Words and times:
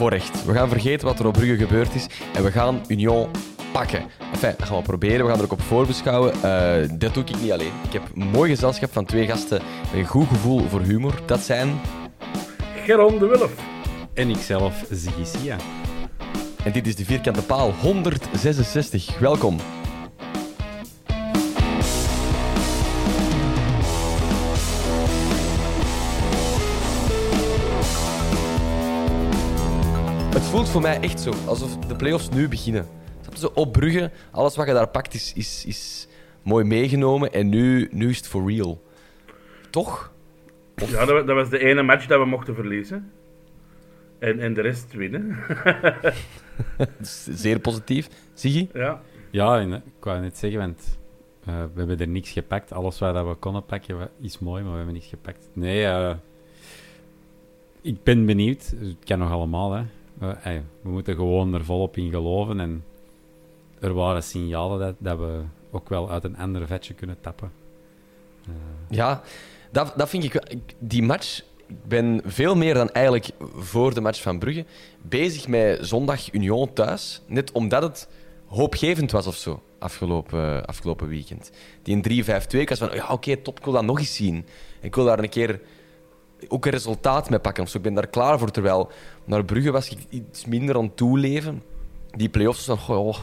We 0.00 0.52
gaan 0.52 0.68
vergeten 0.68 1.06
wat 1.06 1.18
er 1.18 1.26
op 1.26 1.32
Brugge 1.32 1.56
gebeurd 1.56 1.94
is 1.94 2.06
en 2.34 2.44
we 2.44 2.50
gaan 2.50 2.84
Union 2.88 3.30
pakken. 3.72 4.02
Enfin, 4.32 4.54
dat 4.58 4.66
gaan 4.66 4.76
we 4.76 4.82
proberen. 4.82 5.24
We 5.24 5.30
gaan 5.30 5.38
er 5.38 5.44
ook 5.44 5.52
op 5.52 5.62
voorbeschouwen. 5.62 6.34
Uh, 6.44 6.98
dat 6.98 7.14
doe 7.14 7.24
ik 7.24 7.40
niet 7.40 7.52
alleen. 7.52 7.72
Ik 7.84 7.92
heb 7.92 8.02
een 8.14 8.28
mooi 8.28 8.50
gezelschap 8.50 8.92
van 8.92 9.04
twee 9.04 9.26
gasten 9.26 9.62
met 9.90 10.00
een 10.00 10.06
goed 10.06 10.28
gevoel 10.28 10.68
voor 10.68 10.80
humor. 10.80 11.20
Dat 11.26 11.40
zijn... 11.40 11.80
Geron 12.84 13.18
de 13.18 13.26
Wulf. 13.26 13.52
En 14.14 14.30
ikzelf, 14.30 14.84
Ziggy 14.90 15.24
Sia. 15.24 15.56
En 16.64 16.72
dit 16.72 16.86
is 16.86 16.96
de 16.96 17.04
vierkante 17.04 17.42
paal 17.42 17.72
166. 17.80 19.18
Welkom. 19.18 19.58
Het 30.40 30.48
voelt 30.48 30.68
voor 30.68 30.80
mij 30.80 31.00
echt 31.00 31.20
zo, 31.20 31.32
alsof 31.46 31.76
de 31.78 31.96
play-offs 31.96 32.28
nu 32.28 32.48
beginnen. 32.48 32.86
Snap 33.20 33.32
je, 33.34 33.40
Zo 33.40 33.50
op 33.54 33.72
Brugge, 33.72 34.10
alles 34.30 34.56
wat 34.56 34.66
je 34.66 34.72
daar 34.72 34.88
pakt 34.88 35.14
is, 35.14 35.32
is, 35.32 35.64
is 35.66 36.08
mooi 36.42 36.64
meegenomen 36.64 37.32
en 37.32 37.48
nu, 37.48 37.88
nu 37.92 38.08
is 38.08 38.16
het 38.16 38.26
for 38.28 38.50
real. 38.52 38.82
Toch? 39.70 40.12
Ja, 40.76 40.86
dat, 41.04 41.08
wa- 41.08 41.22
dat 41.22 41.36
was 41.36 41.48
de 41.50 41.58
ene 41.58 41.82
match 41.82 42.06
dat 42.06 42.18
we 42.20 42.26
mochten 42.26 42.54
verliezen. 42.54 43.10
En, 44.18 44.40
en 44.40 44.54
de 44.54 44.60
rest 44.60 44.92
winnen. 44.92 45.36
Is 47.00 47.24
zeer 47.42 47.58
positief. 47.58 48.08
Ziggy? 48.34 48.68
ja. 48.74 49.00
Ja, 49.30 49.58
en, 49.58 49.72
eh, 49.72 49.78
ik 49.98 50.04
wou 50.04 50.20
net 50.20 50.38
zeggen, 50.38 50.58
want 50.60 50.98
eh, 51.44 51.54
we 51.74 51.78
hebben 51.78 52.00
er 52.00 52.08
niks 52.08 52.30
gepakt. 52.30 52.72
Alles 52.72 52.98
wat 52.98 53.14
dat 53.14 53.26
we 53.26 53.34
konden 53.34 53.64
pakken 53.64 54.10
is 54.20 54.38
mooi, 54.38 54.60
maar 54.62 54.70
we 54.70 54.76
hebben 54.76 54.94
niks 54.94 55.06
gepakt. 55.06 55.48
Nee, 55.52 55.84
eh, 55.84 56.14
ik 57.80 58.02
ben 58.02 58.26
benieuwd. 58.26 58.74
Het 58.80 58.96
kan 59.04 59.18
nog 59.18 59.30
allemaal, 59.30 59.72
hè. 59.72 59.82
Eh, 60.20 60.46
ey, 60.46 60.62
we 60.82 60.90
moeten 60.90 61.14
gewoon 61.14 61.54
er 61.54 61.64
volop 61.64 61.96
in 61.96 62.10
geloven. 62.10 62.60
En 62.60 62.84
er 63.80 63.94
waren 63.94 64.22
signalen 64.22 64.78
dat, 64.78 64.94
dat 64.98 65.18
we 65.18 65.42
ook 65.70 65.88
wel 65.88 66.10
uit 66.10 66.24
een 66.24 66.36
ander 66.36 66.66
vetje 66.66 66.94
kunnen 66.94 67.20
tappen. 67.20 67.52
Ja, 68.88 69.22
dat, 69.70 69.92
dat 69.96 70.08
vind 70.08 70.24
ik 70.24 70.42
Die 70.78 71.02
match, 71.02 71.42
ik 71.66 71.84
ben 71.88 72.20
veel 72.24 72.56
meer 72.56 72.74
dan 72.74 72.90
eigenlijk 72.90 73.30
voor 73.54 73.94
de 73.94 74.00
match 74.00 74.22
van 74.22 74.38
Brugge 74.38 74.64
bezig 75.02 75.48
met 75.48 75.78
zondag 75.86 76.32
Union 76.32 76.72
thuis. 76.72 77.22
Net 77.26 77.52
omdat 77.52 77.82
het 77.82 78.08
hoopgevend 78.46 79.10
was 79.10 79.26
of 79.26 79.36
zo, 79.36 79.62
afgelopen, 79.78 80.66
afgelopen 80.66 81.08
weekend. 81.08 81.50
Die 81.82 82.02
in 82.02 82.24
3-5-2, 82.24 82.58
ik 82.58 82.68
was 82.68 82.78
van, 82.78 82.90
ja 82.94 83.06
oké, 83.08 83.36
top, 83.36 83.58
ik 83.58 83.64
wil 83.64 83.72
dat 83.72 83.84
nog 83.84 83.98
eens 83.98 84.14
zien. 84.14 84.46
Ik 84.80 84.94
wil 84.94 85.04
daar 85.04 85.18
een 85.18 85.28
keer 85.28 85.60
ook 86.48 86.64
een 86.64 86.70
resultaat 86.70 87.30
mee 87.30 87.38
pakken 87.38 87.62
of 87.62 87.68
zo. 87.68 87.76
Ik 87.76 87.82
ben 87.82 87.94
daar 87.94 88.06
klaar 88.06 88.38
voor, 88.38 88.50
terwijl 88.50 88.90
naar 89.24 89.44
Brugge 89.44 89.70
was 89.70 89.90
ik 89.90 89.98
iets 90.08 90.46
minder 90.46 90.76
aan 90.76 90.84
het 90.84 90.96
toeleven. 90.96 91.62
Die 92.10 92.28
play-offs, 92.28 92.68
goh, 92.68 93.16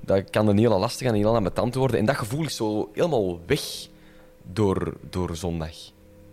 dat 0.00 0.30
kan 0.30 0.48
een 0.48 0.58
hele 0.58 0.78
lastig 0.78 1.06
en 1.08 1.14
heel 1.14 1.34
ambetant 1.36 1.74
worden. 1.74 1.98
En 1.98 2.04
dat 2.04 2.16
gevoel 2.16 2.44
is 2.44 2.56
zo 2.56 2.90
helemaal 2.94 3.40
weg 3.46 3.60
door, 4.42 4.92
door 5.10 5.36
zondag. 5.36 5.70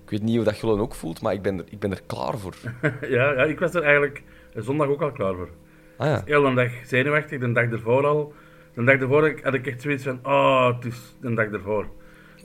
Ik 0.04 0.10
weet 0.10 0.22
niet 0.22 0.36
hoe 0.36 0.46
dat 0.46 0.56
Gullen 0.56 0.80
ook 0.80 0.96
voelt, 0.96 1.22
maar 1.22 1.34
ik 1.34 1.42
ben 1.42 1.58
er, 1.58 1.64
ik 1.70 1.80
ben 1.80 1.92
er 1.92 2.02
klaar 2.06 2.38
voor. 2.38 2.54
Ja, 3.02 3.32
ja, 3.34 3.44
ik 3.44 3.60
was 3.60 3.74
er 3.74 3.84
eigenlijk 3.84 4.24
zondag 4.56 4.88
ook 4.88 5.02
al 5.02 5.12
klaar 5.12 5.36
voor. 5.36 5.50
Ah 5.98 6.08
ja. 6.08 6.22
Heel 6.26 6.46
een 6.46 6.56
dag 6.56 6.72
zenuwachtig, 6.86 7.40
de 7.40 7.52
dag 7.52 7.64
ervoor 7.72 8.06
al. 8.06 8.34
De 8.74 8.84
dag 8.84 8.96
ervoor 9.00 9.40
had 9.44 9.54
ik- 9.54 9.68
echt 9.68 9.82
zoiets 9.82 10.04
van, 10.04 10.20
oh, 10.24 10.76
het 10.76 10.86
is 10.86 11.16
de 11.22 11.34
dag 11.34 11.46
ervoor. 11.46 11.86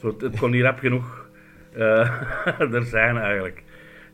Zo, 0.01 0.07
het, 0.07 0.21
het 0.21 0.39
kon 0.39 0.51
niet 0.51 0.63
rap 0.63 0.79
genoeg 0.79 1.27
eh, 1.73 2.21
er 2.75 2.85
zijn 2.85 3.17
eigenlijk. 3.17 3.63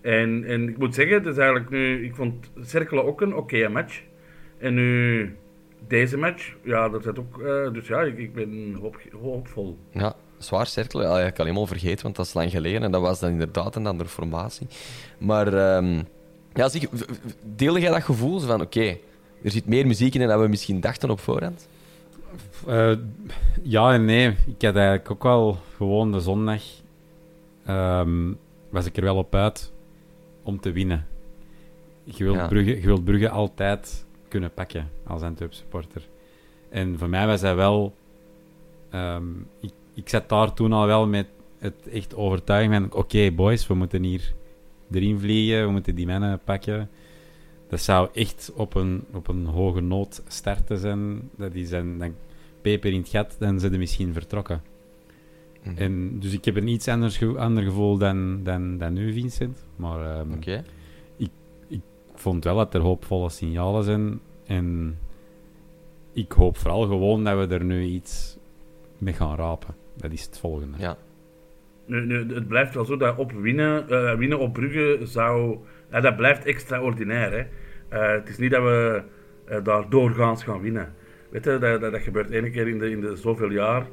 En, 0.02 0.44
en 0.44 0.68
ik 0.68 0.78
moet 0.78 0.94
zeggen, 0.94 1.14
het 1.14 1.26
is 1.26 1.36
eigenlijk 1.36 1.70
nu, 1.70 2.04
ik 2.04 2.14
vond 2.14 2.50
Cerkelen 2.60 3.04
ook 3.04 3.20
een 3.20 3.34
oké 3.34 3.68
match. 3.68 4.02
En 4.58 4.74
nu 4.74 5.36
deze 5.86 6.16
match, 6.16 6.54
ja, 6.62 6.88
dat 6.88 7.02
zit 7.02 7.18
ook, 7.18 7.40
eh, 7.40 7.72
dus 7.72 7.86
ja, 7.86 8.00
ik, 8.00 8.18
ik 8.18 8.34
ben 8.34 8.74
hoop, 8.80 8.96
hoopvol. 9.22 9.78
Ja, 9.90 10.14
zwaar 10.38 10.66
cirkelen. 10.66 11.08
Ja, 11.08 11.26
ik 11.26 11.34
kan 11.34 11.46
helemaal 11.46 11.66
vergeten, 11.66 12.02
want 12.02 12.16
dat 12.16 12.26
is 12.26 12.34
lang 12.34 12.50
geleden. 12.50 12.82
En 12.82 12.90
dat 12.90 13.00
was 13.00 13.20
dan 13.20 13.30
inderdaad 13.30 13.76
een 13.76 13.86
andere 13.86 14.08
formatie. 14.08 14.66
Maar 15.18 15.54
ehm, 15.54 16.02
ja, 16.54 16.68
zeg, 16.68 16.82
deelde 17.56 17.80
jij 17.80 17.90
dat 17.90 18.02
gevoel 18.02 18.40
van, 18.40 18.60
oké, 18.60 18.96
er 19.42 19.50
zit 19.50 19.66
meer 19.66 19.86
muziek 19.86 20.14
in 20.14 20.28
dan 20.28 20.40
we 20.40 20.48
misschien 20.48 20.80
dachten 20.80 21.10
op 21.10 21.20
voorhand? 21.20 21.68
Eh, 22.66 22.92
ja 23.62 23.92
en 23.92 24.04
nee. 24.04 24.26
Ik 24.28 24.62
had 24.62 24.76
eigenlijk 24.76 25.10
ook 25.10 25.22
wel 25.22 25.58
gewoon 25.76 26.12
de 26.12 26.20
zondag. 26.20 26.62
ehm, 27.66 28.32
was 28.70 28.86
ik 28.86 28.96
er 28.96 29.02
wel 29.02 29.16
op 29.16 29.34
uit 29.34 29.72
om 30.42 30.60
te 30.60 30.72
winnen. 30.72 31.06
Je 32.04 32.24
wilt, 32.24 32.36
Ja. 32.36 32.48
Brugge, 32.48 32.74
je 32.80 32.86
wilt 32.86 33.04
Brugge 33.04 33.28
altijd 33.28 34.06
kunnen 34.28 34.52
pakken 34.54 34.90
als 35.06 35.22
Antwerp 35.22 35.52
supporter. 35.52 36.08
En 36.68 36.98
voor 36.98 37.08
mij 37.08 37.26
was 37.26 37.40
hij 37.40 37.54
wel. 37.54 37.94
ehm, 38.90 39.24
ik, 39.60 39.72
ik 39.94 40.08
zat 40.08 40.28
daar 40.28 40.52
toen 40.52 40.72
al 40.72 40.86
wel 40.86 41.06
met 41.06 41.26
het 41.58 41.88
echt 41.88 42.14
overtuiging 42.14 42.74
van: 42.74 42.92
oké, 43.00 43.30
boys, 43.30 43.66
we 43.66 43.74
moeten 43.74 44.02
hier 44.02 44.32
erin 44.90 45.18
vliegen, 45.18 45.64
we 45.64 45.70
moeten 45.70 45.94
die 45.94 46.06
mannen 46.06 46.40
pakken. 46.44 46.90
Dat 47.68 47.80
zou 47.80 48.08
echt 48.12 48.52
op 48.54 48.74
een, 48.74 49.04
op 49.12 49.28
een 49.28 49.46
hoge 49.46 49.80
noot 49.80 50.22
starten 50.28 50.78
zijn. 50.78 51.30
Dat 51.36 51.52
die 51.52 51.66
zijn 51.66 51.98
dan 51.98 52.14
peper 52.60 52.92
in 52.92 52.98
het 53.00 53.08
gat, 53.08 53.36
dan 53.38 53.60
zijn 53.60 53.72
ze 53.72 53.78
misschien 53.78 54.12
vertrokken. 54.12 54.62
Mhm. 55.62 55.76
En, 55.78 56.18
dus 56.20 56.32
ik 56.32 56.44
heb 56.44 56.56
een 56.56 56.68
iets 56.68 56.88
anders 56.88 57.18
ge- 57.18 57.38
ander 57.38 57.62
gevoel 57.62 57.98
dan, 57.98 58.40
dan, 58.42 58.78
dan 58.78 58.96
u, 58.96 59.12
Vincent. 59.12 59.66
Maar 59.76 60.16
ehm, 60.16 60.32
Oké. 60.32 60.62
ik 61.68 61.80
vond 62.14 62.44
wel 62.44 62.56
dat 62.56 62.74
er 62.74 62.80
hoopvolle 62.80 63.30
signalen 63.30 63.84
zijn. 63.84 64.20
En 64.46 64.98
ik 66.12 66.32
hoop 66.32 66.56
vooral 66.56 66.82
gewoon 66.82 67.24
dat 67.24 67.48
we 67.48 67.54
er 67.54 67.64
nu 67.64 67.82
iets 67.82 68.38
mee 68.98 69.14
gaan 69.14 69.36
rapen. 69.36 69.74
Dat 69.96 70.12
is 70.12 70.22
het 70.24 70.38
volgende. 70.38 70.78
Ja. 70.78 70.96
Nu, 71.86 72.06
nu, 72.06 72.34
het 72.34 72.48
blijft 72.48 72.74
wel 72.74 72.84
zo 72.84 72.96
dat 72.96 73.16
op 73.18 73.32
winnen, 73.32 73.88
eh, 73.88 74.14
winnen 74.14 74.38
op 74.38 74.52
Brugge 74.52 74.98
zou... 75.02 75.58
ja, 75.90 76.00
dat 76.00 76.16
blijft 76.16 76.44
extraordinair. 76.44 77.32
Hè. 77.32 77.44
Eh, 77.98 78.12
het 78.12 78.28
is 78.28 78.38
niet 78.38 78.50
dat 78.50 78.62
we 78.62 79.02
eh, 79.44 79.64
daar 79.64 79.88
doorgaans 79.88 80.44
gaan 80.44 80.60
winnen. 80.60 80.94
Weet 81.30 81.44
je, 81.44 81.58
dat, 81.58 81.80
dat, 81.80 81.92
dat 81.92 82.00
gebeurt 82.00 82.30
één 82.30 82.50
keer 82.52 82.68
in 82.68 82.78
de, 82.78 82.90
in 82.90 83.00
de 83.00 83.16
zoveel 83.16 83.50
jaar. 83.50 83.86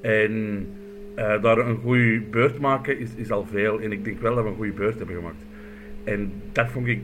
En 0.00 0.66
eh, 1.14 1.42
daar 1.42 1.58
een 1.58 1.80
goede 1.82 2.20
beurt 2.30 2.58
maken 2.58 2.98
is, 2.98 3.08
is 3.16 3.30
al 3.30 3.46
veel. 3.50 3.80
En 3.80 3.92
ik 3.92 4.04
denk 4.04 4.20
wel 4.20 4.34
dat 4.34 4.44
we 4.44 4.50
een 4.50 4.56
goede 4.56 4.72
beurt 4.72 4.98
hebben 4.98 5.16
gemaakt. 5.16 5.42
En 6.04 6.32
dat 6.52 6.68
vond 6.68 6.86
ik 6.86 7.00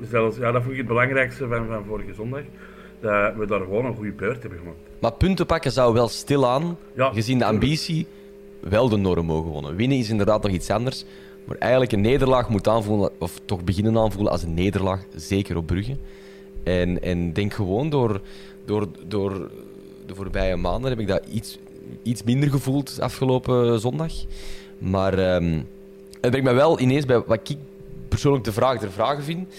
zelfs, 0.00 0.36
ja, 0.36 0.52
dat 0.52 0.60
vond 0.60 0.72
ik 0.72 0.78
het 0.78 0.88
belangrijkste 0.88 1.48
van, 1.48 1.66
van 1.66 1.84
vorige 1.84 2.14
zondag. 2.14 2.42
Dat 3.00 3.34
we 3.36 3.46
daar 3.46 3.60
gewoon 3.60 3.84
een 3.84 3.94
goede 3.94 4.12
beurt 4.12 4.40
hebben 4.40 4.58
gemaakt. 4.58 4.78
Maar 5.00 5.12
punten 5.12 5.46
pakken 5.46 5.72
zou 5.72 5.94
wel 5.94 6.08
stilaan, 6.08 6.76
Ja, 6.94 7.12
gezien 7.12 7.38
de 7.38 7.44
ambitie, 7.44 8.06
wel 8.60 8.88
de 8.88 8.96
norm 8.96 9.26
mogen 9.26 9.50
wonen. 9.50 9.76
Winnen 9.76 9.98
is 9.98 10.10
inderdaad 10.10 10.42
nog 10.42 10.52
iets 10.52 10.70
anders. 10.70 11.04
Maar 11.44 11.56
eigenlijk 11.56 11.92
een 11.92 12.00
nederlaag 12.00 12.48
moet 12.48 12.68
aanvoelen, 12.68 13.10
of 13.18 13.40
toch 13.44 13.64
beginnen 13.64 13.98
aanvoelen 13.98 14.32
als 14.32 14.42
een 14.42 14.54
nederlaag, 14.54 15.04
zeker 15.14 15.56
op 15.56 15.66
Brugge. 15.66 15.96
En, 16.64 17.02
en 17.02 17.32
denk 17.32 17.52
gewoon 17.52 17.90
door, 17.90 18.20
door, 18.64 18.88
door 19.06 19.50
de 20.06 20.14
voorbije 20.14 20.56
maanden 20.56 20.90
heb 20.90 21.00
ik 21.00 21.06
dat 21.06 21.24
iets, 21.32 21.58
iets 22.02 22.22
minder 22.22 22.50
gevoeld 22.50 23.00
afgelopen 23.00 23.80
zondag. 23.80 24.12
Maar 24.78 25.34
um, 25.34 25.68
het 26.20 26.30
brengt 26.30 26.48
me 26.48 26.52
wel 26.52 26.80
ineens 26.80 27.04
bij 27.04 27.22
wat 27.26 27.50
ik 27.50 27.56
persoonlijk 28.08 28.44
de 28.44 28.52
vraag 28.52 28.78
der 28.78 28.92
vragen 28.92 29.24
vind. 29.24 29.54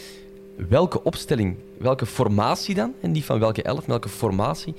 Welke 0.69 1.03
opstelling, 1.03 1.55
welke 1.77 2.05
formatie 2.05 2.75
dan, 2.75 2.93
en 3.01 3.11
niet 3.11 3.25
van 3.25 3.39
welke 3.39 3.63
elf, 3.63 3.85
welke 3.85 4.09
formatie 4.09 4.73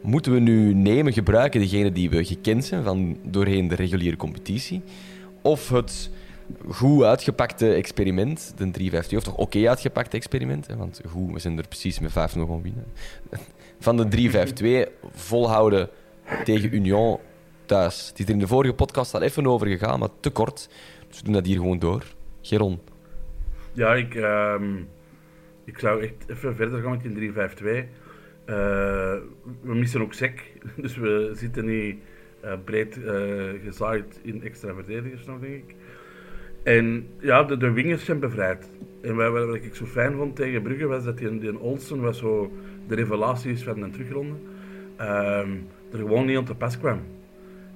moeten 0.00 0.32
we 0.32 0.38
nu 0.38 0.74
nemen, 0.74 1.12
gebruiken, 1.12 1.60
degene 1.60 1.92
die 1.92 2.10
we 2.10 2.24
gekend 2.24 2.64
zijn 2.64 2.82
van 2.82 3.16
doorheen 3.22 3.68
de 3.68 3.74
reguliere 3.74 4.16
competitie? 4.16 4.82
Of 5.42 5.68
het 5.68 6.10
goed 6.68 7.02
uitgepakte 7.02 7.72
experiment, 7.72 8.54
de 8.56 8.90
3-5-2, 8.90 9.16
of 9.16 9.22
toch 9.22 9.36
oké 9.36 9.68
uitgepakte 9.68 10.16
experiment, 10.16 10.66
want 10.76 11.00
goed, 11.08 11.32
we 11.32 11.38
zijn 11.38 11.58
er 11.58 11.68
precies 11.68 11.98
met 11.98 12.12
5 12.12 12.36
nog 12.36 12.48
gaan 12.48 12.62
winnen. 12.62 12.84
Van 13.78 13.96
de 13.96 14.86
3-5-2 14.88 14.92
volhouden 15.14 15.88
tegen 16.44 16.74
Union 16.74 17.18
thuis. 17.66 18.08
Het 18.08 18.18
is 18.18 18.24
er 18.24 18.32
in 18.32 18.38
de 18.38 18.46
vorige 18.46 18.74
podcast 18.74 19.14
al 19.14 19.22
even 19.22 19.46
over 19.46 19.66
gegaan, 19.66 19.98
maar 19.98 20.08
te 20.20 20.30
kort. 20.30 20.68
Dus 21.08 21.18
we 21.18 21.24
doen 21.24 21.32
dat 21.32 21.46
hier 21.46 21.56
gewoon 21.56 21.78
door. 21.78 22.02
Geron. 22.40 22.80
Ja, 23.72 23.94
ik, 23.94 24.14
uh, 24.14 24.54
ik 25.64 25.78
zou 25.78 26.02
echt 26.02 26.24
even 26.26 26.56
verder 26.56 26.82
gaan 26.82 26.90
met 26.90 27.02
die 27.02 27.32
3-5-2. 27.32 27.34
Uh, 27.34 28.56
we 29.60 29.74
missen 29.74 30.00
ook 30.00 30.12
sec, 30.12 30.40
dus 30.82 30.96
we 30.96 31.32
zitten 31.34 31.64
niet 31.64 31.96
uh, 32.44 32.52
breed 32.64 32.96
uh, 32.96 33.12
gezaaid 33.64 34.20
in 34.22 34.42
extra 34.42 34.74
verdedigers 34.74 35.26
nog, 35.26 35.40
denk 35.40 35.54
ik. 35.54 35.74
En 36.62 37.08
ja, 37.20 37.42
de, 37.42 37.56
de 37.56 37.70
wingers 37.70 38.04
zijn 38.04 38.18
bevrijd. 38.18 38.70
En 39.02 39.16
wat, 39.16 39.46
wat 39.46 39.54
ik 39.54 39.74
zo 39.74 39.84
fijn 39.84 40.14
vond 40.14 40.36
tegen 40.36 40.62
Brugge 40.62 40.86
was 40.86 41.04
dat 41.04 41.18
die, 41.18 41.38
die 41.38 41.58
Olsen 41.58 42.00
was 42.00 42.18
zo 42.18 42.52
de 42.88 42.94
revelatie 42.94 43.52
is 43.52 43.62
van 43.62 43.80
de 43.80 43.90
terugronde. 43.90 44.34
Uh, 45.00 45.48
er 45.92 45.98
gewoon 45.98 46.26
niet 46.26 46.36
aan 46.36 46.44
te 46.44 46.54
pas 46.54 46.78
kwam. 46.78 47.00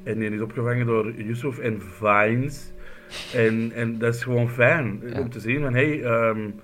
En 0.02 0.18
die 0.18 0.30
is 0.30 0.40
opgevangen 0.40 0.86
door 0.86 1.12
Yusuf 1.12 1.58
en 1.58 1.82
Vines. 1.82 2.72
En, 3.34 3.72
en 3.74 3.98
dat 3.98 4.14
is 4.14 4.22
gewoon 4.22 4.48
fijn 4.48 5.02
om 5.18 5.30
te 5.30 5.40
zien 5.40 5.62
van 5.62 5.74
hey, 5.74 6.04
um, 6.04 6.54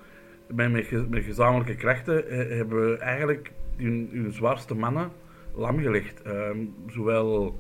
met, 0.46 0.70
met, 1.10 1.24
gezamenlijke 1.24 1.74
krachten 1.74 2.28
eh, 2.28 2.56
hebben 2.56 2.90
we 2.90 2.98
eigenlijk 2.98 3.52
hun, 3.76 4.08
hun 4.12 4.32
zwaarste 4.32 4.74
mannen 4.74 5.10
lam 5.54 5.80
gelegd. 5.80 6.22
Um, 6.26 6.74
zowel 6.88 7.58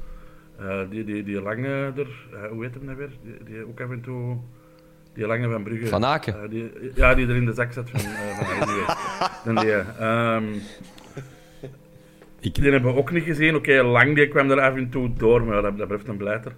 uh, 0.60 0.80
die, 0.90 1.04
die, 1.04 1.22
die 1.22 1.40
lange 1.40 1.92
er, 1.96 2.26
uh, 2.32 2.50
hoe 2.50 2.64
heet 2.64 2.74
hem 2.74 2.84
nou 2.84 2.96
weer? 2.96 3.10
Die, 3.22 3.44
die, 3.44 3.66
ook 3.66 3.80
af 3.80 3.90
en 3.90 4.00
toe. 4.00 4.36
Die 5.12 5.26
lange 5.26 5.50
van 5.50 5.62
Brugge. 5.62 5.86
Van 5.86 6.04
Aken? 6.04 6.50
die, 6.50 6.70
ja, 6.94 7.14
die 7.14 7.28
er 7.28 7.36
in 7.36 7.44
de 7.44 7.52
zak 7.52 7.72
zat 7.72 7.90
van, 7.90 8.00
van 9.40 9.54
die, 9.64 9.72
um, 9.72 10.60
ik... 12.44 12.54
Die 12.54 12.70
hebben 12.70 12.92
we 12.92 12.98
ook 12.98 13.10
niet 13.10 13.24
gezien. 13.24 13.54
Oké, 13.54 13.70
okay, 13.70 13.90
Lang 13.90 14.14
die 14.14 14.28
kwam 14.28 14.50
er 14.50 14.60
af 14.60 14.76
en 14.76 14.90
toe 14.90 15.12
door, 15.16 15.44
maar 15.44 15.62
dat, 15.62 15.78
dat 15.78 15.86
blijft 15.86 16.08
een 16.08 16.16
blijter. 16.16 16.52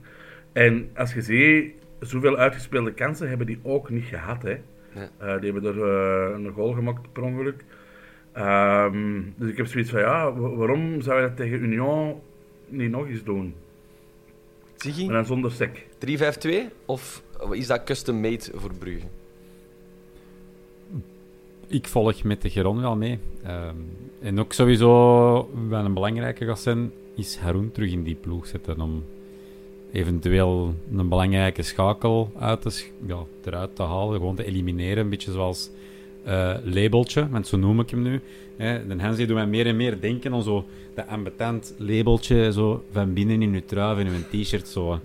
En 0.52 0.90
als 0.94 1.14
je 1.14 1.22
ziet, 1.22 1.74
zoveel 2.00 2.36
uitgespeelde 2.36 2.92
kansen 2.92 3.28
hebben 3.28 3.46
die 3.46 3.58
ook 3.62 3.90
niet 3.90 4.04
gehad. 4.04 4.42
Hè. 4.42 4.56
Ja. 4.92 5.08
Uh, 5.22 5.40
die 5.40 5.52
hebben 5.52 5.74
er 5.74 5.76
uh, 5.76 6.44
een 6.44 6.52
goal 6.52 6.72
gemaakt 6.72 7.12
per 7.12 7.22
ongeluk. 7.22 7.64
Um, 8.36 9.34
dus 9.36 9.50
ik 9.50 9.56
heb 9.56 9.66
zoiets 9.66 9.90
van, 9.90 10.00
ja, 10.00 10.32
waarom 10.32 11.00
zou 11.00 11.20
je 11.20 11.26
dat 11.26 11.36
tegen 11.36 11.62
Union 11.62 12.20
niet 12.68 12.90
nog 12.90 13.08
eens 13.08 13.24
doen? 13.24 13.54
Ziggy? 14.76 15.04
Maar 15.04 15.14
dan 15.14 15.26
zonder 15.26 15.50
sec. 15.52 15.84
3-5-2? 16.06 16.50
Of 16.84 17.22
is 17.50 17.66
dat 17.66 17.84
custom-made 17.84 18.44
voor 18.54 18.74
Brugge? 18.78 19.06
Ik 21.68 21.88
volg 21.88 22.22
met 22.22 22.42
de 22.42 22.50
Geron 22.50 22.80
wel 22.80 22.96
mee. 22.96 23.18
Um, 23.46 23.86
en 24.20 24.40
ook 24.40 24.52
sowieso, 24.52 25.50
wel 25.68 25.84
een 25.84 25.94
belangrijke 25.94 26.44
gaat 26.44 26.60
zijn, 26.60 26.92
is 27.16 27.36
Haroon 27.36 27.70
terug 27.72 27.90
in 27.90 28.02
die 28.02 28.14
ploeg 28.14 28.46
zetten 28.46 28.80
om 28.80 29.04
eventueel 29.92 30.74
een 30.96 31.08
belangrijke 31.08 31.62
schakel 31.62 32.30
uit 32.38 32.62
te, 32.62 32.84
ja, 33.06 33.18
eruit 33.44 33.76
te 33.76 33.82
halen, 33.82 34.18
gewoon 34.18 34.34
te 34.34 34.44
elimineren. 34.44 35.04
Een 35.04 35.10
beetje 35.10 35.32
zoals 35.32 35.70
uh, 36.26 36.54
labeltje, 36.64 37.28
want 37.28 37.46
zo 37.46 37.56
noem 37.56 37.80
ik 37.80 37.90
hem 37.90 38.02
nu. 38.02 38.20
Hè. 38.56 38.86
De 38.86 38.94
Hensie 38.96 39.26
doet 39.26 39.36
mij 39.36 39.46
meer 39.46 39.66
en 39.66 39.76
meer 39.76 40.00
denken 40.00 40.32
aan 40.32 40.42
zo 40.42 40.64
dat 40.94 41.06
ambetant 41.06 41.74
labeltje 41.76 42.52
zo 42.52 42.84
van 42.90 43.12
binnen 43.12 43.42
in 43.42 43.54
uw 43.54 43.62
trui 43.66 44.00
in 44.00 44.06
uw 44.06 44.42
t-shirt. 44.42 44.68
Zo, 44.68 45.00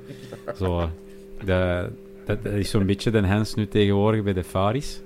zo, 0.56 0.90
dat, 1.44 1.90
dat, 2.26 2.46
is 2.46 2.70
zo'n 2.70 2.86
beetje 2.86 3.12
de 3.12 3.22
Hens 3.22 3.54
nu 3.54 3.68
tegenwoordig 3.68 4.24
bij 4.24 4.34
de 4.34 4.44
Faris. 4.44 5.02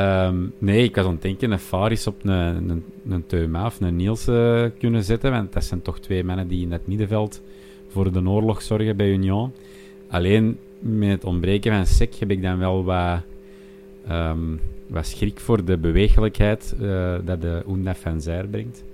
Um, 0.00 0.52
nee, 0.58 0.84
ik 0.84 0.94
was 0.94 1.04
aan 1.04 1.12
het 1.12 1.22
denken 1.22 1.50
een 1.50 1.58
Faris 1.58 2.06
op 2.06 2.24
een, 2.24 2.70
een, 2.70 2.84
een 3.08 3.26
Teuma 3.26 3.66
of 3.66 3.80
een 3.80 3.96
Niels 3.96 4.28
uh, 4.28 4.64
kunnen 4.78 5.04
zetten. 5.04 5.30
Want 5.30 5.52
dat 5.52 5.64
zijn 5.64 5.82
toch 5.82 6.00
twee 6.00 6.24
mannen 6.24 6.48
die 6.48 6.64
in 6.64 6.72
het 6.72 6.86
middenveld 6.86 7.42
voor 7.88 8.12
de 8.12 8.28
oorlog 8.28 8.62
zorgen 8.62 8.96
bij 8.96 9.10
Union. 9.10 9.52
Alleen 10.08 10.58
met 10.78 11.10
het 11.10 11.24
ontbreken 11.24 11.72
van 11.72 11.86
sec 11.86 12.14
heb 12.14 12.30
ik 12.30 12.42
dan 12.42 12.58
wel 12.58 12.84
wat, 12.84 13.20
um, 14.10 14.60
wat 14.86 15.06
schrik 15.06 15.40
voor 15.40 15.64
de 15.64 15.78
bewegelijkheid 15.78 16.74
uh, 16.80 17.14
dat 17.24 17.42
de 17.42 17.62
Oendef 17.66 18.00
van 18.00 18.20
Zijr 18.20 18.46
brengt. 18.46 18.84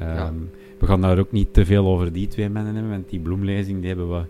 Um, 0.00 0.06
ja. 0.06 0.32
We 0.78 0.86
gaan 0.86 1.00
daar 1.00 1.18
ook 1.18 1.32
niet 1.32 1.52
te 1.52 1.64
veel 1.64 1.86
over 1.86 2.12
die 2.12 2.28
twee 2.28 2.50
mannen 2.50 2.74
hebben, 2.74 2.92
want 2.92 3.08
die 3.08 3.20
bloemlezing 3.20 3.78
die 3.78 3.88
hebben 3.88 4.10
we 4.10 4.22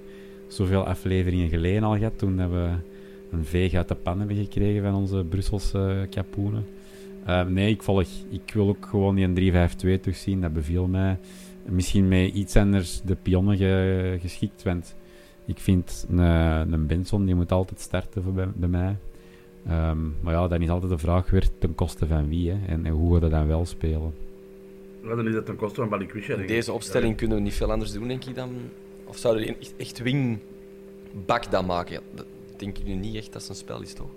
zoveel 0.47 0.87
afleveringen 0.87 1.49
geleden 1.49 1.83
al 1.83 1.97
gehad, 1.97 2.19
toen 2.19 2.37
we 2.51 2.69
een 3.31 3.45
veeg 3.45 3.75
uit 3.75 3.89
de 3.89 3.95
pan 3.95 4.19
hebben 4.19 4.37
gekregen 4.37 4.83
van 4.83 4.95
onze 4.95 5.25
Brusselse 5.29 6.07
kapoenen. 6.11 6.67
Uh, 7.29 7.47
nee, 7.47 7.71
ik, 7.71 7.83
volg, 7.83 8.07
ik 8.31 8.53
wil 8.55 8.69
ook 8.69 8.87
gewoon 8.87 9.15
die 9.15 9.53
3-5-2 9.53 9.55
terugzien, 10.01 10.41
dat 10.41 10.53
beviel 10.53 10.87
mij. 10.87 11.19
Misschien 11.65 12.09
met 12.09 12.35
iets 12.35 12.57
anders 12.57 13.01
de 13.05 13.17
pionnen 13.23 13.57
ge, 13.57 14.17
geschikt, 14.21 14.63
want 14.63 14.97
ik 15.47 15.59
vind 15.59 16.07
een, 16.11 16.19
een 16.73 16.87
Benson, 16.87 17.25
die 17.25 17.35
moet 17.35 17.53
altijd 17.53 17.81
starten 17.81 18.35
bij, 18.35 18.49
bij 18.55 18.69
mij. 18.69 18.97
Um, 19.71 20.17
maar 20.21 20.35
ja, 20.35 20.49
dan 20.49 20.63
is 20.63 20.69
altijd 20.69 20.91
de 20.91 20.99
vraag 20.99 21.31
weer 21.31 21.49
ten 21.59 21.75
koste 21.75 22.07
van 22.07 22.29
wie, 22.29 22.51
hè, 22.51 22.67
en, 22.67 22.87
en 22.87 22.93
hoe 22.93 23.15
we 23.15 23.21
dat 23.21 23.31
dan 23.31 23.47
wel 23.47 23.67
spelen. 23.67 24.15
Ja, 25.03 25.15
dan 25.15 25.27
is 25.27 25.35
dat 25.35 25.47
ten 25.47 25.57
koste 25.57 25.81
van 25.81 25.89
Balikwisha. 25.89 26.35
In 26.35 26.47
deze 26.47 26.73
opstelling 26.73 27.17
kunnen 27.17 27.37
we 27.37 27.43
niet 27.43 27.55
veel 27.55 27.73
anders 27.73 27.93
doen, 27.93 28.09
denk 28.09 28.25
ik 28.25 28.35
dan. 28.35 28.51
Of 29.05 29.17
zouden 29.17 29.45
we 29.45 29.57
echt, 29.57 29.75
echt 29.77 30.03
wingbak 30.03 31.51
dan 31.51 31.67
maken? 31.67 31.93
Ja, 31.93 32.01
dat 32.15 32.27
denk 32.59 32.79
ik 32.79 32.85
nu 32.85 32.95
niet 32.95 33.15
echt 33.15 33.33
dat 33.33 33.41
het 33.41 33.51
een 33.51 33.57
spel 33.57 33.83
is, 33.83 33.93
toch? 33.93 34.11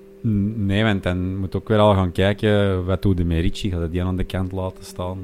Nee, 0.55 0.83
want 0.83 1.03
dan 1.03 1.37
moet 1.37 1.55
ook 1.55 1.67
weer 1.67 1.77
al 1.77 1.93
gaan 1.93 2.11
kijken 2.11 2.85
wat 2.85 3.01
doet 3.01 3.17
de 3.17 3.23
Merici. 3.23 3.69
Gaat 3.69 3.79
hij 3.79 3.89
die 3.89 4.03
aan 4.03 4.17
de 4.17 4.23
kant 4.23 4.51
laten 4.51 4.83
staan? 4.83 5.17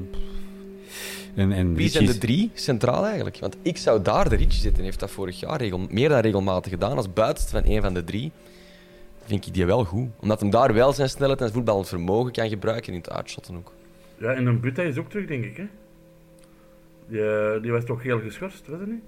En, 1.34 1.52
en 1.52 1.74
Wie 1.74 1.88
zijn 1.88 2.06
de 2.06 2.18
drie 2.18 2.50
centraal 2.54 3.04
eigenlijk? 3.04 3.38
Want 3.38 3.56
ik 3.62 3.76
zou 3.76 4.02
daar 4.02 4.28
de 4.28 4.36
Ricci 4.36 4.60
zitten. 4.60 4.84
heeft 4.84 5.00
dat 5.00 5.10
vorig 5.10 5.40
jaar 5.40 5.58
regel, 5.58 5.86
meer 5.90 6.08
dan 6.08 6.20
regelmatig 6.20 6.72
gedaan. 6.72 6.96
Als 6.96 7.12
buitenst 7.12 7.50
van 7.50 7.62
een 7.64 7.82
van 7.82 7.94
de 7.94 8.04
drie 8.04 8.32
vind 9.24 9.46
ik 9.46 9.54
die 9.54 9.66
wel 9.66 9.84
goed. 9.84 10.08
Omdat 10.20 10.40
hem 10.40 10.50
daar 10.50 10.74
wel 10.74 10.92
zijn 10.92 11.08
snelheid 11.08 11.40
en 11.40 11.52
voetballend 11.52 11.88
vermogen 11.88 12.32
kan 12.32 12.48
gebruiken 12.48 12.92
in 12.92 12.98
het 12.98 13.10
uitschotten 13.10 13.56
ook. 13.56 13.72
Ja, 14.18 14.32
en 14.32 14.46
een 14.46 14.60
Butta 14.60 14.82
is 14.82 14.96
ook 14.96 15.08
terug, 15.08 15.26
denk 15.26 15.44
ik. 15.44 15.56
Hè? 15.56 15.66
Die, 17.08 17.22
eh, 17.22 17.62
die 17.62 17.72
was 17.72 17.84
toch 17.84 18.02
heel 18.02 18.20
geschorst, 18.20 18.66
was 18.66 18.80
het 18.80 18.88
niet? 18.88 19.02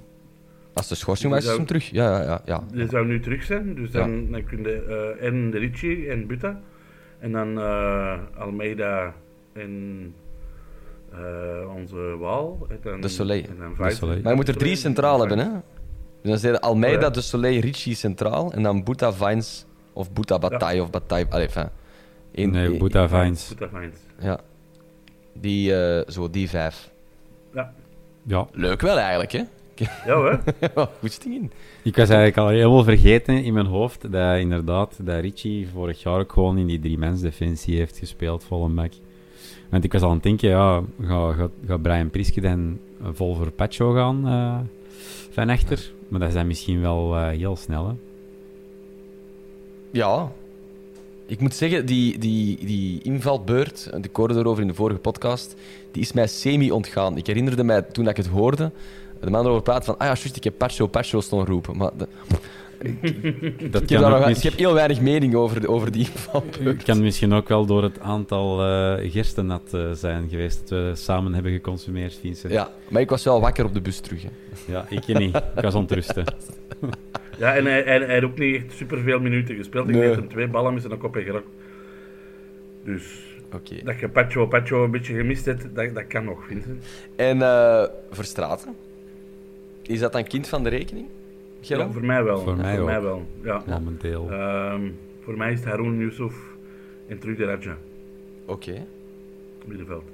Als 0.73 0.89
de 0.89 0.95
schorsing 0.95 1.33
was, 1.33 1.45
is 1.45 1.57
hem 1.57 1.67
terug. 1.67 1.91
Ja, 1.91 2.19
ja, 2.19 2.25
ja, 2.25 2.41
ja. 2.45 2.63
Die 2.73 2.89
zou 2.89 3.07
nu 3.07 3.21
terug 3.21 3.43
zijn. 3.43 3.75
Dus 3.75 3.91
dan, 3.91 4.25
ja. 4.25 4.31
dan 4.31 4.45
kun 4.45 4.63
je 4.63 5.17
uh, 5.21 5.27
en 5.27 5.51
de 5.51 5.59
Ricci 5.59 6.09
en 6.09 6.27
Butta. 6.27 6.61
En 7.19 7.33
dan 7.33 7.59
uh, 7.59 8.19
Almeida 8.39 9.15
en 9.53 10.15
uh, 11.13 11.75
onze 11.75 12.17
Waal. 12.19 12.67
En, 12.83 13.01
de 13.01 13.09
Soleil. 13.09 13.43
En 13.43 13.57
dan 13.59 13.89
de 13.89 13.95
Soleil. 13.95 14.21
Maar 14.23 14.31
je 14.31 14.37
moet 14.37 14.49
er 14.49 14.57
drie 14.57 14.77
centraal 14.77 15.21
hebben, 15.21 15.39
hè? 15.39 15.49
Dus 16.23 16.31
dan 16.31 16.39
zijn 16.39 16.59
Almeida, 16.59 16.97
oh, 16.97 17.03
ja. 17.03 17.11
de 17.11 17.21
Soleil, 17.21 17.61
Ricci 17.61 17.95
centraal. 17.95 18.53
En 18.53 18.63
dan 18.63 18.85
Butta, 18.85 19.13
Vines 19.13 19.67
of 19.93 20.13
Butta, 20.13 20.39
Bataille 20.39 20.77
ja. 20.77 20.83
of 20.83 20.91
Bataille. 20.91 21.27
Allee, 21.31 21.47
enfin, 21.47 21.69
een, 22.33 22.51
nee, 22.51 22.77
Butta, 22.77 23.09
Vines. 23.09 23.49
Butta, 23.49 23.79
Vines. 23.79 23.97
Ja. 24.19 24.41
Die, 25.35 25.73
uh, 25.73 26.03
zo, 26.07 26.31
die 26.31 26.49
vijf. 26.49 26.91
Ja. 27.55 27.73
ja. 28.23 28.47
Leuk 28.53 28.81
wel 28.81 28.99
eigenlijk, 28.99 29.33
hè? 29.33 29.43
Ja, 30.07 30.23
hè? 30.23 30.37
Goed 31.01 31.25
in. 31.25 31.51
Ik 31.83 31.97
was 31.97 32.09
eigenlijk 32.09 32.37
al 32.37 32.49
helemaal 32.49 32.85
vergeten 32.85 33.45
in 33.45 33.53
mijn 33.53 33.67
hoofd 33.67 34.13
dat 34.13 34.39
inderdaad 34.39 34.97
dat 35.03 35.21
Richie 35.21 35.69
vorig 35.69 36.03
jaar 36.03 36.19
ook 36.19 36.33
gewoon 36.33 36.59
in 36.59 36.67
die 36.67 36.81
drie 36.81 36.99
mens 36.99 37.21
defensie 37.21 37.77
heeft 37.77 37.99
gespeeld, 37.99 38.45
vol 38.45 38.65
een 38.65 38.75
bak. 38.75 38.93
Want 39.71 39.85
ik 39.85 39.93
was 39.93 40.03
al 40.03 40.09
aan 40.09 40.15
het 40.15 40.23
denken, 40.23 40.49
ja, 40.49 40.83
gaat 41.03 41.37
ga, 41.37 41.49
ga 41.67 41.77
Brian 41.77 42.11
Priske 42.11 42.41
dan 42.41 42.79
vol 43.13 43.35
voor 43.35 43.51
Pacho 43.51 43.93
gaan 43.93 44.27
uh, 44.27 44.59
van 45.31 45.49
achter? 45.49 45.91
Maar 46.09 46.21
dat 46.21 46.29
is 46.29 46.35
dan 46.35 46.47
misschien 46.47 46.81
wel 46.81 47.17
uh, 47.17 47.29
heel 47.29 47.57
snel, 47.57 47.89
hè? 47.89 47.95
Ja. 49.91 50.33
Ik 51.27 51.41
moet 51.41 51.55
zeggen, 51.55 51.87
die, 51.87 52.19
die, 52.19 52.67
die 52.67 53.03
invalbeurt, 53.03 53.91
ik 54.03 54.17
hoorde 54.17 54.35
erover 54.35 54.63
in 54.63 54.69
de 54.69 54.75
vorige 54.75 54.99
podcast, 54.99 55.57
die 55.93 56.03
is 56.03 56.13
mij 56.13 56.27
semi 56.27 56.71
ontgaan. 56.71 57.17
Ik 57.17 57.27
herinnerde 57.27 57.65
mij 57.65 57.83
toen 57.83 58.09
ik 58.09 58.17
het 58.17 58.27
hoorde, 58.27 58.71
de 59.21 59.31
man 59.31 59.45
erover 59.45 59.63
praat 59.63 59.85
van, 59.85 59.95
ah 59.95 60.01
ja, 60.01 60.07
juist, 60.07 60.37
ik 60.37 60.45
heb 60.45 60.55
Pacho, 60.59 60.87
Pacho 60.87 61.21
stond 61.21 61.49
roepen. 61.49 61.77
Maar 61.77 61.91
de, 61.97 62.07
Dat 63.71 63.83
Ik 63.83 63.89
heb, 63.89 64.01
nog- 64.01 64.27
mis- 64.27 64.37
ik 64.37 64.43
heb 64.43 64.59
heel 64.59 64.75
weinig 64.75 65.01
mening 65.01 65.35
over, 65.35 65.69
over 65.69 65.93
die 65.93 66.07
van 66.07 66.43
Het 66.61 66.83
kan 66.83 67.01
misschien 67.03 67.33
ook 67.33 67.49
wel 67.49 67.67
door 67.67 67.83
het 67.83 68.01
aantal 68.01 68.63
eh 68.65 69.11
gerstennat 69.13 69.75
eh, 69.75 69.91
zijn 69.93 70.29
geweest 70.29 70.69
dat 70.69 70.79
we 70.79 70.91
samen 70.95 71.35
hebben 71.35 71.53
geconsumeerd, 71.53 72.15
Vincent. 72.21 72.53
Ja, 72.53 72.71
maar 72.89 73.01
ik 73.03 73.11
was 73.11 73.25
wel 73.25 73.41
wakker 73.41 73.65
op 73.65 73.75
de 73.75 73.81
bus 73.81 74.01
terug. 74.01 74.23
Hè. 74.23 74.29
Ja, 74.73 74.87
ik 74.89 75.07
niet. 75.19 75.37
Ik 75.37 75.63
was 75.63 75.75
ontrusten. 75.75 76.25
Ja, 77.39 77.55
en 77.57 77.65
hij, 77.65 77.83
hij, 77.83 77.99
hij 77.99 78.07
heeft 78.09 78.25
ook 78.25 78.39
niet 78.39 78.55
echt 78.57 78.73
superveel 78.77 79.21
minuten 79.21 79.55
gespeeld. 79.57 79.89
Ik 79.89 79.95
Nee. 79.95 80.09
dat 80.09 80.17
hij 80.19 80.27
twee 80.27 80.49
ballen 80.49 80.75
met 80.75 80.83
zijn 80.83 80.99
kop 80.99 81.15
heeft 81.15 81.27
geraakt. 81.27 81.47
Dus 82.85 83.05
Oké. 83.55 83.75
dat 83.85 83.99
je 84.01 84.09
Pacho, 84.09 84.47
Pacho 84.47 84.85
een 84.85 84.91
beetje 84.91 85.15
gemist 85.15 85.45
hebt, 85.45 85.67
dat, 85.75 85.95
dat 85.95 86.07
kan 86.07 86.25
nog, 86.25 86.47
Vincent. 86.47 86.85
En 87.17 87.43
eh 87.43 87.85
Verstraten? 88.11 88.75
Is 89.83 89.99
dat 90.01 90.13
dan 90.13 90.25
kind 90.25 90.49
van 90.49 90.63
de 90.63 90.69
rekening? 90.69 91.07
Gerard? 91.61 91.87
Ja, 91.89 91.93
voor 91.93 92.05
mij 92.05 92.23
wel. 92.25 92.41
Voor 92.41 92.57
mij 92.57 92.81
ook. 92.81 92.89
wel, 92.89 93.27
ja. 93.45 93.63
Momenteel. 93.67 94.31
Ehm, 94.31 94.91
voor 95.21 95.37
mij 95.37 95.53
is 95.53 95.59
het 95.61 95.69
Haroon 95.69 95.99
Yusuf 95.99 96.35
en 97.09 97.19
terug 97.19 97.37
de 97.37 97.45
Raja, 97.45 97.77
Oké. 98.47 98.87
middenveld. 99.65 100.05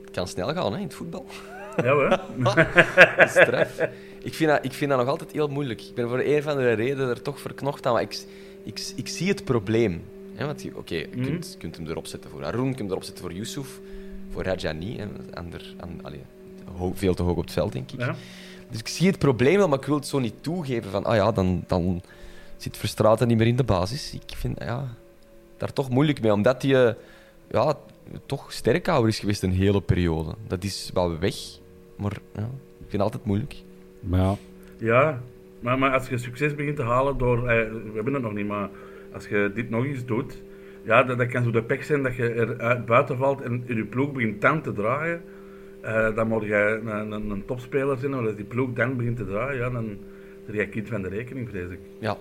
Het 0.00 0.10
kan 0.10 0.28
snel 0.28 0.52
gaan 0.54 0.72
hè, 0.72 0.78
in 0.78 0.84
het 0.84 0.94
voetbal. 0.94 1.26
Ja, 1.76 1.92
hoor. 1.92 2.20
Straf. 3.28 3.80
ik, 4.22 4.34
vind 4.34 4.50
dat, 4.50 4.64
ik 4.64 4.72
vind 4.72 4.90
dat 4.90 4.98
nog 5.00 5.08
altijd 5.08 5.32
heel 5.32 5.48
moeilijk. 5.48 5.80
Ik 5.82 5.94
ben 5.94 6.08
voor 6.08 6.18
een 6.18 6.38
of 6.38 6.46
andere 6.46 6.72
reden 6.72 7.08
er 7.08 7.22
toch 7.22 7.40
verknocht 7.40 7.86
aan. 7.86 7.92
Maar 7.92 8.02
ik, 8.02 8.18
ik, 8.62 8.92
ik 8.96 9.08
zie 9.08 9.28
het 9.28 9.44
probleem. 9.44 10.02
Hè, 10.34 10.46
want 10.46 10.66
Oké, 10.74 10.94
je 10.94 11.08
Mhm. 11.14 11.22
kunt, 11.24 11.56
kunt 11.58 11.76
hem 11.76 11.86
erop 11.86 12.06
zetten 12.06 12.30
voor 12.30 12.42
Haroun, 12.42 12.60
je 12.68 12.68
kunt 12.68 12.78
hem 12.78 12.88
erop 12.90 13.02
zetten 13.04 13.24
voor 13.24 13.32
Yusuf. 13.32 13.80
Voor 14.30 14.42
Raja 14.42 14.72
niet. 14.72 14.98
Hè, 14.98 15.04
ander, 15.34 15.74
aan, 15.80 15.98
allee, 16.02 16.20
ho- 16.76 16.92
veel 16.94 17.14
te 17.14 17.22
hoog 17.22 17.36
op 17.36 17.42
het 17.42 17.52
veld, 17.52 17.72
denk 17.72 17.92
ik. 17.92 17.98
Ja. 18.00 18.14
Dus 18.70 18.80
ik 18.80 18.88
zie 18.88 19.06
het 19.06 19.18
probleem 19.18 19.56
wel, 19.56 19.68
maar 19.68 19.78
ik 19.78 19.84
wil 19.84 19.94
het 19.94 20.06
zo 20.06 20.18
niet 20.18 20.42
toegeven. 20.42 20.90
Van, 20.90 21.04
ah 21.04 21.14
ja, 21.14 21.32
dan, 21.32 21.64
dan 21.66 22.02
zit 22.56 22.76
Verstraeten 22.76 23.28
niet 23.28 23.38
meer 23.38 23.46
in 23.46 23.56
de 23.56 23.64
basis. 23.64 24.14
Ik 24.14 24.36
vind 24.36 24.58
ja, 24.58 24.94
daar 25.56 25.72
toch 25.72 25.90
moeilijk 25.90 26.20
mee, 26.20 26.32
omdat 26.32 26.62
hij 26.62 26.86
eh, 26.86 26.94
ja, 27.50 27.74
toch 28.26 28.52
sterkhouder 28.52 29.08
is 29.08 29.18
geweest 29.18 29.42
een 29.42 29.52
hele 29.52 29.80
periode. 29.80 30.34
Dat 30.46 30.64
is 30.64 30.90
wel 30.94 31.18
weg, 31.18 31.34
maar 31.96 32.16
ja, 32.34 32.42
ik 32.78 32.88
vind 32.88 32.92
het 32.92 33.00
altijd 33.00 33.24
moeilijk. 33.24 33.56
Maar 34.00 34.20
ja, 34.20 34.36
Ja, 34.78 35.20
maar, 35.60 35.78
maar 35.78 35.92
als 35.92 36.08
je 36.08 36.18
succes 36.18 36.54
begint 36.54 36.76
te 36.76 36.82
halen 36.82 37.18
door... 37.18 37.38
eh, 37.38 37.70
we 37.70 37.90
hebben 37.94 38.14
het 38.14 38.22
nog 38.22 38.32
niet, 38.32 38.46
maar 38.46 38.68
als 39.12 39.28
je 39.28 39.50
dit 39.54 39.70
nog 39.70 39.84
eens 39.84 40.04
doet... 40.04 40.42
Ja, 40.84 41.02
dat, 41.02 41.18
dat 41.18 41.28
kan 41.28 41.44
zo 41.44 41.50
de 41.50 41.62
pech 41.62 41.84
zijn 41.84 42.02
dat 42.02 42.16
je 42.16 42.28
er 42.28 42.60
uit 42.60 42.86
buiten 42.86 43.16
valt 43.16 43.40
en 43.40 43.62
in 43.66 43.76
je 43.76 43.84
ploeg 43.84 44.12
begint 44.12 44.40
dan 44.40 44.62
te 44.62 44.72
draaien. 44.72 45.22
Eh, 45.80 46.14
dan 46.14 46.28
moet 46.28 46.42
je 46.42 46.80
een, 46.82 47.12
een, 47.12 47.30
een 47.30 47.44
topspeler 47.46 47.98
zijn, 47.98 48.10
maar 48.10 48.26
als 48.26 48.36
die 48.36 48.44
ploeg 48.44 48.72
dan 48.72 48.96
begint 48.96 49.16
te 49.16 49.26
draaien, 49.26 49.58
ja, 49.58 49.70
dan 49.70 49.96
ben 50.46 50.54
jij 50.54 50.66
kind 50.66 50.88
van 50.88 51.02
de 51.02 51.08
rekening, 51.08 51.48
vrees 51.48 51.70
ik. 51.70 51.78
Ja. 51.98 52.16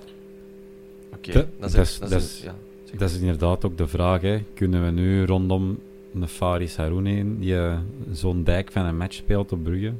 Oké, 1.14 1.32
Dat- 1.32 1.48
dat 1.60 1.70
is... 1.70 1.74
dat 1.76 1.86
is- 1.86 2.00
dat 2.00 2.10
dat 2.10 2.20
is- 2.20 2.26
is- 2.38 2.44
ja. 2.44 2.56
dat 2.98 3.10
is 3.10 3.20
inderdaad 3.20 3.66
ook 3.66 3.78
de 3.78 3.88
vraag. 3.88 4.22
Hè. 4.22 4.40
Kunnen 4.54 4.86
we 4.86 4.92
nu 4.92 5.26
rondom 5.26 5.80
een 6.14 6.28
Faris 6.28 6.76
Haroun 6.78 7.06
heen, 7.06 7.40
die 7.40 7.56
eh, 7.58 7.78
zo'n 8.12 8.44
dijk 8.44 8.72
van 8.72 8.86
een 8.86 8.98
match 8.98 9.14
speelt 9.14 9.52
op 9.52 9.64
Brugge, 9.64 9.94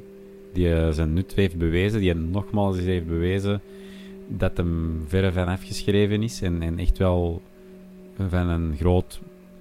die 0.52 0.74
eh, 0.74 0.90
zijn 0.90 1.12
nut 1.12 1.34
heeft 1.34 1.56
bewezen, 1.58 2.00
die 2.00 2.14
nogmaals 2.14 2.76
eens 2.76 2.84
heeft 2.86 3.06
bewezen 3.06 3.60
dat 4.28 4.56
hem 4.56 5.02
verre 5.06 5.32
van 5.32 5.46
afgeschreven 5.46 6.22
is 6.22 6.42
en, 6.42 6.62
en 6.62 6.78
echt 6.78 6.98
wel 6.98 7.42
van 8.28 8.48
een 8.48 8.74
groot 8.76 9.20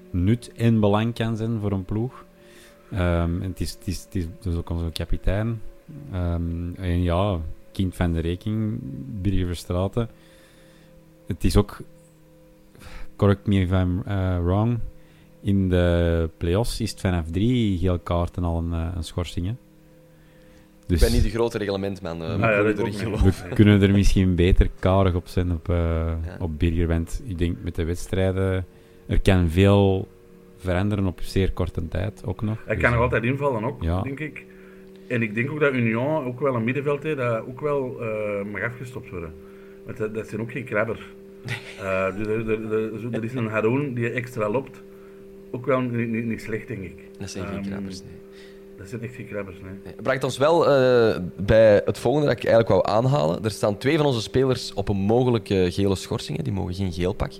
nut 0.10 0.52
en 0.56 0.80
belang 0.80 1.14
kan 1.14 1.38
zijn 1.38 1.60
voor 1.60 1.72
een 1.72 1.86
ploeg. 1.86 2.26
Ehm, 2.92 3.42
en 3.42 3.50
het 3.50 3.60
is, 3.60 3.72
het 3.72 3.88
is, 3.88 4.04
het 4.04 4.16
is 4.16 4.26
dus 4.42 4.56
ook 4.56 4.70
onze 4.70 4.90
kapitein. 4.94 5.62
Ehm, 6.12 6.74
en 6.76 7.04
ja, 7.04 7.40
kind 7.72 7.96
van 7.96 8.14
de 8.14 8.20
rekening, 8.20 8.80
Birger 9.22 9.46
Verstraeten. 9.48 10.10
Het 11.28 11.44
is 11.44 11.56
ook, 11.58 11.80
correct 13.16 13.48
me 13.48 13.56
if 13.62 13.72
I'm 13.72 14.02
eh, 14.06 14.38
wrong, 14.44 14.80
in 15.42 15.70
de 15.70 16.30
play-offs 16.38 16.80
is 16.82 16.92
het 16.92 17.00
vanaf 17.00 17.32
drie 17.32 17.78
geel 17.78 18.00
kaarten 18.00 18.44
al 18.44 18.58
een, 18.58 18.74
eh, 18.74 18.88
een 18.96 19.04
schorsing. 19.04 19.46
Hè? 19.48 19.54
Dus 20.86 21.02
Ik 21.02 21.08
ben 21.08 21.16
niet 21.16 21.24
de 21.24 21.30
grote 21.38 21.58
reglementman, 21.58 22.24
eh, 22.24 22.30
Ah, 22.34 22.40
ja, 22.40 22.64
we 22.64 23.50
kunnen 23.54 23.82
er 23.82 23.92
misschien 23.92 24.36
beter 24.36 24.70
karig 24.80 25.14
op 25.16 25.28
zijn 25.28 25.52
op, 25.52 25.68
Ja. 25.68 26.20
op 26.40 26.60
Birger. 26.60 26.88
Want 26.88 27.22
ik 27.26 27.38
denk 27.38 27.58
met 27.64 27.76
de 27.76 27.84
wedstrijden, 27.84 28.66
er 29.08 29.22
kan 29.22 29.50
veel 29.50 30.08
veranderen 30.60 31.06
op 31.06 31.20
zeer 31.22 31.52
korte 31.52 31.88
tijd 31.88 32.22
ook 32.26 32.42
nog. 32.42 32.58
Hij 32.66 32.74
Dus, 32.76 32.84
kan 32.84 32.92
nog 32.92 33.00
eh, 33.00 33.06
altijd 33.06 33.24
invallen 33.24 33.64
ook, 33.64 33.84
Ja. 33.84 34.02
denk 34.02 34.20
ik. 34.20 34.46
En 35.08 35.22
ik 35.22 35.34
denk 35.36 35.52
ook 35.52 35.60
dat 35.60 35.74
Union 35.74 36.26
ook 36.26 36.40
wel 36.40 36.56
een 36.56 36.64
middenveld 36.64 37.04
heeft 37.04 37.18
dat 37.18 37.46
ook 37.48 37.62
wel 37.62 37.98
eh, 38.02 38.46
mag 38.52 38.64
afgestopt 38.64 39.10
worden. 39.10 39.34
Want 39.86 39.98
dat, 39.98 40.14
dat 40.14 40.28
zijn 40.28 40.42
ook 40.42 40.52
geen 40.52 40.64
krabbers. 40.66 41.02
Eh, 41.82 42.16
dus 42.16 42.28
er, 42.28 42.50
er, 42.50 42.74
er- 42.74 43.14
er 43.14 43.24
is 43.24 43.34
een 43.34 43.48
Haroon 43.48 43.94
die 43.94 44.10
extra 44.12 44.50
loopt. 44.50 44.82
Ook 45.52 45.66
wel 45.66 45.80
niet, 45.80 46.10
niet, 46.10 46.26
niet 46.26 46.42
slecht, 46.42 46.68
denk 46.68 46.84
ik. 46.84 46.96
Dat 47.20 47.30
zijn 47.30 47.46
geen 47.48 47.58
Ehm, 47.58 47.68
knappers, 47.68 48.02
nee. 48.02 48.12
Dat 48.78 48.88
zijn 48.90 49.02
echt 49.02 49.16
geen 49.16 49.28
krabbers, 49.28 49.58
nee. 49.62 49.72
Nee, 49.84 49.94
Het 49.94 50.04
bracht 50.04 50.24
ons 50.24 50.38
wel 50.38 50.68
eh, 50.68 51.20
bij 51.36 51.82
het 51.86 51.98
volgende 52.00 52.28
dat 52.28 52.38
ik 52.38 52.44
eigenlijk 52.46 52.70
wou 52.86 52.98
aanhalen. 52.98 53.44
Er 53.44 53.52
staan 53.52 53.78
twee 53.78 53.98
van 53.98 54.06
onze 54.06 54.22
spelers 54.22 54.74
op 54.74 54.90
een 54.90 54.98
mogelijke 54.98 55.68
gele 55.72 55.96
schorsing. 55.96 56.38
hè. 56.38 56.44
Die 56.44 56.54
mogen 56.54 56.74
geen 56.74 56.92
geel 56.92 57.14
pakken. 57.14 57.40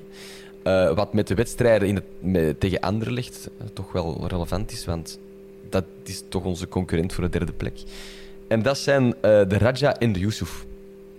Eh, 0.64 0.96
wat 0.96 1.14
met 1.14 1.28
de 1.28 1.36
wedstrijden 1.36 1.88
in 1.88 1.96
het, 1.96 2.04
met, 2.20 2.60
tegen 2.60 2.80
Anderlecht 2.80 3.50
eh, 3.58 3.68
toch 3.74 3.92
wel 3.92 4.28
relevant 4.28 4.72
is, 4.72 4.86
want 4.86 5.20
dat 5.70 5.84
is 6.04 6.24
toch 6.30 6.44
onze 6.44 6.68
concurrent 6.68 7.14
voor 7.14 7.24
de 7.24 7.30
derde 7.30 7.52
plek. 7.52 7.80
En 8.48 8.62
dat 8.62 8.78
zijn 8.78 9.14
eh, 9.14 9.20
de 9.22 9.58
Raja 9.58 9.98
en 9.98 10.12
de 10.12 10.20
Yusuf. 10.20 10.66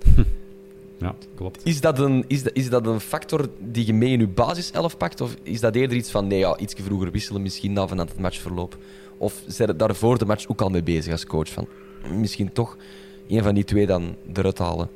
Ja, 1.00 1.14
klopt. 1.34 1.60
Is 1.64 1.80
dat, 1.80 1.98
een, 1.98 2.24
is, 2.26 2.42
dat, 2.42 2.52
is 2.54 2.70
dat 2.70 2.86
een 2.86 3.00
factor 3.00 3.48
die 3.58 3.86
je 3.86 3.94
mee 3.94 4.12
in 4.12 4.20
je 4.20 4.26
basiself 4.28 4.96
pakt? 4.96 5.20
Of 5.20 5.36
is 5.42 5.60
dat 5.60 5.74
eerder 5.74 5.96
iets 5.96 6.10
van, 6.10 6.26
nee, 6.26 6.38
ja, 6.38 6.58
iets 6.58 6.74
vroeger 6.82 7.10
wisselen 7.10 7.42
misschien 7.42 7.72
na 7.72 7.86
vanuit 7.86 8.08
het 8.08 8.18
matchverloop? 8.18 8.76
Of 9.16 9.42
zijn 9.46 9.68
er 9.68 9.76
daar 9.76 9.94
voor 9.94 10.18
de 10.18 10.24
match 10.24 10.48
ook 10.48 10.60
al 10.60 10.68
mee 10.68 10.82
bezig 10.82 11.12
als 11.12 11.26
coach? 11.26 11.48
Van, 11.48 11.66
misschien 12.14 12.52
toch 12.52 12.76
een 13.28 13.42
van 13.42 13.54
die 13.54 13.64
twee 13.64 13.86
dan 13.86 14.16
eruit 14.32 14.58
halen? 14.58 14.88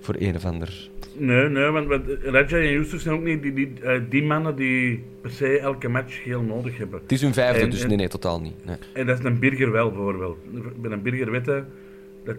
Voor 0.00 0.14
een 0.18 0.36
of 0.36 0.44
ander. 0.44 0.90
Nee, 1.16 1.48
nee, 1.48 1.70
want, 1.70 1.86
want 1.86 2.02
Raja 2.22 2.56
en 2.56 2.70
Yusuf 2.70 3.00
zijn 3.00 3.14
ook 3.14 3.22
niet 3.22 3.42
die, 3.42 3.52
die, 3.52 3.72
eh, 3.82 4.00
die 4.08 4.22
mannen 4.22 4.56
die 4.56 5.02
per 5.20 5.30
se 5.30 5.58
elke 5.58 5.88
match 5.88 6.22
geel 6.22 6.42
nodig 6.42 6.78
hebben. 6.78 7.00
Het 7.02 7.12
is 7.12 7.20
hun 7.22 7.32
vijfde, 7.34 7.62
En- 7.62 7.70
dus 7.70 7.82
en- 7.82 7.88
nee, 7.88 7.96
nee, 7.96 8.08
totaal 8.08 8.40
niet. 8.40 8.64
Nee. 8.66 8.76
En 8.92 9.06
dat 9.06 9.18
is 9.18 9.24
een 9.24 9.38
Birger 9.38 9.72
wel, 9.72 9.88
bijvoorbeeld. 9.90 10.36
Bij 10.82 10.90
een 10.90 11.02
Birger 11.02 11.30
weten... 11.30 11.66
Dat, 12.24 12.36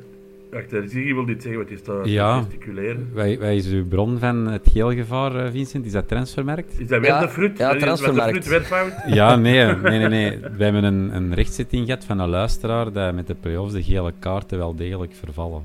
wacht, 0.52 0.70
de 0.70 0.88
Ziggy 0.88 1.14
wil 1.14 1.26
dit 1.26 1.42
zeggen, 1.42 1.62
wat 1.62 1.72
is 1.72 1.84
dat? 1.84 2.08
Ja. 2.08 2.38
Gesticuleren. 2.42 3.10
Wij, 3.14 3.40
wij 3.40 3.56
is 3.56 3.68
uw 3.72 3.88
bron 3.88 4.20
van 4.20 4.48
het 4.48 4.70
geelgevaar, 4.72 5.36
eh, 5.46 5.52
Vincent? 5.52 5.86
Is 5.86 5.92
dat 5.92 6.08
transfermarkt? 6.08 6.80
Is 6.80 6.88
dat 6.88 7.00
weer 7.00 7.10
Ja, 7.10 7.20
de 7.20 7.30
fruit? 7.30 7.58
ja, 7.58 7.76
transfermarkt. 7.76 8.44
de 8.50 8.62
fruit? 8.62 8.94
Ja, 9.08 9.36
nee, 9.36 9.66
nee, 9.66 10.00
nee, 10.00 10.08
nee. 10.08 10.40
We 10.58 10.64
hebben 10.64 10.84
een, 10.84 11.16
een 11.16 11.34
rechtszitting 11.34 11.86
gehad 11.86 12.06
van 12.06 12.20
een 12.20 12.30
luisteraar 12.30 12.92
dat 12.92 13.14
met 13.14 13.28
de 13.28 13.36
play-offs 13.40 13.74
de 13.74 13.84
gele 13.84 14.14
kaarten 14.20 14.58
wel 14.58 14.76
degelijk 14.76 15.14
vervallen. 15.14 15.64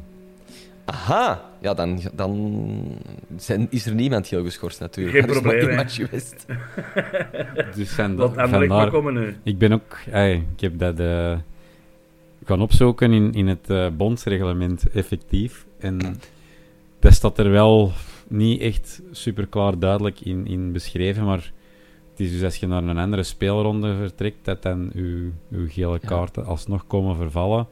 Aha! 0.90 1.50
Ja, 1.60 1.74
dan, 1.74 2.00
dan 2.12 2.62
zijn, 3.36 3.66
is 3.70 3.86
er 3.86 3.94
niemand 3.94 4.26
heel 4.26 4.44
geschorst 4.44 4.80
natuurlijk. 4.80 5.16
Geen 5.16 5.26
is 5.28 5.32
maar 5.42 5.42
probleem, 5.42 5.68
hè. 5.70 5.76
match 5.76 5.94
geweest. 5.94 6.46
Dus 7.76 7.90
van, 7.90 8.14
maar 8.14 8.48
vandaar, 8.48 8.90
komen 8.90 9.14
nu. 9.14 9.36
ik 9.42 9.58
ben 9.58 9.72
ook, 9.72 9.96
ey, 10.10 10.32
ik 10.54 10.60
heb 10.60 10.78
dat 10.78 11.00
eh, 11.00 11.36
gaan 12.44 12.60
opzoeken 12.62 13.12
in, 13.12 13.32
in 13.32 13.46
het 13.46 13.70
eh, 13.70 13.86
bondsreglement 13.96 14.90
effectief. 14.90 15.66
En 15.78 15.98
dat 16.98 17.12
staat 17.12 17.38
er 17.38 17.50
wel 17.50 17.92
niet 18.28 18.60
echt 18.60 19.02
super 19.10 19.46
klaar 19.46 19.78
duidelijk 19.78 20.20
in, 20.20 20.46
in 20.46 20.72
beschreven, 20.72 21.24
maar 21.24 21.52
het 22.10 22.20
is 22.20 22.30
dus 22.30 22.42
als 22.42 22.56
je 22.56 22.66
naar 22.66 22.82
een 22.82 22.98
andere 22.98 23.22
speelronde 23.22 23.94
vertrekt, 23.96 24.38
dat 24.42 24.62
dan 24.62 24.90
uw, 24.94 25.30
uw 25.50 25.68
gele 25.68 25.98
Ja. 26.02 26.08
kaarten 26.08 26.44
alsnog 26.44 26.86
komen 26.86 27.16
vervallen. 27.16 27.66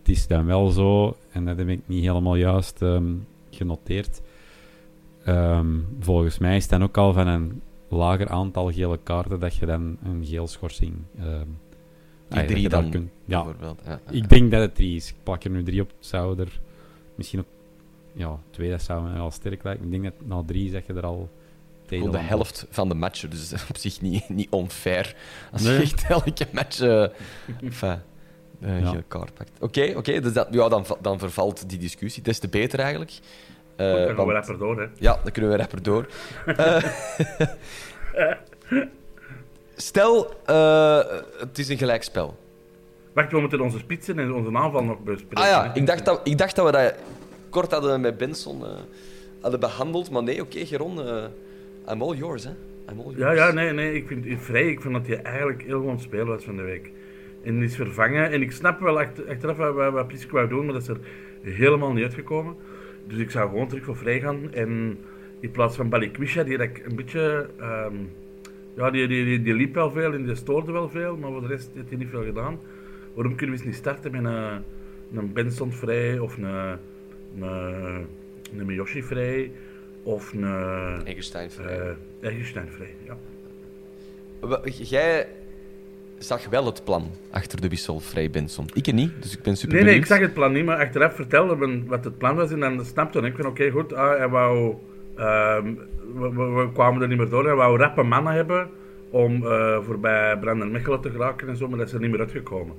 Het 0.00 0.08
is 0.08 0.26
dan 0.26 0.46
wel 0.46 0.68
zo, 0.70 1.16
en 1.32 1.44
dat 1.44 1.58
heb 1.58 1.68
ik 1.68 1.80
niet 1.86 2.04
helemaal 2.04 2.36
juist 2.36 2.82
ehm, 2.82 3.12
genoteerd. 3.50 4.20
Ehm, 5.24 5.66
volgens 6.00 6.38
mij 6.38 6.56
is 6.56 6.62
het 6.62 6.70
dan 6.70 6.82
ook 6.82 6.96
al 6.96 7.12
van 7.12 7.26
een 7.26 7.62
lager 7.88 8.28
aantal 8.28 8.72
gele 8.72 8.98
kaarten 9.02 9.40
dat 9.40 9.54
je 9.56 9.66
dan 9.66 9.96
een 10.04 10.24
geel 10.26 10.46
schorsing. 10.46 10.94
ehm 11.18 11.46
Die 12.28 12.44
drie 12.44 12.68
dan, 12.68 12.90
kunt- 12.90 13.10
ja, 13.24 13.42
bijvoorbeeld. 13.44 13.80
Ja, 13.84 14.00
ja. 14.06 14.12
ik 14.12 14.28
denk 14.28 14.50
dat 14.50 14.60
het 14.60 14.74
drie 14.74 14.96
is. 14.96 15.08
Ik 15.08 15.14
plak 15.22 15.44
er 15.44 15.50
nu 15.50 15.62
drie 15.62 15.80
op. 15.80 15.92
Zou 15.98 16.38
er 16.40 16.60
misschien 17.14 17.38
ook 17.40 17.46
ja, 18.12 18.38
twee, 18.50 18.70
dat 18.70 18.82
zou 18.82 19.02
me 19.08 19.12
wel 19.12 19.30
sterk 19.30 19.62
lijken. 19.62 19.84
Ik 19.84 19.90
denk 19.90 20.02
dat 20.04 20.12
na 20.26 20.42
drie 20.46 20.70
zeg 20.70 20.86
je 20.86 20.92
er 20.92 21.06
al 21.06 21.28
tegen 21.86 22.10
de 22.10 22.18
helft 22.18 22.66
van 22.70 22.88
de 22.88 22.94
matchen, 22.94 23.30
dus 23.30 23.52
op 23.68 23.76
zich 23.76 24.00
niet, 24.00 24.28
niet 24.28 24.50
onfair. 24.50 25.16
Als 25.52 25.62
Nee. 25.62 25.72
je 25.74 25.80
echt 25.82 26.04
elke 26.08 26.46
match 26.52 26.80
eh 26.80 27.06
enfin, 27.60 27.98
een 28.60 28.80
Ja. 28.80 28.90
geel 28.90 29.02
kaart 29.08 29.34
pakt. 29.34 29.50
Oké, 29.60 29.92
oké, 29.96 30.20
dus 30.20 30.32
dat, 30.32 30.48
ja, 30.50 30.68
dan, 30.68 30.84
dan 31.00 31.18
vervalt 31.18 31.68
die 31.68 31.78
discussie. 31.78 32.22
Des 32.22 32.38
te 32.38 32.48
beter 32.48 32.78
eigenlijk. 32.78 33.12
Eh, 33.76 33.86
Dan 33.86 33.96
gaan 33.96 34.06
we 34.08 34.14
want- 34.14 34.30
rapper 34.32 34.58
door, 34.58 34.80
hè. 34.80 34.86
ja, 34.98 35.20
dan 35.22 35.32
kunnen 35.32 35.50
we 35.50 35.56
rapper 35.56 35.82
door. 35.82 36.06
Eh, 38.14 38.32
stel, 39.76 40.30
eh, 40.46 40.98
het 41.38 41.58
is 41.58 41.68
een 41.68 41.78
gelijkspel. 41.78 42.36
Wacht, 43.12 43.32
we 43.32 43.40
moeten 43.40 43.60
onze 43.60 43.78
spitsen 43.78 44.18
en 44.18 44.32
onze 44.32 44.56
aanval 44.56 44.84
nog 44.84 44.98
bespreken. 45.02 45.36
Ah 45.36 45.44
ja, 45.46 45.74
ik 45.74 45.86
dacht 45.86 46.04
dat, 46.04 46.20
ik 46.24 46.38
dacht 46.38 46.56
dat 46.56 46.66
we 46.66 46.72
dat 46.72 46.94
kort 47.50 47.70
hadden 47.72 48.00
met 48.00 48.16
Benson 48.18 48.64
eh, 48.64 48.70
hadden 49.40 49.60
behandeld. 49.60 50.10
Maar 50.10 50.22
nee, 50.22 50.40
oké, 50.40 50.66
Geron, 50.66 51.02
eh, 51.06 51.24
I'm 51.92 52.02
all 52.02 52.16
yours, 52.16 52.44
hè. 52.44 52.50
I'm 52.90 52.98
all 53.00 53.04
yours. 53.04 53.18
Ja, 53.18 53.32
ja, 53.32 53.52
nee, 53.52 53.72
nee. 53.72 53.94
Ik 53.94 54.06
vind 54.06 54.24
het 54.24 54.38
vrij. 54.40 54.68
Ik 54.68 54.80
vond 54.80 54.94
dat 54.94 55.06
hij 55.06 55.22
eigenlijk 55.22 55.62
heel 55.62 55.78
gewoon 55.78 56.00
spelen 56.00 56.26
was 56.26 56.44
van 56.44 56.56
de 56.56 56.62
week. 56.62 56.90
En 57.42 57.54
die 57.54 57.64
is 57.64 57.76
vervangen. 57.76 58.30
En 58.30 58.42
ik 58.42 58.52
snap 58.52 58.80
wel 58.80 58.98
achter, 58.98 59.28
achteraf 59.28 59.56
wat, 59.56 59.74
wat, 59.74 59.92
wat 59.92 60.08
Pisk 60.08 60.30
wou 60.30 60.48
doen, 60.48 60.64
maar 60.64 60.74
dat 60.74 60.82
is 60.82 60.88
er 60.88 60.98
helemaal 61.40 61.92
niet 61.92 62.04
uitgekomen. 62.04 62.56
Dus 63.06 63.18
ik 63.18 63.30
zou 63.30 63.48
gewoon 63.48 63.68
terug 63.68 63.84
voor 63.84 63.96
vrij 63.96 64.20
gaan. 64.20 64.52
En 64.52 64.98
in 65.40 65.50
plaats 65.50 65.76
van 65.76 65.88
Balikwisha, 65.88 66.42
die 66.42 66.58
ik 66.58 66.82
een 66.86 66.96
beetje... 66.96 67.48
ehm, 67.58 67.94
ja, 68.74 68.90
die, 68.90 69.06
die, 69.06 69.24
die, 69.24 69.42
die 69.42 69.54
liep 69.54 69.74
wel 69.74 69.90
veel 69.90 70.12
en 70.12 70.24
die 70.24 70.34
stoorde 70.34 70.72
wel 70.72 70.88
veel, 70.88 71.16
maar 71.16 71.30
voor 71.30 71.40
de 71.40 71.46
rest 71.46 71.70
heeft 71.74 71.88
hij 71.88 71.98
niet 71.98 72.08
veel 72.10 72.24
gedaan. 72.24 72.58
Waarom 73.14 73.34
kunnen 73.34 73.56
we 73.56 73.62
eens 73.62 73.70
niet 73.70 73.80
starten 73.80 74.10
met 74.10 74.24
een, 74.24 74.62
een 75.14 75.32
Benson 75.32 75.72
vrij 75.72 76.18
of 76.18 76.36
een, 76.36 76.44
een, 76.44 78.06
een 78.56 78.66
Miyoshi 78.66 79.02
vrij 79.02 79.50
of 80.02 80.32
een 80.32 81.06
Eggestein 81.06 81.50
vrij. 81.50 81.96
Eggestein 82.20 82.68
vrij? 82.68 82.94
Ja. 83.04 83.16
Jij 84.64 85.26
zag 86.20 86.48
wel 86.48 86.66
het 86.66 86.84
plan 86.84 87.10
achter 87.30 87.60
de 87.60 87.68
wissel 87.68 88.00
vrij 88.00 88.30
Benson. 88.30 88.68
Ik 88.72 88.92
niet, 88.92 89.12
dus 89.22 89.36
ik 89.36 89.42
ben 89.42 89.56
super 89.56 89.74
Nee, 89.76 89.84
nee, 89.84 89.94
ik 89.94 90.06
zag 90.06 90.18
het 90.18 90.34
plan 90.34 90.52
niet, 90.52 90.64
maar 90.64 90.78
achteraf 90.78 91.14
vertelde 91.14 91.56
men 91.56 91.86
wat 91.86 92.04
het 92.04 92.18
plan 92.18 92.36
was 92.36 92.50
en 92.50 92.60
dan 92.60 92.84
snapte 92.84 93.20
ik 93.20 93.36
van 93.36 93.46
oké, 93.46 93.70
goed, 93.70 93.92
ah, 93.92 94.16
hij 94.16 94.28
wou, 94.28 94.74
ehm, 95.16 95.74
we, 96.14 96.32
we- 96.34 96.50
we 96.50 96.72
kwamen 96.72 97.02
er 97.02 97.08
niet 97.08 97.18
meer 97.18 97.28
door, 97.28 97.44
hij 97.44 97.54
wou 97.54 97.78
rappe 97.78 98.02
mannen 98.02 98.32
hebben 98.32 98.68
om 99.10 99.46
eh, 99.46 99.78
voorbij 99.82 100.38
Brandon 100.38 100.70
Mechelen 100.70 101.00
te 101.00 101.10
geraken 101.10 101.48
en 101.48 101.56
zo, 101.56 101.68
maar 101.68 101.78
dat 101.78 101.86
is 101.86 101.92
er 101.92 102.00
niet 102.00 102.10
meer 102.10 102.20
uitgekomen. 102.20 102.74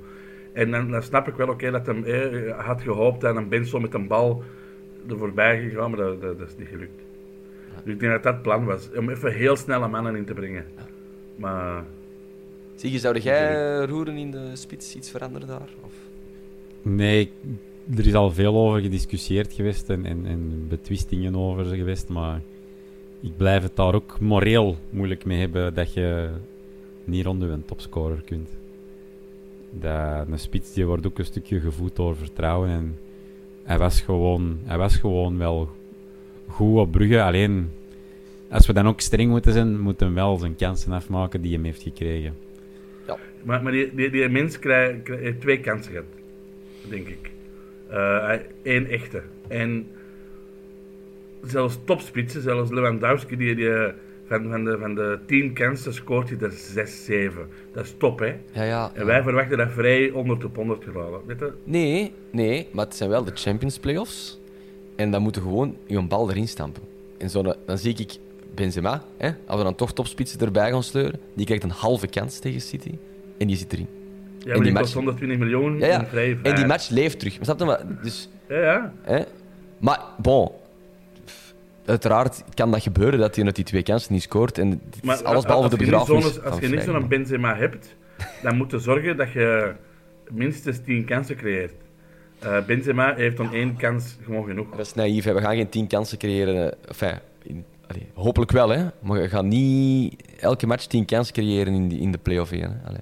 En 0.52 0.70
dan, 0.70 0.90
dan 0.90 1.02
snap 1.02 1.28
ik 1.28 1.34
wel 1.34 1.48
oké 1.48 1.70
dat 1.70 1.86
hij 1.86 2.02
eh, 2.02 2.58
had 2.66 2.82
gehoopt 2.82 3.20
dat 3.20 3.36
een 3.36 3.48
Benson 3.48 3.82
met 3.82 3.94
een 3.94 4.06
bal 4.06 4.42
er 5.08 5.18
voorbij 5.18 5.58
ging 5.60 5.72
gaan, 5.72 5.90
maar 5.90 5.98
dat, 6.00 6.20
dat, 6.20 6.38
dat 6.38 6.48
is 6.48 6.56
niet 6.58 6.68
gelukt. 6.68 7.00
Dus 7.84 7.92
ik 7.94 8.00
denk 8.00 8.12
dat 8.12 8.22
dat 8.22 8.32
het 8.32 8.42
plan 8.42 8.64
was, 8.64 8.88
om 8.96 9.10
even 9.10 9.32
heel 9.32 9.56
snelle 9.56 9.88
mannen 9.88 10.16
in 10.16 10.24
te 10.24 10.34
brengen. 10.34 10.64
Maar 11.36 11.84
Zie 12.82 12.92
je, 12.92 12.98
zou 12.98 13.18
jij 13.18 13.84
roeren 13.84 14.16
in 14.16 14.30
de 14.30 14.50
spits 14.52 14.96
iets 14.96 15.10
veranderen 15.10 15.48
daar? 15.48 15.68
Of? 15.84 15.92
Nee, 16.82 17.30
er 17.96 18.06
is 18.06 18.14
al 18.14 18.32
veel 18.32 18.54
over 18.54 18.80
gediscussieerd 18.80 19.52
geweest 19.52 19.90
en, 19.90 20.06
en, 20.06 20.26
en 20.26 20.66
betwistingen 20.68 21.36
over 21.36 21.64
geweest, 21.64 22.08
maar 22.08 22.40
ik 23.20 23.36
blijf 23.36 23.62
het 23.62 23.76
daar 23.76 23.94
ook 23.94 24.20
moreel 24.20 24.76
moeilijk 24.90 25.24
mee 25.24 25.38
hebben 25.38 25.74
dat 25.74 25.92
je 25.92 26.30
niet 27.04 27.24
rond 27.24 27.42
een 27.42 27.64
topscorer 27.64 28.22
kunt. 28.24 28.48
Dat, 29.70 30.28
een 30.28 30.38
spits 30.38 30.72
die 30.72 30.86
wordt 30.86 31.06
ook 31.06 31.18
een 31.18 31.24
stukje 31.24 31.60
gevoed 31.60 31.96
door 31.96 32.16
vertrouwen 32.16 32.70
en 32.70 32.98
hij 33.62 33.78
was 33.78 34.00
gewoon, 34.00 34.58
hij 34.64 34.78
was 34.78 34.96
gewoon 34.96 35.38
wel 35.38 35.68
goed 36.46 36.78
op 36.78 36.92
Brugge, 36.92 37.22
alleen 37.22 37.70
als 38.50 38.66
we 38.66 38.72
dan 38.72 38.88
ook 38.88 39.00
streng 39.00 39.30
moeten 39.30 39.52
zijn, 39.52 39.80
moet 39.80 40.00
hij 40.00 40.12
wel 40.12 40.38
zijn 40.38 40.56
kansen 40.56 40.92
afmaken 40.92 41.42
die 41.42 41.54
hij 41.54 41.64
heeft 41.64 41.82
gekregen. 41.82 42.41
Maar, 43.42 43.62
maar 43.62 43.72
die, 43.72 43.94
die, 43.94 44.10
die 44.10 44.28
mens 44.28 44.58
krijgt, 44.58 45.02
krijgt- 45.02 45.22
heeft 45.22 45.40
twee 45.40 45.60
kansen 45.60 45.90
gehad, 45.92 46.06
denk 46.88 47.08
ik. 47.08 47.30
Eén 48.62 48.86
echte. 48.88 49.22
En 49.48 49.86
zelfs 51.44 51.78
topspitsen, 51.84 52.42
zelfs 52.42 52.70
Lewandowski, 52.70 53.36
die, 53.36 53.54
die 53.54 53.70
eh, 53.74 53.92
van, 54.26 54.48
van, 54.50 54.64
de, 54.64 54.78
van 54.78 54.94
de 54.94 55.18
tien 55.26 55.52
kansen 55.52 55.94
scoort 55.94 56.28
hij 56.28 56.38
er 56.40 56.50
zes, 56.52 57.04
zeven. 57.04 57.48
Dat 57.72 57.84
is 57.84 57.94
top, 57.98 58.18
hè? 58.18 58.34
Ja, 58.52 58.62
ja. 58.62 58.90
En 58.94 59.06
wij 59.06 59.22
verwachten 59.22 59.58
dat 59.58 59.70
vrij 59.72 60.08
100 60.08 60.44
op 60.44 60.56
100 60.56 60.84
geraden. 60.84 61.20
Weet 61.26 61.38
je? 61.38 61.52
Nee, 61.64 62.12
nee, 62.30 62.66
maar 62.72 62.84
het 62.84 62.94
zijn 62.94 63.10
wel 63.10 63.24
de 63.24 63.32
Champions 63.34 63.78
Playoffs. 63.78 64.40
En 64.96 65.10
dan 65.10 65.22
moeten 65.22 65.42
gewoon 65.42 65.76
je 65.86 66.02
bal 66.06 66.30
erin 66.30 66.48
stampen. 66.48 66.82
En 67.18 67.30
zo, 67.30 67.42
dan 67.66 67.78
zie 67.78 67.94
ik 67.96 68.12
Benzema, 68.54 69.04
hè, 69.16 69.30
als 69.46 69.58
we 69.58 69.64
dan 69.64 69.74
toch 69.74 69.92
topspitsen 69.92 70.40
erbij 70.40 70.70
gaan 70.70 70.82
sleuren, 70.82 71.20
die 71.34 71.44
krijgt 71.46 71.64
een 71.64 71.70
halve 71.70 72.06
kans 72.06 72.38
tegen 72.38 72.60
City. 72.60 72.90
En 73.42 73.48
die 73.48 73.56
zit 73.56 73.72
erin. 73.72 73.88
Ja, 74.38 74.44
die 74.44 74.54
maar 74.54 74.62
die 74.62 74.72
match- 74.72 74.82
kost 74.84 74.94
120 74.94 75.38
miljoen 75.38 75.78
Ja, 75.78 75.86
ja. 75.86 75.98
en 76.00 76.06
vrij 76.06 76.38
En 76.42 76.54
die 76.54 76.66
match 76.66 76.88
leeft 76.88 77.18
terug. 77.18 77.34
Maar 77.36 77.44
snap 77.44 77.58
je? 77.58 77.64
Maar, 77.64 77.80
dus, 78.02 78.28
Ja, 78.48 78.58
ja. 78.60 78.92
hè? 79.02 79.22
Maar, 79.78 80.00
bon. 80.18 80.50
Uiteraard 81.84 82.44
kan 82.54 82.70
dat 82.70 82.82
gebeuren 82.82 83.18
dat 83.18 83.36
hij 83.36 83.44
uit 83.44 83.56
die 83.56 83.64
twee 83.64 83.82
kansen 83.82 84.12
niet 84.12 84.22
scoort. 84.22 84.58
En 84.58 84.70
het 84.70 84.98
is 85.18 85.24
alles 85.24 85.44
behalve 85.44 85.68
de 85.68 85.76
begrafenis 85.76 86.42
Als 86.42 86.58
je 86.60 86.68
niet 86.68 86.82
zo'n. 86.82 87.08
Benzema 87.08 87.56
hebt, 87.56 87.94
dan 88.42 88.56
moet 88.56 88.70
je 88.70 88.78
zorgen 88.78 89.16
dat 89.16 89.32
je 89.32 89.72
minstens 90.30 90.78
10 90.84 91.04
kansen 91.04 91.36
creëert. 91.36 91.72
Eh, 92.38 92.64
Benzema 92.66 93.14
heeft 93.14 93.36
dan 93.36 93.52
één 93.52 93.76
kans 93.76 94.16
gewoon 94.24 94.44
genoeg. 94.46 94.70
Dat 94.70 94.86
is 94.86 94.94
naïef. 94.94 95.24
Hè. 95.24 95.32
We 95.34 95.40
gaan 95.40 95.56
geen 95.56 95.68
tien 95.68 95.86
kansen 95.86 96.18
creëren. 96.18 96.72
eh, 96.72 96.78
Enfin, 96.88 97.18
in- 97.42 97.64
allee, 97.86 98.06
hopelijk 98.14 98.50
wel, 98.50 98.68
hè. 98.68 98.84
Maar 99.02 99.20
we 99.20 99.28
gaan 99.28 99.48
niet 99.48 100.22
elke 100.40 100.66
match 100.66 100.86
tien 100.86 101.04
kansen 101.04 101.34
creëren 101.34 101.74
in, 101.74 101.88
die, 101.88 102.00
in 102.00 102.12
de 102.12 102.18
play-off 102.18 102.52
1. 102.52 102.60
Hè. 102.62 102.68
Allee. 102.88 103.00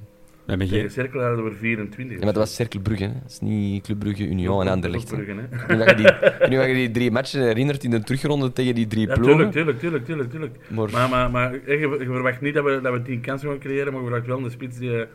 We 0.50 0.56
hebben 0.56 0.68
Tegen 0.68 0.90
geen, 0.90 1.02
Cirkel 1.04 1.20
hadden 1.26 1.44
we 1.44 1.50
er 1.50 1.56
24. 1.56 2.18
Ja, 2.18 2.24
maar 2.24 2.32
dat 2.32 2.42
was 2.42 2.54
Cercle 2.54 2.80
Brugge. 2.80 3.02
Hè. 3.04 3.12
Dat 3.22 3.30
is 3.30 3.40
niet 3.40 3.82
Club 3.84 3.98
Brugge, 3.98 4.22
Union 4.26 4.60
en 4.60 4.68
Anderlecht. 4.68 5.10
hè. 5.10 5.16
Bruggen, 5.16 5.48
hè. 5.50 5.74
Nu 5.74 5.78
dat 5.78 5.88
je 5.90 5.96
die, 5.96 6.04
nu 6.50 6.56
dat 6.56 6.66
je 6.66 6.74
die 6.74 6.90
drie 6.90 7.10
matchen 7.10 7.42
herinnert 7.42 7.84
in 7.84 7.90
de 7.90 8.02
terugronde 8.02 8.52
tegen 8.52 8.74
die 8.74 8.86
drie 8.86 9.06
Ja, 9.06 9.14
ploegen. 9.14 9.50
tuurlijk, 9.50 9.78
tuurlijk, 9.78 9.78
tuurlijk, 9.78 10.04
tuurlijk, 10.04 10.30
tuurlijk. 10.30 10.56
Maar- 10.68 10.90
Maar, 10.90 11.08
maar, 11.08 11.30
maar 11.30 11.52
je, 11.52 11.78
je 11.78 12.04
verwacht 12.04 12.40
niet 12.40 12.54
dat 12.54 12.64
we, 12.64 12.80
dat 12.82 12.92
we 12.92 13.02
10 13.02 13.20
kansen 13.20 13.48
gaan 13.48 13.58
creëren, 13.58 13.92
maar 13.92 14.02
je 14.02 14.06
verwacht 14.08 14.26
wel 14.26 14.38
een 14.44 14.50
spits 14.50 14.78
die 14.78 15.00
eh, 15.00 15.06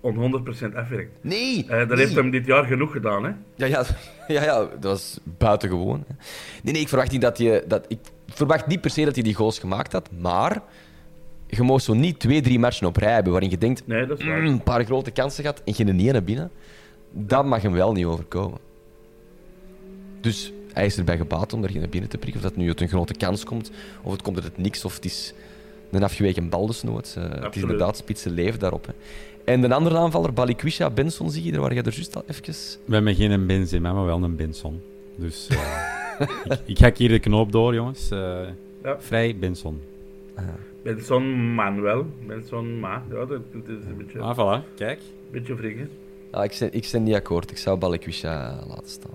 on 0.00 0.44
100% 0.72 0.74
afwerkt. 0.74 1.10
Nee! 1.20 1.64
Eh 1.68 1.78
dat 1.78 1.88
nee. 1.88 1.98
heeft 1.98 2.14
hem 2.14 2.30
dit 2.30 2.46
jaar 2.46 2.64
genoeg 2.64 2.92
gedaan, 2.92 3.24
hè? 3.24 3.30
Ja, 3.56 3.66
ja, 3.66 3.84
ja, 4.36 4.42
ja, 4.42 4.58
dat 4.58 4.82
was 4.82 5.20
buitengewoon. 5.38 6.04
hè. 6.08 6.14
Nee, 6.62 6.72
nee, 6.72 6.82
ik 6.82 6.88
verwacht 6.88 7.10
niet 7.12 7.20
dat 7.20 7.38
je... 7.38 7.64
Dat, 7.68 7.84
ik 7.88 7.98
verwacht 8.26 8.66
niet 8.66 8.80
per 8.80 8.90
se 8.90 9.04
dat 9.04 9.14
hij 9.14 9.24
die 9.24 9.34
goals 9.34 9.58
gemaakt 9.58 9.92
had, 9.92 10.08
maar... 10.18 10.62
Je 11.56 11.62
mag 11.62 11.80
zo 11.80 11.94
niet 11.94 12.18
twee, 12.18 12.40
drie 12.40 12.58
matchen 12.58 12.86
op 12.86 12.96
rij 12.96 13.12
hebben 13.12 13.32
waarin 13.32 13.50
je 13.50 13.58
denkt... 13.58 13.86
Nee, 13.86 14.06
dat 14.06 14.18
is 14.18 14.24
waar. 14.26 14.40
"Mm, 14.40 14.46
een 14.46 14.62
paar 14.62 14.84
grote 14.84 15.10
kansen 15.10 15.42
gehad 15.42 15.62
en 15.64 15.74
geen 15.74 16.00
ene 16.00 16.22
binnen. 16.22 16.50
Dat 17.10 17.44
mag 17.44 17.62
hem 17.62 17.72
wel 17.72 17.92
niet 17.92 18.04
overkomen. 18.04 18.58
Dus 20.20 20.52
hij 20.72 20.86
is 20.86 20.98
erbij 20.98 21.16
gebaat 21.16 21.52
om 21.52 21.62
er 21.64 21.70
geen 21.70 21.90
binnen 21.90 22.10
te 22.10 22.18
prikken. 22.18 22.42
Of 22.42 22.48
dat 22.48 22.56
nu 22.56 22.68
uit 22.68 22.80
een 22.80 22.88
grote 22.88 23.14
kans 23.14 23.44
komt, 23.44 23.70
of 24.02 24.12
het 24.12 24.22
komt 24.22 24.36
uit 24.36 24.44
het 24.44 24.58
niks, 24.58 24.84
of 24.84 24.94
het 24.94 25.04
is 25.04 25.34
een 25.90 26.02
afgeweken 26.02 26.48
bal 26.48 26.66
desnoods. 26.66 27.16
Eh, 27.16 27.22
het 27.30 27.56
is 27.56 27.62
inderdaad 27.62 27.96
spitse 27.96 28.30
leven 28.30 28.58
daarop. 28.60 28.86
Hè. 28.86 28.92
En 29.44 29.60
de 29.60 29.74
andere 29.74 29.96
aanvaller, 29.98 30.32
Balikwisha, 30.32 30.90
Benson, 30.90 31.30
zie 31.30 31.44
je, 31.44 31.52
daar 31.52 31.60
waar 31.60 31.74
je 31.74 31.82
er 31.82 31.94
juist 31.94 32.16
al 32.16 32.24
even... 32.26 32.54
we 32.84 32.94
hebben 32.94 33.14
geen 33.14 33.46
Benzema, 33.46 33.92
maar 33.92 34.04
wel 34.04 34.22
een 34.22 34.36
Benson. 34.36 34.80
Dus 35.16 35.48
eh, 35.48 36.20
ik, 36.44 36.58
ik 36.64 36.78
ga 36.78 36.92
hier 36.96 37.08
de 37.08 37.18
knoop 37.18 37.52
door, 37.52 37.74
jongens. 37.74 38.10
Eh, 38.10 38.40
Ja. 38.82 38.96
Vrij 39.00 39.36
Benson. 39.36 39.80
Benson 40.82 41.54
Manuel. 41.54 42.06
Benson 42.26 42.80
Ma. 42.80 43.02
Ja, 43.10 43.24
dat, 43.24 43.28
dat 43.28 43.68
is 43.68 43.84
een 43.84 43.96
beetje, 43.96 44.18
Ah, 44.18 44.36
voilà. 44.62 44.74
Kijk. 44.76 45.00
beetje 45.30 45.54
wrikken. 45.54 45.90
Ja, 46.32 46.42
ik, 46.42 46.56
ben, 46.58 46.72
ik 46.72 46.88
ben 46.92 47.02
niet 47.02 47.14
akkoord. 47.14 47.50
Ik 47.50 47.56
zou 47.58 47.78
Balikwisha 47.78 48.58
laten 48.68 48.88
staan. 48.90 49.14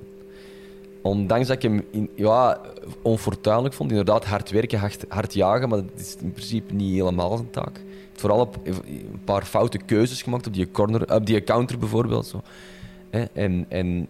Ondanks 1.01 1.47
dat 1.47 1.55
ik 1.55 1.61
hem 1.61 1.83
in, 1.91 2.09
ja, 2.15 2.61
onfortuinlijk 3.01 3.73
vond. 3.73 3.89
Inderdaad, 3.89 4.25
hard 4.25 4.49
werken, 4.49 4.79
hard, 4.79 5.05
hard 5.07 5.33
jagen, 5.33 5.69
maar 5.69 5.77
dat 5.77 5.91
is 5.99 6.15
in 6.21 6.31
principe 6.31 6.73
niet 6.73 6.93
helemaal 6.93 7.37
zijn 7.37 7.49
taak. 7.49 7.81
Vooral 8.13 8.39
op 8.39 8.57
een 8.63 9.21
paar 9.23 9.45
foute 9.45 9.77
keuzes 9.77 10.21
gemaakt 10.21 10.47
op 10.47 10.53
die, 10.53 10.71
corner, 10.71 11.15
op 11.15 11.25
die 11.25 11.43
counter 11.43 11.77
bijvoorbeeld. 11.77 12.25
Zo. 12.25 12.41
Hè, 13.09 13.23
En, 13.33 13.65
en 13.69 14.01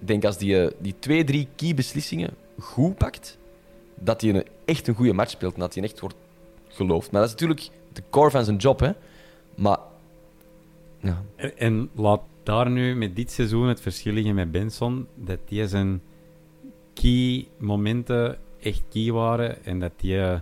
ik 0.00 0.06
denk 0.06 0.24
als 0.24 0.38
die, 0.38 0.68
die 0.78 0.94
twee, 0.98 1.24
drie 1.24 1.48
key 1.56 1.74
beslissingen 1.74 2.30
goed 2.58 2.96
pakt, 2.96 3.38
dat 3.94 4.20
hij 4.20 4.30
een, 4.34 4.44
echt 4.64 4.88
een 4.88 4.94
goede 4.94 5.12
match 5.12 5.30
speelt 5.30 5.54
en 5.54 5.60
dat 5.60 5.74
hij 5.74 5.82
echt 5.82 6.00
wordt 6.00 6.14
geloofd. 6.72 7.10
Maar 7.10 7.20
dat 7.20 7.30
is 7.30 7.40
natuurlijk 7.40 7.68
de 7.92 8.02
core 8.10 8.30
van 8.30 8.44
zijn 8.44 8.56
job. 8.56 8.80
Hè. 8.80 8.90
Maar 9.54 9.78
ja, 11.00 11.22
En, 11.36 11.58
en 11.58 11.90
laat 11.94 12.20
daar 12.42 12.70
nu 12.70 12.94
met 12.96 13.16
dit 13.16 13.30
seizoen 13.30 13.68
het 13.68 13.80
verschil 13.80 14.12
liggen 14.12 14.34
met 14.34 14.50
Benson, 14.50 15.06
dat 15.14 15.38
die 15.44 15.68
zijn 15.68 16.02
key 16.94 17.46
momenten 17.58 18.38
echt 18.60 18.82
key 18.90 19.12
waren 19.12 19.64
en 19.64 19.80
dat 19.80 19.92
die 19.96 20.20
eh, 20.20 20.38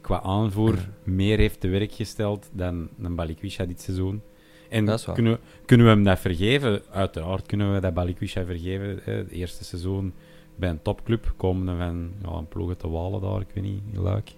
qua 0.00 0.22
aanvoer 0.22 0.88
meer 1.04 1.38
heeft 1.38 1.60
te 1.60 1.68
werk 1.68 1.92
gesteld 1.92 2.48
dan 2.52 2.88
een 3.02 3.14
Balikwisha 3.14 3.64
dit 3.64 3.80
seizoen. 3.80 4.22
En 4.68 4.84
Dat 4.84 4.98
is 4.98 5.04
waar. 5.04 5.14
kunnen, 5.14 5.38
kunnen 5.64 5.86
we 5.86 5.92
hem 5.92 6.04
dat 6.04 6.18
vergeven? 6.18 6.82
Uiteraard 6.90 7.46
kunnen 7.46 7.74
we 7.74 7.80
dat 7.80 7.94
Balikwisha 7.94 8.44
vergeven. 8.44 9.00
Hè. 9.02 9.12
Het 9.12 9.30
eerste 9.30 9.64
seizoen 9.64 10.12
bij 10.56 10.68
een 10.70 10.82
topclub, 10.82 11.32
komende 11.36 11.76
van 11.76 12.12
ja, 12.22 12.36
een 12.36 12.48
ploeg 12.48 12.68
uit 12.68 12.80
de 12.80 12.88
Walen 12.88 13.20
daar, 13.20 13.40
ik 13.40 13.46
weet 13.54 13.64
niet, 13.64 13.82
Luik. 13.92 14.30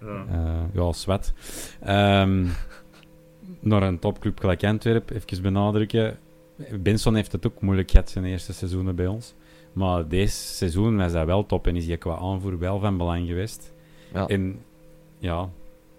Ja. 0.00 0.24
Eh, 0.30 0.74
ja, 0.74 0.92
zwet. 0.92 1.32
Ehm, 1.80 2.46
naar 3.60 3.82
een 3.82 3.98
topclub 3.98 4.40
gelijk 4.40 4.64
Antwerp, 4.64 5.10
even 5.10 5.42
benadrukken. 5.42 6.18
Benson 6.80 7.14
heeft 7.14 7.32
het 7.32 7.46
ook 7.46 7.60
moeilijk 7.60 7.90
gehad 7.90 8.10
zijn 8.10 8.24
eerste 8.24 8.52
seizoenen 8.52 8.96
bij 8.96 9.06
ons. 9.06 9.34
Maar 9.72 10.08
deze 10.08 10.36
seizoen 10.36 10.96
was 10.96 11.12
dat 11.12 11.26
wel 11.26 11.46
top 11.46 11.66
en 11.66 11.76
is 11.76 11.86
hij 11.86 11.96
qua 11.96 12.16
aanvoer 12.16 12.58
wel 12.58 12.80
van 12.80 12.96
belang 12.96 13.26
geweest. 13.26 13.72
ja. 14.12 14.26
En 14.26 14.58
ja, 15.18 15.50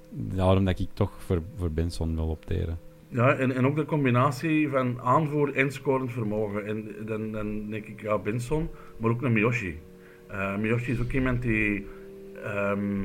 daarom 0.09 0.65
dat 0.65 0.79
ik 0.79 0.89
toch 0.93 1.11
voor, 1.17 1.41
voor 1.57 1.71
Benson 1.71 2.15
wil 2.15 2.27
opteren. 2.27 2.79
Ja, 3.09 3.33
en, 3.33 3.55
en 3.55 3.65
ook 3.65 3.75
de 3.75 3.85
combinatie 3.85 4.69
van 4.69 5.01
aanvoer 5.01 5.55
en 5.55 5.71
scorend 5.71 6.11
vermogen. 6.11 6.65
En 6.65 6.95
dan, 7.05 7.31
dan 7.31 7.69
denk 7.69 7.85
ik, 7.85 8.01
ja, 8.01 8.17
Benson, 8.17 8.69
maar 8.97 9.11
ook 9.11 9.21
een 9.21 9.33
Miyoshi. 9.33 9.79
Uh, 10.31 10.57
Miyoshi 10.57 10.91
is 10.91 11.01
ook 11.01 11.11
iemand 11.11 11.41
die 11.41 11.85
ehm, 12.43 13.03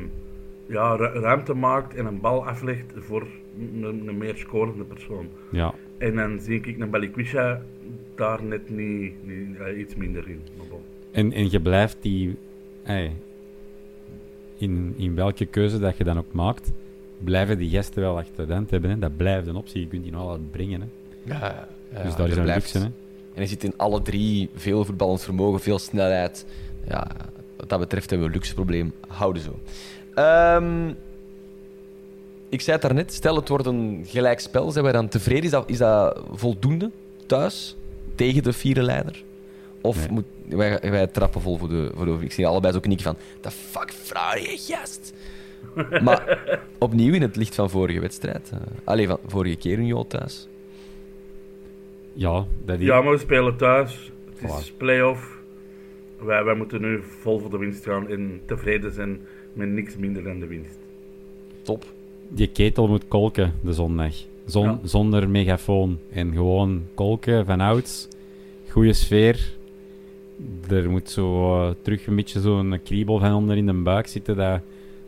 ja, 0.72 0.96
ruimte 0.96 1.54
maakt 1.54 1.94
en 1.94 2.06
een 2.06 2.20
bal 2.20 2.46
aflegt 2.46 2.92
voor 2.96 3.26
een, 3.58 3.84
een, 4.06 4.18
meer 4.18 4.36
scorende 4.36 4.84
persoon. 4.84 5.28
Ja. 5.50 5.74
En 5.98 6.16
dan 6.16 6.40
zie 6.40 6.60
ik 6.60 6.80
een 6.80 6.90
Balikwisha 6.90 7.62
daar 8.14 8.44
net 8.44 8.70
niet, 8.70 9.12
niet 9.24 9.58
uh, 9.58 9.78
iets 9.78 9.94
minder 9.94 10.28
in. 10.28 10.40
En, 11.10 11.32
en 11.32 11.50
je 11.50 11.60
blijft 11.60 11.96
die... 12.00 12.36
Hey, 12.82 13.12
in, 14.56 14.94
in 14.96 15.14
welke 15.14 15.46
keuze 15.46 15.78
dat 15.78 15.96
je 15.96 16.04
dan 16.04 16.18
ook 16.18 16.32
maakt, 16.32 16.72
blijven 17.24 17.58
die 17.58 17.70
gasten 17.70 18.02
wel 18.02 18.16
accident 18.16 18.70
hebben. 18.70 18.90
Hè? 18.90 18.98
Dat 18.98 19.16
blijft 19.16 19.46
een 19.46 19.56
optie. 19.56 19.80
Je 19.80 19.88
kunt 19.88 20.02
die 20.02 20.12
nog 20.12 20.20
altijd 20.20 20.50
brengen. 20.50 20.80
Hè? 20.80 20.86
Ja, 21.24 21.68
ja, 21.92 22.02
dus 22.02 22.16
daar 22.16 22.28
is 22.28 22.36
een 22.36 22.44
luxe. 22.44 22.78
Hè? 22.78 22.84
En 23.34 23.42
je 23.42 23.46
ziet 23.46 23.64
in 23.64 23.74
alle 23.76 24.02
drie 24.02 24.50
veel 24.54 24.84
voetballend 24.84 25.22
vermogen, 25.22 25.60
veel 25.60 25.78
snelheid. 25.78 26.46
Ja, 26.88 27.10
wat 27.56 27.68
dat 27.68 27.78
betreft 27.78 28.10
hebben 28.10 28.28
we 28.28 28.32
een 28.32 28.38
luxe 28.40 28.54
probleem. 28.54 28.92
Houden 29.08 29.42
zo. 29.42 29.58
Um, 30.18 30.96
ik 32.48 32.60
zei 32.60 32.76
het 32.76 32.82
daarnet, 32.82 33.12
stel 33.12 33.36
het 33.36 33.48
wordt 33.48 33.66
een 33.66 34.04
gelijk 34.06 34.40
spel, 34.40 34.70
zijn 34.70 34.84
wij 34.84 34.92
dan 34.92 35.08
tevreden? 35.08 35.44
Is 35.44 35.50
dat, 35.50 35.70
is 35.70 35.78
dat 35.78 36.22
voldoende 36.32 36.90
thuis 37.26 37.76
tegen 38.14 38.42
de 38.42 38.52
vierde 38.52 38.82
leider? 38.82 39.22
Of 39.80 40.10
moet, 40.10 40.24
wij, 40.48 40.80
wij 40.80 41.06
trappen 41.06 41.40
vol 41.40 41.58
voor 41.58 41.68
de, 41.68 41.90
voor 41.94 42.04
de 42.04 42.16
Ik 42.20 42.32
zie 42.32 42.46
allebei 42.46 42.72
zo 42.72 42.80
knikken 42.80 43.06
van... 43.06 43.16
The 43.40 43.50
fuck, 43.50 43.92
vrouw, 43.92 44.36
je 44.36 44.56
gast! 44.58 45.14
maar 46.04 46.38
opnieuw 46.78 47.14
in 47.14 47.22
het 47.22 47.36
licht 47.36 47.54
van 47.54 47.70
vorige 47.70 48.00
wedstrijd. 48.00 48.50
Uh, 48.54 48.60
alleen 48.84 49.08
van 49.08 49.18
vorige 49.26 49.56
keer 49.56 49.78
in 49.78 49.86
Jo 49.86 50.06
thuis. 50.06 50.48
Ja, 52.12 52.46
dat 52.64 52.78
die... 52.78 52.86
ja, 52.86 53.00
maar 53.00 53.12
we 53.12 53.18
spelen 53.18 53.56
thuis. 53.56 54.12
Het 54.34 54.50
is 54.50 54.70
voilà. 54.70 54.76
play-off. 54.76 55.40
Wij, 56.18 56.44
wij 56.44 56.54
moeten 56.54 56.80
nu 56.80 57.02
vol 57.20 57.38
voor 57.38 57.50
de 57.50 57.58
winst 57.58 57.84
gaan 57.84 58.08
en 58.08 58.40
tevreden 58.46 58.92
zijn 58.92 59.20
met 59.52 59.68
niks 59.68 59.96
minder 59.96 60.22
dan 60.22 60.40
de 60.40 60.46
winst. 60.46 60.78
Top. 61.62 61.84
Die 62.28 62.46
ketel 62.46 62.88
moet 62.88 63.08
kolken 63.08 63.52
de 63.60 63.72
zondag. 63.72 64.14
Zon, 64.46 64.78
Zonder 64.84 65.28
megafoon. 65.28 65.98
En 66.12 66.32
gewoon 66.32 66.82
kolken 66.94 67.46
van 67.46 67.60
ouds. 67.60 68.08
Goede 68.68 68.92
sfeer. 68.92 69.52
Er 70.68 70.90
moet 70.90 71.10
zo 71.10 71.56
uh, 71.56 71.74
terug 71.82 72.06
een 72.06 72.16
beetje 72.16 72.40
zo'n 72.40 72.80
kriebel 72.84 73.18
van 73.18 73.34
onder 73.34 73.56
in 73.56 73.66
de 73.66 73.72
buik 73.72 74.06
zitten. 74.06 74.36
Dat, 74.36 74.60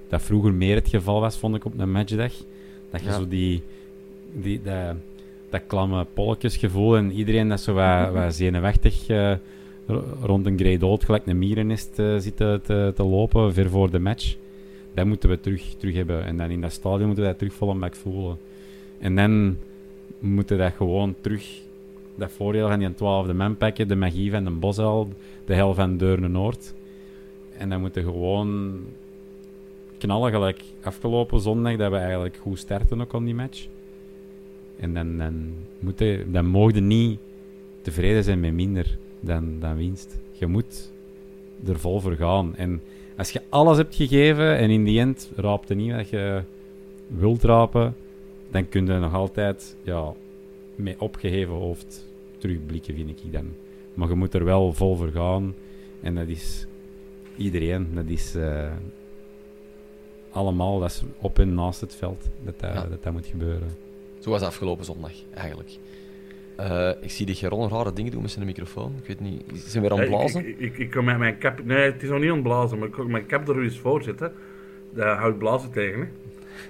dat 0.08 0.22
vroeger 0.22 0.52
meer 0.52 0.74
het 0.74 0.88
geval 0.88 1.20
was, 1.20 1.36
vond 1.36 1.56
ik 1.56 1.64
op 1.64 1.78
een 1.78 1.92
matchdag. 1.92 2.32
Dat 2.90 3.02
je 3.02 3.12
zo 3.12 3.28
die, 3.28 3.62
die, 4.32 4.62
dat, 4.62 4.96
dat 5.50 5.62
klamme 5.66 6.06
polletjesgevoel 6.14 6.96
en 6.96 7.12
iedereen 7.12 7.48
dat 7.48 7.60
zo 7.60 7.72
wat, 7.72 8.12
wat 8.12 8.34
zenuwachtig 8.34 9.08
uh, 9.08 9.32
rond 10.22 10.46
een 10.46 10.58
grey 10.58 10.78
dood, 10.78 11.04
gelijk 11.04 11.26
een 11.26 11.38
mierennest 11.38 11.98
uh, 11.98 12.18
zitten 12.18 12.62
te, 12.62 12.92
te, 12.94 13.04
lopen, 13.04 13.54
ver 13.54 13.70
voor 13.70 13.90
de 13.90 13.98
match. 13.98 14.36
Dat 14.94 15.06
moeten 15.06 15.28
we 15.28 15.40
terug, 15.40 15.74
terug 15.78 15.94
hebben. 15.94 16.24
En 16.24 16.36
dan 16.36 16.50
in 16.50 16.60
dat 16.60 16.72
stadion 16.72 17.06
moeten 17.06 17.24
we 17.24 17.30
dat 17.30 17.38
terug 17.38 17.78
bak 17.78 17.94
voelen. 17.94 18.38
En 18.98 19.16
dan 19.16 19.56
moeten 20.18 20.56
we 20.56 20.62
dat 20.62 20.72
gewoon 20.72 21.14
terug, 21.20 21.60
dat 22.14 22.32
voordeel 22.32 22.68
van 22.68 22.78
die 22.78 22.94
twaalfde 22.94 23.34
man 23.34 23.56
pakken, 23.56 23.88
de 23.88 23.96
magie 23.96 24.30
van 24.30 24.44
de 24.44 24.50
Bosel, 24.50 25.08
de 25.44 25.54
hel 25.54 25.74
van 25.74 25.96
Deurne 25.96 26.28
Noord. 26.28 26.74
En 27.58 27.68
dan 27.68 27.80
moeten 27.80 28.04
we 28.04 28.10
gewoon 28.10 28.80
knallen 29.98 30.32
gelijk 30.32 30.62
afgelopen 30.82 31.40
zondag, 31.40 31.76
dat 31.76 31.90
we 31.90 31.96
eigenlijk 31.96 32.36
goed 32.36 32.58
starten 32.58 33.00
ook 33.00 33.14
aan 33.14 33.24
die 33.24 33.34
match. 33.34 33.66
En 34.76 34.94
dan, 34.94 35.18
dan, 35.18 35.52
moeten, 35.78 36.32
dan 36.32 36.46
mogen 36.46 36.86
niet 36.86 37.18
tevreden 37.82 38.24
zijn 38.24 38.40
met 38.40 38.52
minder 38.52 38.98
dan, 39.24 39.60
dan 39.60 39.76
winst. 39.76 40.18
Je 40.32 40.46
moet 40.46 40.92
er 41.66 41.78
vol 41.78 42.00
voor 42.00 42.14
gaan. 42.14 42.56
En 42.56 42.80
als 43.16 43.30
je 43.30 43.42
alles 43.48 43.76
hebt 43.76 43.94
gegeven 43.94 44.56
en 44.56 44.70
in 44.70 44.84
die 44.84 45.00
end 45.00 45.30
raapt 45.36 45.70
er 45.70 45.76
niet 45.76 45.92
wat 45.92 46.08
je 46.08 46.42
wilt 47.06 47.42
rapen, 47.42 47.96
dan 48.50 48.68
kun 48.68 48.86
je 48.86 48.92
nog 48.92 49.14
altijd 49.14 49.76
ja, 49.82 50.12
met 50.74 50.98
opgeheven 50.98 51.54
hoofd 51.54 52.06
terugblikken, 52.38 52.94
vind 52.94 53.10
ik 53.10 53.32
dan. 53.32 53.54
Maar 53.94 54.08
je 54.08 54.14
moet 54.14 54.34
er 54.34 54.44
wel 54.44 54.72
vol 54.72 54.96
voor 54.96 55.10
gaan. 55.10 55.54
En 56.00 56.14
dat 56.14 56.28
is 56.28 56.66
iedereen. 57.36 57.88
Dat 57.94 58.08
is 58.08 58.36
uh, 58.36 58.72
allemaal 60.30 60.78
dat 60.78 60.90
is 60.90 61.02
op 61.18 61.38
en 61.38 61.54
naast 61.54 61.80
het 61.80 61.94
veld 61.94 62.28
dat 62.44 62.60
dat, 62.60 62.74
dat, 62.74 63.02
dat 63.02 63.12
moet 63.12 63.26
gebeuren. 63.26 63.68
Zo 64.18 64.30
was 64.30 64.42
afgelopen 64.42 64.84
zondag, 64.84 65.12
eigenlijk. 65.34 65.78
Uh, 66.60 66.90
ik 67.00 67.10
zie 67.10 67.26
die 67.26 67.34
Geron 67.34 67.68
rare 67.68 67.92
dingen 67.92 68.12
doen 68.12 68.22
met 68.22 68.30
zijn 68.30 68.46
microfoon. 68.46 68.94
Ik 69.02 69.06
weet 69.06 69.20
niet, 69.20 69.42
zijn 69.54 69.82
we 69.82 69.88
weer 69.88 69.92
aan 69.92 69.98
het 69.98 70.08
blazen? 70.08 70.48
Ik, 70.48 70.58
ik, 70.58 70.78
ik, 70.78 70.90
kan 70.90 71.04
met 71.04 71.18
mijn 71.18 71.38
cap... 71.38 71.64
Nee, 71.64 71.92
het 71.92 72.02
is 72.02 72.08
nog 72.08 72.20
niet 72.20 72.28
aan 72.28 72.34
het 72.34 72.42
blazen, 72.42 72.78
maar 72.78 72.88
ik 72.88 72.94
kan 72.94 73.10
mijn 73.10 73.26
cap 73.26 73.48
er 73.48 73.62
eens 73.62 73.78
voor 73.78 74.02
zitten. 74.02 74.32
Daar 74.92 75.16
houdt 75.16 75.38
blazen 75.38 75.70
tegen, 75.70 76.00
hè. 76.00 76.06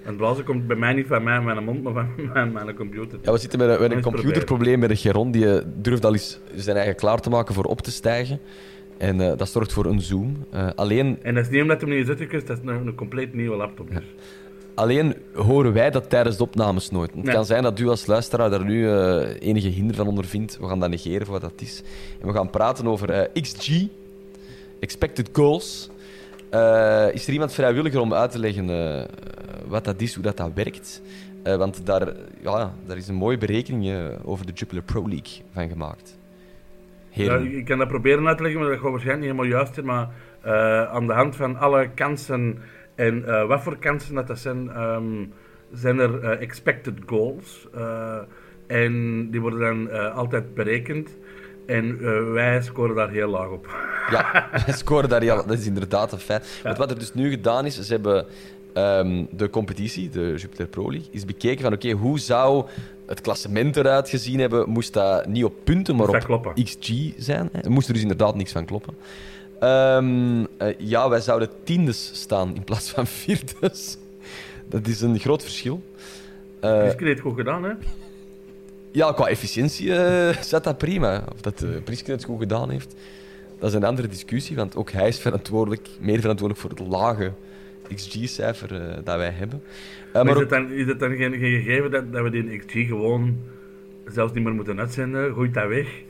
En 0.05 0.17
blazen 0.17 0.45
komt 0.45 0.67
bij 0.67 0.77
mij 0.77 0.93
niet 0.93 1.07
van 1.07 1.23
mij, 1.23 1.41
mijn 1.41 1.65
mond, 1.65 1.83
maar 1.83 1.93
van 1.93 2.09
mijn, 2.33 2.53
mijn 2.53 2.75
computer. 2.75 3.19
Ja, 3.23 3.33
we 3.33 3.39
zitten 3.39 3.59
met 3.59 3.69
een, 3.69 3.81
met 3.81 3.93
een 3.93 4.03
computerprobleem 4.03 4.79
met 4.79 4.89
de 4.89 4.97
Geron. 4.97 5.31
Die 5.31 5.59
eh, 5.59 5.65
durft 5.77 6.05
al 6.05 6.13
eens 6.13 6.41
zijn 6.55 6.77
eigen 6.77 6.97
klaar 6.97 7.21
te 7.21 7.31
maken 7.31 7.55
voor 7.55 7.65
op 7.65 7.81
te 7.81 7.91
stijgen. 7.91 8.41
En 8.99 9.21
uh, 9.21 9.33
dat 9.37 9.49
zorgt 9.49 9.73
voor 9.73 9.87
een 9.87 10.01
zoom. 10.01 10.47
Alleen... 10.75 11.19
En 11.23 11.35
dat 11.35 11.45
is 11.45 11.51
niet 11.51 11.63
omdat 11.63 11.81
hij 11.81 11.91
niet 11.91 12.07
zit, 12.07 12.31
dat 12.31 12.59
is 12.59 12.59
een, 12.65 12.87
een 12.87 12.95
compleet 12.95 13.35
nieuwe 13.35 13.57
laptop. 13.57 13.91
Dus. 13.91 14.05
Alleen 14.75 15.17
horen 15.35 15.73
wij 15.73 15.91
dat 15.91 16.11
tijdens 16.11 16.37
de 16.37 16.43
opnames 16.43 16.91
nooit. 16.91 17.11
Het 17.15 17.29
kan 17.29 17.45
zijn 17.45 17.63
dat 17.63 17.79
u 17.79 17.89
als 17.89 18.07
luisteraar 18.07 18.51
daar 18.51 18.65
nu 18.65 18.83
uh, 18.83 19.41
enige 19.41 19.69
hinder 19.69 19.97
van 19.97 20.07
ondervindt. 20.07 20.59
We 20.59 20.67
gaan 20.69 20.81
dat 20.81 20.91
negeren 20.91 21.27
voor 21.27 21.41
wat 21.41 21.51
dat 21.51 21.61
is. 21.61 21.83
En 22.21 22.27
we 22.27 22.33
gaan 22.33 22.51
praten 22.51 22.87
over 22.87 23.11
uh, 23.35 23.43
XG, 23.43 23.87
Expected 24.81 25.29
Goals. 25.33 25.91
Uh, 26.55 27.07
is 27.13 27.27
er 27.27 27.33
iemand 27.33 27.53
vrijwilliger 27.53 28.01
om 28.01 28.15
uit 28.15 28.31
te 28.31 28.39
leggen 28.39 28.67
wat 29.67 29.85
dat 29.85 30.01
is, 30.01 30.15
hoe 30.15 30.23
dat, 30.23 30.37
dat 30.37 30.51
werkt? 30.55 31.03
want 31.43 31.87
daar, 31.87 32.13
ja, 32.43 32.75
daar 32.87 32.97
is 32.97 33.09
een 33.09 33.15
mooie 33.15 33.39
berekening 33.39 33.97
over 34.25 34.47
de 34.47 34.53
Jupiler 34.53 34.83
Pro 34.83 35.09
League 35.09 35.45
van 35.53 35.69
gemaakt. 35.69 36.19
Ja, 37.11 37.37
ik 37.37 37.65
kan 37.65 37.79
dat 37.79 37.89
proberen 37.89 38.27
uit 38.27 38.37
te 38.37 38.43
leggen, 38.43 38.61
maar 38.61 38.71
dat 38.71 38.81
gaat 38.81 38.91
waarschijnlijk 38.91 39.27
niet 39.27 39.37
helemaal 39.39 39.61
juist 39.61 39.83
Maar 39.83 40.09
aan 40.89 41.07
de 41.07 41.13
hand 41.13 41.37
van 41.37 41.57
alle 41.57 41.89
kansen 41.95 42.59
en 42.95 43.25
uh, 43.27 43.47
wat 43.47 43.63
voor 43.63 43.79
kansen 43.79 44.15
dat, 44.15 44.27
dat 44.27 44.39
zijn, 44.39 44.81
um, 44.81 45.33
zijn 45.73 45.99
er 45.99 46.23
uh, 46.23 46.41
expected 46.41 46.95
goals. 47.07 47.69
Uh, 47.77 48.19
en 48.67 49.27
die 49.31 49.41
worden 49.41 49.61
dan 49.61 50.13
altijd 50.13 50.55
berekend. 50.55 51.17
En 51.67 51.99
wij 52.33 52.63
scoren 52.63 52.95
daar 52.95 53.11
heel 53.11 53.29
laag 53.29 53.49
op. 53.49 53.69
Ja, 54.11 54.49
wij 54.67 54.75
scoren 54.75 55.09
daar 55.09 55.23
heel 55.23 55.47
Dat 55.47 55.59
is 55.59 55.67
inderdaad 55.67 56.13
een 56.13 56.19
feit. 56.19 56.61
Ja. 56.65 56.75
Wat 56.75 56.91
er 56.91 56.99
dus 56.99 57.15
nu 57.15 57.31
gedaan 57.31 57.67
is, 57.67 57.81
ze 57.81 57.93
hebben 57.93 58.27
um, 58.75 59.29
de 59.31 59.51
competitie, 59.51 60.09
de 60.09 60.35
Jupiter 60.37 60.67
Pro 60.67 60.91
League, 60.91 61.09
is 61.11 61.25
bekeken 61.25 61.63
van 61.63 61.73
oké, 61.73 61.87
okay, 61.87 62.01
hoe 62.01 62.19
zou 62.19 62.67
het 63.07 63.21
klassement 63.21 63.77
eruit 63.77 64.09
gezien 64.09 64.41
hebben? 64.41 64.71
Moest 64.71 64.93
dat 64.93 65.27
niet 65.27 65.45
op 65.45 65.55
punten, 65.65 65.97
maar 65.97 66.29
op 66.29 66.53
XG 66.65 66.91
zijn? 67.17 67.51
Er 67.53 67.71
moest 67.71 67.87
er 67.87 67.93
dus 67.93 68.03
inderdaad 68.03 68.35
niks 68.35 68.53
van 68.53 68.65
kloppen. 68.65 68.95
Um, 69.65 70.41
uh, 70.41 70.47
ja, 70.79 71.09
wij 71.09 71.21
zouden 71.21 71.49
tiendes 71.65 72.11
staan 72.13 72.55
in 72.55 72.65
plaats 72.65 72.91
van 72.91 73.07
vierdes. 73.07 73.99
Dat 74.69 74.87
is 74.87 75.01
een 75.01 75.19
groot 75.19 75.43
verschil. 75.43 75.83
Uh, 76.65 76.79
Priske 76.79 77.05
heeft 77.05 77.21
goed 77.21 77.37
gedaan, 77.37 77.65
hè? 77.65 77.73
Ja, 78.91 79.13
qua 79.13 79.27
efficiëntie 79.27 79.87
uh, 79.87 80.37
zat 80.43 80.65
dat 80.65 80.79
prima. 80.79 81.25
Of 81.33 81.41
dat 81.41 81.63
uh, 81.63 81.71
Priske 81.85 82.11
het 82.11 82.25
goed 82.25 82.39
gedaan 82.39 82.71
heeft, 82.71 82.97
dat 83.59 83.69
is 83.69 83.75
een 83.75 83.85
andere 83.85 84.09
discussie. 84.09 84.57
Want 84.57 84.77
ook 84.77 84.91
hij 84.91 85.09
is 85.09 85.19
verantwoordelijk, 85.19 85.89
meer 86.01 86.21
verantwoordelijk 86.21 86.61
voor 86.61 86.71
het 86.71 86.93
lage 86.93 87.33
XG-cijfer 87.95 88.73
uh, 88.73 88.95
dat 89.05 89.17
wij 89.17 89.31
hebben. 89.31 89.63
maar, 90.13 90.25
maar 90.25 90.35
is, 90.35 90.41
het 90.41 90.51
dan, 90.51 90.71
is 90.71 90.87
het 90.87 90.99
dan 90.99 91.17
geen, 91.17 91.33
geen 91.33 91.63
gegeven 91.63 91.91
dat, 91.91 92.13
dat 92.13 92.23
we 92.23 92.31
die 92.31 92.59
XG 92.59 92.87
gewoon 92.87 93.37
zelfs 94.07 94.33
niet 94.33 94.45
meer 94.45 94.55
moeten 94.55 94.79
uitzenden? 94.79 95.35
Gooit 95.35 95.55
dat 95.55 95.69
weg? 95.69 96.03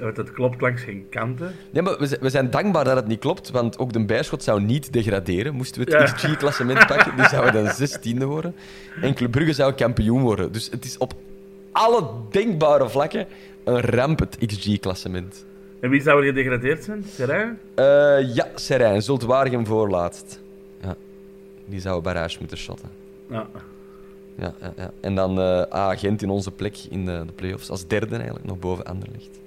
Want 0.00 0.16
het 0.16 0.32
klopt 0.32 0.60
langs 0.60 0.82
geen 0.82 1.06
kanten. 1.10 1.54
Nee, 1.70 1.82
maar 1.82 1.98
we 2.20 2.28
zijn 2.28 2.50
dankbaar 2.50 2.84
dat 2.84 2.96
het 2.96 3.06
niet 3.06 3.18
klopt, 3.18 3.50
want 3.50 3.78
ook 3.78 3.92
de 3.92 4.04
Bijschot 4.04 4.42
zou 4.42 4.62
niet 4.62 4.92
degraderen. 4.92 5.54
Moesten 5.54 5.84
we 5.84 5.96
het 5.96 6.12
XG-klassement 6.12 6.86
pakken, 6.86 7.16
die 7.16 7.28
zouden 7.28 7.64
dan 7.64 7.88
16e 7.88 8.24
worden. 8.24 8.54
En 9.00 9.14
Club 9.14 9.30
Brugge 9.30 9.52
zou 9.52 9.72
kampioen 9.72 10.20
worden. 10.20 10.52
Dus 10.52 10.70
het 10.70 10.84
is 10.84 10.98
op 10.98 11.14
alle 11.72 12.08
denkbare 12.30 12.88
vlakken 12.88 13.26
een 13.64 13.80
ramp, 13.80 14.18
het 14.18 14.38
XG-klassement. 14.46 15.44
En 15.80 15.90
wie 15.90 16.00
zou 16.00 16.20
er 16.20 16.26
gedegradeerd 16.26 16.84
zijn? 16.84 17.04
Serijn? 17.14 17.58
Uh, 17.76 18.34
ja, 18.34 18.48
Serijn. 18.54 19.02
Zult 19.02 19.22
Waregem 19.22 19.66
voorlaatst. 19.66 20.40
Ja. 20.82 20.96
Die 21.66 21.80
zou 21.80 22.02
barrage 22.02 22.36
moeten 22.38 22.58
shotten. 22.58 22.88
Ja. 23.30 23.46
Ja, 24.38 24.54
ja, 24.60 24.72
ja. 24.76 24.90
En 25.00 25.14
dan 25.14 25.38
uh, 25.38 25.44
A-agent 25.74 26.22
in 26.22 26.30
onze 26.30 26.50
plek 26.50 26.76
in 26.90 27.04
de, 27.04 27.22
de 27.26 27.32
play-offs. 27.32 27.70
Als 27.70 27.86
derde 27.86 28.16
eigenlijk, 28.16 28.44
nog 28.44 28.58
boven 28.58 28.84
Anderlecht. 28.84 29.38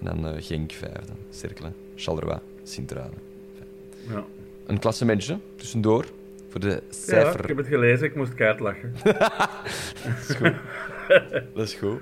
En 0.00 0.06
dan 0.06 0.34
uh, 0.34 0.42
Genk 0.42 0.72
vijfde. 0.72 1.12
Cerkelen, 1.30 1.74
Charleroi, 1.94 2.38
Sint-Truiden. 2.62 3.18
Ja. 4.08 4.24
Een 4.66 4.78
klassementje, 4.78 5.38
tussendoor, 5.56 6.04
voor 6.48 6.60
de 6.60 6.82
cijfer. 6.88 7.32
Ja, 7.32 7.42
ik 7.42 7.48
heb 7.48 7.56
het 7.56 7.66
gelezen, 7.66 8.06
ik 8.06 8.14
moest 8.16 8.34
keihard 8.34 8.60
lachen. 8.60 8.94
dat 9.02 10.28
is 10.28 10.34
goed. 10.36 10.54
Dat 11.54 11.66
is 11.66 11.74
goed. 11.74 12.00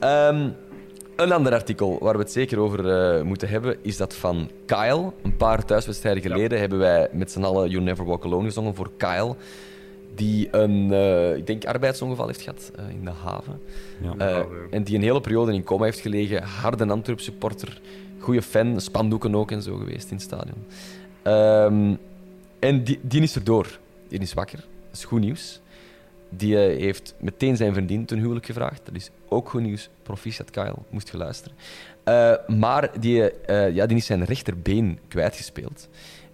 Um, 0.00 0.54
Een 1.16 1.32
ander 1.32 1.52
artikel 1.52 1.98
waar 2.00 2.14
we 2.14 2.18
het 2.20 2.32
zeker 2.32 2.58
over 2.58 2.88
eh, 2.88 3.22
moeten 3.22 3.48
hebben, 3.48 3.76
is 3.82 3.96
dat 3.96 4.14
van 4.14 4.50
Kyle. 4.66 5.12
Een 5.22 5.36
paar 5.36 5.64
thuiswedstrijden 5.64 6.22
geleden 6.22 6.58
hebben 6.58 6.78
wij 6.78 7.08
met 7.12 7.30
z'n 7.30 7.42
allen 7.42 7.70
You 7.70 7.82
Never 7.82 8.04
Walk 8.04 8.24
Alone 8.24 8.44
gezongen 8.44 8.74
voor 8.74 8.90
Kyle. 8.96 9.34
Die 10.14 10.48
een, 10.50 10.92
eh, 10.92 11.36
ik 11.36 11.46
denk, 11.46 11.64
arbeidsongeval 11.64 12.26
heeft 12.26 12.40
gehad 12.40 12.70
eh, 12.76 12.88
in 12.88 13.04
de 13.04 13.10
haven. 13.10 13.60
Ja. 14.02 14.14
Eh, 14.18 14.36
ja. 14.36 14.46
en 14.70 14.82
die 14.82 14.96
een 14.96 15.02
hele 15.02 15.20
periode 15.20 15.54
in 15.54 15.64
coma 15.64 15.84
heeft 15.84 16.00
gelegen. 16.00 16.42
Harde 16.42 16.86
Antwerp 16.86 17.20
supporter. 17.20 17.80
Goeie 18.18 18.42
fan, 18.42 18.80
spandoeken 18.80 19.34
ook 19.34 19.50
en 19.50 19.62
zo 19.62 19.76
geweest 19.76 20.10
in 20.10 20.16
het 20.16 20.24
stadion. 20.24 20.64
Ehm, 21.22 21.94
en 22.58 22.84
die, 22.84 22.98
die 23.02 23.22
is 23.22 23.36
erdoor. 23.36 23.78
Die 24.08 24.18
is 24.18 24.34
wakker. 24.34 24.58
Dat 24.58 24.98
is 24.98 25.04
goed 25.04 25.20
nieuws. 25.20 25.60
Die 26.28 26.56
heeft 26.56 27.14
meteen 27.20 27.56
zijn 27.56 27.72
vriendin 27.72 28.04
ten 28.04 28.18
huwelijk 28.18 28.46
gevraagd. 28.46 28.80
Dat 28.84 28.94
is 28.94 29.10
ook 29.28 29.48
goed 29.48 29.62
nieuws. 29.62 29.88
Proficiat 30.02 30.50
Kyle, 30.50 30.74
moest 30.90 31.10
je 31.10 31.16
luisteren. 31.16 31.56
Eh, 32.04 32.32
maar 32.46 33.00
die, 33.00 33.30
eh, 33.30 33.74
ja, 33.74 33.86
die 33.86 33.96
is 33.96 34.06
zijn 34.06 34.24
rechterbeen 34.24 34.98
kwijtgespeeld. 35.08 35.88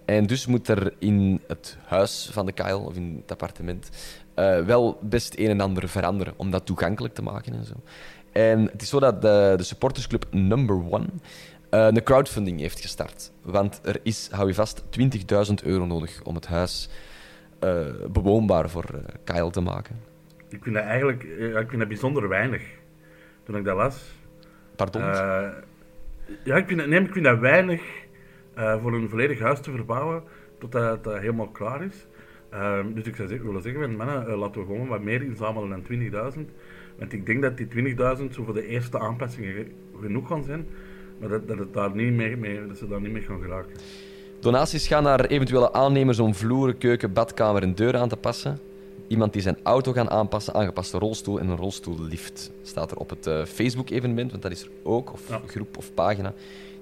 En 0.09 0.25
dus 0.25 0.45
moet 0.45 0.67
er 0.67 0.93
in 0.99 1.41
het 1.47 1.77
huis 1.85 2.29
van 2.31 2.45
de 2.45 2.51
Kyle, 2.51 2.77
of 2.77 2.95
in 2.95 3.17
het 3.21 3.31
appartement, 3.31 3.89
eh, 4.33 4.59
wel 4.59 4.99
best 5.01 5.37
een 5.37 5.49
en 5.49 5.61
ander 5.61 5.89
veranderen 5.89 6.33
om 6.37 6.51
dat 6.51 6.65
toegankelijk 6.65 7.13
te 7.13 7.21
maken 7.21 7.53
en 7.53 7.65
zo. 7.65 7.73
En 8.31 8.69
het 8.71 8.81
is 8.81 8.89
zo 8.89 8.99
dat 8.99 9.21
de, 9.21 9.53
de 9.57 9.63
supportersclub 9.63 10.25
Number 10.31 10.75
One 10.75 11.05
eh, 11.69 11.87
een 11.87 12.03
crowdfunding 12.03 12.59
heeft 12.59 12.79
gestart. 12.79 13.31
Want 13.41 13.79
er 13.83 13.99
is, 14.03 14.29
hou 14.31 14.47
je 14.47 14.53
vast, 14.53 14.83
20.000 14.83 15.53
euro 15.63 15.85
nodig 15.85 16.21
om 16.23 16.35
het 16.35 16.47
huis 16.47 16.89
eh, 17.59 17.85
bewoonbaar 18.11 18.69
voor 18.69 18.85
Kyle 19.23 19.49
te 19.49 19.61
maken. 19.61 19.99
Ik 20.47 20.63
vind 20.63 20.75
dat 20.75 20.83
eigenlijk 20.83 21.23
ik 21.23 21.69
vind 21.69 21.79
dat 21.79 21.87
bijzonder 21.87 22.27
weinig. 22.27 22.63
Toen 23.43 23.55
ik 23.55 23.63
dat 23.63 23.75
las. 23.75 24.01
Pardon? 24.75 25.01
Ja, 26.43 26.55
ik 26.55 26.67
vind, 26.67 26.79
dat, 26.79 26.87
nee, 26.87 26.99
ik 26.99 27.11
vind 27.11 27.25
dat 27.25 27.39
weinig 27.39 27.81
eh, 28.59 28.81
voor 28.81 28.93
een 28.93 29.09
volledig 29.09 29.39
huis 29.39 29.59
te 29.59 29.71
verbouwen 29.71 30.23
totdat 30.57 30.97
het 30.97 31.13
eh, 31.13 31.19
helemaal 31.19 31.47
klaar 31.47 31.83
is. 31.83 32.07
Eh, 32.49 32.79
dus 32.93 33.03
ik 33.05 33.15
zou 33.15 33.27
zeggen, 33.27 33.47
willen 33.47 33.61
zeggen, 33.61 33.95
mannen, 33.95 34.27
eh, 34.27 34.37
laten 34.39 34.61
we 34.61 34.67
gewoon 34.67 34.87
wat 34.87 35.01
meer 35.01 35.21
inzamelen 35.23 35.69
dan 35.69 35.81
20.000. 35.81 36.49
Want 36.97 37.13
ik 37.13 37.25
denk 37.25 37.41
dat 37.41 37.57
die 37.57 37.67
20.000 37.67 38.33
zo 38.33 38.43
voor 38.43 38.53
de 38.53 38.67
eerste 38.67 38.99
aanpassingen 38.99 39.53
ge- 39.53 39.71
genoeg 40.01 40.27
gaan 40.27 40.43
zijn. 40.43 40.67
Maar 41.19 41.29
dat, 41.29 41.47
dat, 41.47 41.57
het 41.57 41.73
daar 41.73 41.95
niet 41.95 42.13
mee, 42.13 42.37
mee, 42.37 42.67
dat 42.67 42.77
ze 42.77 42.87
daar 42.87 43.01
niet 43.01 43.11
mee 43.11 43.21
gaan 43.21 43.41
geraken. 43.41 43.71
Donaties 44.39 44.87
gaan 44.87 45.03
naar 45.03 45.25
eventuele 45.25 45.73
aannemers 45.73 46.19
om 46.19 46.35
vloeren, 46.35 46.77
keuken, 46.77 47.13
badkamer 47.13 47.61
en 47.61 47.75
deur 47.75 47.95
aan 47.97 48.09
te 48.09 48.17
passen. 48.17 48.59
Iemand 49.09 49.33
die 49.33 49.41
zijn 49.41 49.57
auto 49.63 49.91
gaan 49.91 50.09
aanpassen, 50.09 50.53
aangepaste 50.53 50.97
rolstoel 50.97 51.39
en 51.39 51.47
een 51.47 51.55
rolstoellift. 51.55 52.51
Staat 52.61 52.91
er 52.91 52.97
op 52.97 53.09
het 53.09 53.27
eh, 53.27 53.45
Facebook-evenement, 53.45 54.31
want 54.31 54.43
dat 54.43 54.51
is 54.51 54.61
er 54.61 54.69
ook, 54.83 55.13
of 55.13 55.29
Ja. 55.29 55.41
groep 55.47 55.77
of 55.77 55.93
pagina. 55.93 56.33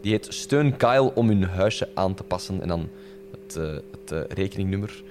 Die 0.02 0.12
heet 0.12 0.28
Steun 0.30 0.78
Kyle 0.78 1.14
om 1.16 1.28
hun 1.28 1.44
huisje 1.44 1.88
aan 1.94 2.14
te 2.14 2.24
passen. 2.24 2.62
En 2.62 2.68
dan 2.68 2.90
het, 3.32 3.56
eh, 3.56 3.64
het 3.92 4.12
eh, 4.12 4.36
rekeningnummer. 4.36 5.04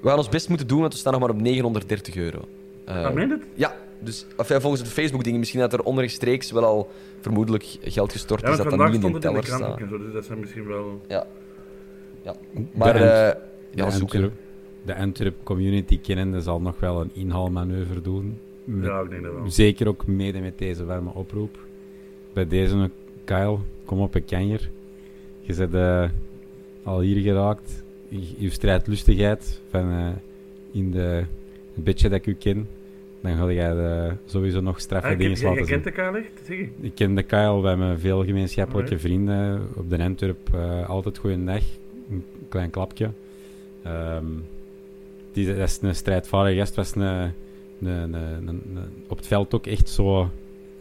We 0.00 0.08
gaan 0.08 0.16
ons 0.18 0.28
best 0.28 0.48
moeten 0.48 0.66
doen, 0.66 0.80
want 0.80 0.92
we 0.92 0.98
staan 0.98 1.12
nog 1.12 1.20
maar 1.20 1.30
op 1.30 1.40
930 1.40 2.16
euro. 2.16 2.40
Meen 2.86 3.28
je 3.28 3.34
het? 3.34 3.44
ja, 3.54 3.74
dus 3.98 4.26
of, 4.36 4.48
ja, 4.48 4.60
volgens 4.60 4.82
het 4.82 4.90
Facebook-ding, 4.90 5.38
misschien 5.38 5.60
dat 5.60 5.72
er 5.72 5.82
onrechtstreeks 5.82 6.50
wel 6.50 6.64
al 6.64 6.90
vermoedelijk 7.20 7.76
geld 7.82 8.12
gestort 8.12 8.40
Ja, 8.40 8.48
is, 8.50 8.56
dat 8.56 8.70
dan 8.70 8.90
niet 8.90 9.04
in 9.04 9.12
de 9.12 9.18
teller 9.18 9.44
staat. 9.44 9.78
dus 9.78 10.12
dat 10.12 10.24
zijn 10.24 10.40
misschien 10.40 10.66
wel... 10.66 11.00
Ja. 11.08 11.26
ja. 12.22 12.34
Maar 12.72 12.96
eh 12.96 13.40
ja, 13.74 13.90
zoeken. 13.90 14.32
De 14.86 14.94
Antwerp 14.96 15.34
community 15.42 16.00
kennende 16.00 16.40
zal 16.40 16.60
nog 16.60 16.80
wel 16.80 17.00
een 17.00 17.10
inhaalmanoeuvre 17.14 18.00
doen. 18.00 18.38
Met- 18.64 18.84
Ja, 18.84 19.00
ik 19.00 19.10
denk 19.10 19.22
dat 19.22 19.32
wel. 19.34 19.50
Zeker 19.50 19.88
ook 19.88 20.06
mede 20.06 20.38
met 20.40 20.58
deze 20.58 20.84
warme 20.84 21.10
oproep. 21.14 21.58
Bij 22.32 22.46
deze, 22.46 22.90
Kyle, 23.24 23.58
kom 23.84 23.98
op, 24.00 24.16
ik 24.16 24.26
kan 24.26 24.38
hier. 24.40 24.70
Je 25.40 25.54
bent 25.54 25.74
eh, 25.74 26.08
al 26.82 27.00
hier 27.00 27.22
geraakt. 27.22 27.84
Je, 28.08 28.20
je 28.38 28.50
strijdlustigheid 28.50 29.60
van 29.70 29.90
eh, 29.90 30.08
in 30.72 30.90
de, 30.90 31.24
het 31.74 31.84
bedje 31.84 32.08
dat 32.08 32.18
ik 32.18 32.26
u 32.26 32.34
ken. 32.34 32.68
Dan 33.20 33.36
ga 33.36 33.52
jij 33.52 33.76
eh, 33.76 34.12
sowieso 34.24 34.60
nog 34.60 34.80
straffe 34.80 35.08
Ah, 35.08 35.18
dingen 35.18 35.32
je, 35.32 35.38
je 35.38 35.44
laten 35.44 35.66
zien. 35.66 35.82
kent 35.82 35.86
elkaar 35.96 36.14
echt? 36.14 36.32
Zeg 36.44 36.56
je? 36.56 36.68
Ik 36.80 36.94
ken 36.94 37.14
de 37.14 37.22
Kyle, 37.22 37.60
we 37.60 37.68
hebben 37.68 38.00
veel 38.00 38.24
gemeenschappelijke 38.24 38.98
vrienden. 38.98 39.68
Op 39.74 39.90
de 39.90 40.02
Antwerp 40.02 40.54
eh, 40.54 40.88
altijd 40.88 41.18
goeiedag. 41.18 41.62
Een 42.10 42.24
klein 42.48 42.70
klapje. 42.70 43.10
Ehm, 43.82 44.24
die, 45.44 45.46
dat 45.54 45.68
is 45.68 45.78
een 45.82 45.94
strijdvaardige 45.94 46.58
gast. 46.58 46.74
Was 46.74 46.94
een, 46.94 47.02
een, 47.02 47.32
een, 47.82 48.14
een- 48.14 48.48
een- 48.48 48.78
op 49.08 49.16
het 49.16 49.26
veld 49.26 49.54
ook 49.54 49.66
echt 49.66 49.88
zo 49.88 50.30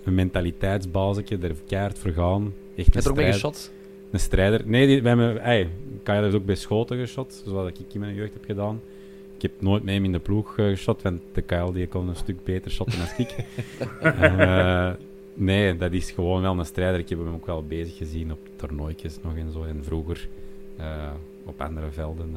een 0.04 0.16
mentaliteitsbasetje. 0.16 1.38
Er 1.42 1.56
keihard 1.68 2.00
voor 2.00 2.12
gaan. 2.12 2.54
Echt 2.76 2.88
een, 2.88 2.94
Heb 2.94 2.94
je 2.94 3.02
er 3.02 3.10
ook 3.10 3.16
mee 3.16 3.32
geschot? 3.32 3.72
een 4.12 4.20
strijder. 4.20 4.62
Nee, 4.66 4.88
die, 4.88 5.02
we 5.02 5.08
hebben, 5.08 5.42
ey, 5.42 5.70
Kyle 6.04 6.22
heeft 6.22 6.36
ook 6.36 6.46
bij 6.46 6.56
schoten 6.56 6.98
geschot. 6.98 7.44
Zoals 7.46 7.70
ik 7.70 7.94
in 7.94 8.00
mijn 8.00 8.16
jeugd 8.16 8.34
heb 8.34 8.46
gedaan. 8.46 8.82
Ik 9.36 9.42
heb 9.42 9.52
nooit 9.60 9.84
met 9.84 9.94
hem 9.94 10.04
in 10.06 10.12
de 10.12 10.20
ploeg 10.20 10.58
eh, 10.58 10.66
geschot, 10.66 11.02
want 11.02 11.22
de 11.34 11.42
Kyle 11.42 11.74
die 11.74 11.88
kon 11.88 12.08
een 12.10 12.16
stuk 12.16 12.44
beter 12.44 12.72
shotten 12.72 13.00
dan 13.00 13.08
ik. 13.18 13.36
Eh, 14.02 14.92
nee, 15.34 15.78
dat 15.78 15.92
is 15.92 16.12
gewoon 16.12 16.42
wel 16.42 16.60
een 16.60 16.66
strijder. 16.66 17.00
Ik 17.00 17.10
heb 17.10 17.18
hem 17.20 17.34
ook 17.34 17.46
wel 17.46 17.64
bezig 17.64 17.98
gezien 17.98 18.32
op 18.32 18.40
toernooitjes 18.56 19.18
nog 19.24 19.36
en 19.36 19.52
zo. 19.52 19.64
En 19.64 19.84
vroeger 19.84 20.28
eh, 20.78 21.12
op 21.46 21.62
andere 21.62 21.90
velden 21.92 22.36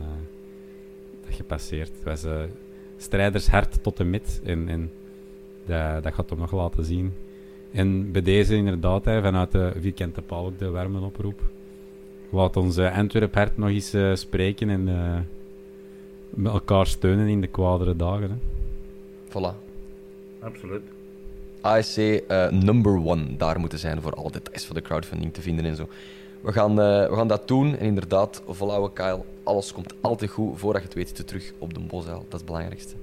gepasseerd. 1.34 1.88
Het 1.88 2.04
was 2.04 2.24
eh 2.24 2.42
strijdershart 2.98 3.82
tot 3.82 4.00
en 4.00 4.10
met. 4.10 4.40
En, 4.44 4.68
en 4.68 4.90
dat, 5.66 6.02
dat 6.02 6.14
gaat 6.14 6.30
hem 6.30 6.38
nog 6.38 6.52
laten 6.52 6.84
zien. 6.84 7.12
En 7.72 8.12
bij 8.12 8.22
deze 8.22 8.54
inderdaad, 8.54 9.04
hè, 9.04 9.22
vanuit 9.22 9.52
de 9.52 9.72
vierkante 9.80 10.22
paal 10.22 10.46
ook 10.46 10.58
de 10.58 10.70
warme 10.70 11.00
oproep. 11.00 11.40
Laat 12.30 12.56
ons 12.56 12.76
eh, 12.76 12.96
Antwerp 12.96 13.34
hart 13.34 13.56
nog 13.56 13.68
eens 13.68 13.92
eh, 13.92 14.14
spreken 14.14 14.70
en 14.70 14.88
eh, 14.88 15.18
met 16.30 16.52
elkaar 16.52 16.86
steunen 16.86 17.28
in 17.28 17.40
de 17.40 17.46
kwadere 17.46 17.96
dagen. 17.96 18.30
Hè. 18.30 18.36
Voilà. 19.28 19.54
Absoluut. 20.40 20.82
ASC 21.60 21.96
eh, 21.96 22.50
number 22.50 23.04
one. 23.04 23.36
Daar 23.36 23.60
moeten 23.60 23.78
zijn 23.78 24.02
voor 24.02 24.12
alle 24.12 24.30
details 24.30 24.64
van 24.64 24.76
de 24.76 24.82
crowdfunding 24.82 25.32
te 25.32 25.42
vinden 25.42 25.64
en 25.64 25.76
zo. 25.76 25.88
We 26.40 26.52
gaan, 26.52 26.70
eh, 26.70 27.08
we 27.08 27.14
gaan 27.14 27.28
dat 27.28 27.48
doen. 27.48 27.76
En 27.76 27.86
inderdaad, 27.86 28.42
volhouden 28.48 28.92
Kyle. 28.92 29.20
Alles 29.42 29.72
komt 29.72 29.94
altijd 30.00 30.30
goed. 30.30 30.58
Voordat 30.58 30.82
je 30.82 30.88
het 30.88 30.96
weet, 30.96 31.16
je 31.16 31.24
terug 31.24 31.52
op 31.58 31.74
de 31.74 31.80
bosuil. 31.80 32.14
Dat 32.14 32.26
is 32.26 32.38
het 32.38 32.44
belangrijkste. 32.44 32.94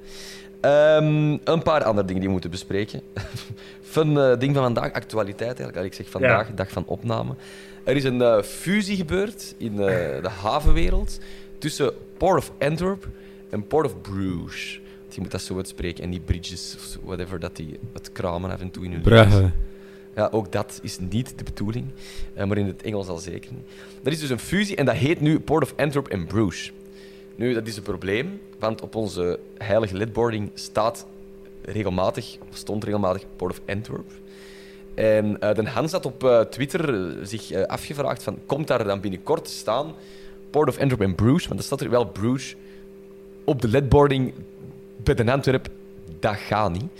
Ehm, 0.65 1.37
een 1.43 1.63
paar 1.63 1.83
andere 1.83 2.07
dingen 2.07 2.15
die 2.15 2.25
we 2.25 2.31
moeten 2.31 2.49
bespreken. 2.51 3.01
Fun 3.81 4.17
eh, 4.17 4.39
ding 4.39 4.53
van 4.53 4.63
vandaag, 4.63 4.91
actualiteit 4.91 5.59
eigenlijk. 5.59 5.85
Ik 5.85 5.93
zeg 5.93 6.09
vandaag, 6.09 6.49
dag 6.55 6.71
van 6.71 6.83
opname. 6.85 7.33
Er 7.83 7.95
is 7.95 8.03
een 8.03 8.21
eh, 8.21 8.41
fusie 8.41 8.95
gebeurd 8.95 9.55
in 9.57 9.71
eh, 9.71 9.77
de 10.25 10.29
havenwereld 10.41 11.19
tussen 11.57 11.93
Port 12.17 12.37
of 12.37 12.51
Antwerp 12.59 13.07
en 13.49 13.67
Port 13.67 13.85
of 13.85 14.01
Bruges. 14.01 14.81
Je 15.09 15.21
moet 15.21 15.31
dat 15.31 15.41
zo 15.41 15.57
uitspreken. 15.57 16.03
En 16.03 16.09
die 16.09 16.19
bridges, 16.19 16.77
whatever, 17.03 17.39
dat 17.39 17.55
die 17.55 17.79
het 17.93 18.11
kramen 18.11 18.51
af 18.51 18.61
en 18.61 18.71
toe 18.71 18.85
in 18.85 18.91
hun. 18.91 19.01
Brugge. 19.01 19.51
Ja, 20.15 20.29
ook 20.31 20.51
dat 20.51 20.79
is 20.81 20.99
niet 20.99 21.33
de 21.37 21.43
bedoeling, 21.43 21.85
eh, 22.33 22.45
maar 22.45 22.57
in 22.57 22.67
het 22.67 22.81
Engels 22.81 23.07
al 23.07 23.17
zeker 23.17 23.51
niet. 23.51 23.65
Er 24.03 24.11
is 24.11 24.19
dus 24.19 24.29
een 24.29 24.39
fusie 24.39 24.75
en 24.75 24.85
dat 24.85 24.95
heet 24.95 25.21
nu 25.21 25.39
Port 25.39 25.63
of 25.63 25.73
Antwerp 25.77 26.07
en 26.07 26.25
Bruges. 26.25 26.71
Nu, 27.35 27.53
dat 27.53 27.67
is 27.67 27.77
een 27.77 27.83
probleem, 27.83 28.41
want 28.59 28.81
op 28.81 28.95
onze 28.95 29.39
heilige 29.57 29.97
lidboarding 29.97 30.51
staat 30.53 31.05
regelmatig, 31.61 32.37
stond 32.49 32.83
regelmatig 32.83 33.23
Port 33.35 33.51
of 33.51 33.61
Antwerp. 33.65 34.11
En 34.95 35.39
eh 35.39 35.55
de 35.55 35.69
Hans 35.69 35.91
had 35.91 36.05
op 36.05 36.23
eh, 36.23 36.39
Twitter 36.39 36.93
eh, 36.93 37.25
zich 37.25 37.51
eh, 37.51 37.63
afgevraagd 37.63 38.23
van, 38.23 38.37
komt 38.45 38.67
daar 38.67 38.83
dan 38.83 38.99
binnenkort 38.99 39.49
staan 39.49 39.93
Port 40.49 40.69
of 40.69 40.79
Antwerp 40.79 41.01
en 41.01 41.15
Bruges? 41.15 41.47
Want 41.47 41.55
dan 41.55 41.63
staat 41.63 41.81
er 41.81 41.89
wel 41.89 42.05
Bruges 42.05 42.55
op 43.43 43.61
de 43.61 43.67
lidboarding 43.67 44.33
bij 45.03 45.13
de 45.15 45.31
Antwerp. 45.31 45.67
Dat 46.19 46.35
gaat 46.35 46.71
niet. 46.71 46.91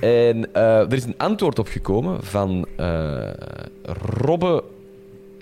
En 0.00 0.54
eh, 0.54 0.78
er 0.80 0.92
is 0.92 1.04
een 1.04 1.14
antwoord 1.18 1.58
op 1.58 1.68
gekomen 1.68 2.24
van 2.24 2.66
eh, 2.76 3.30
Robbe... 3.84 4.64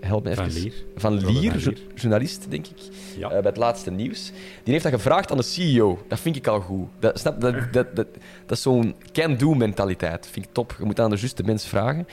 Help 0.01 0.24
me 0.24 0.35
Van 0.35 0.44
even. 0.46 0.61
Lier. 0.62 0.72
Van 0.96 1.12
Lier, 1.14 1.51
van 1.51 1.61
jo- 1.61 1.70
Lier. 1.70 1.79
journalist, 1.94 2.46
denk 2.51 2.66
ik. 2.66 2.79
Ja. 3.16 3.24
eh, 3.27 3.31
bij 3.31 3.40
het 3.51 3.57
laatste 3.57 3.90
nieuws. 3.90 4.33
Die 4.62 4.72
heeft 4.72 4.83
dat 4.85 4.92
gevraagd 4.92 5.31
aan 5.31 5.37
de 5.37 5.42
CEO. 5.42 5.98
Dat 6.09 6.20
vind 6.20 6.37
ik 6.37 6.46
al 6.46 6.61
goed. 6.61 6.88
Dat, 6.98 7.18
snap, 7.18 7.40
dat, 7.40 7.55
dat, 7.72 7.96
dat, 7.96 8.07
dat 8.46 8.57
is 8.57 8.62
zo'n 8.62 8.94
can-do-mentaliteit. 9.12 10.22
Dat 10.22 10.29
vind 10.31 10.46
ik 10.46 10.53
top. 10.53 10.74
Je 10.79 10.85
moet 10.85 11.01
aan 11.01 11.11
de 11.11 11.16
juiste 11.16 11.42
mens 11.42 11.66
vragen. 11.66 12.07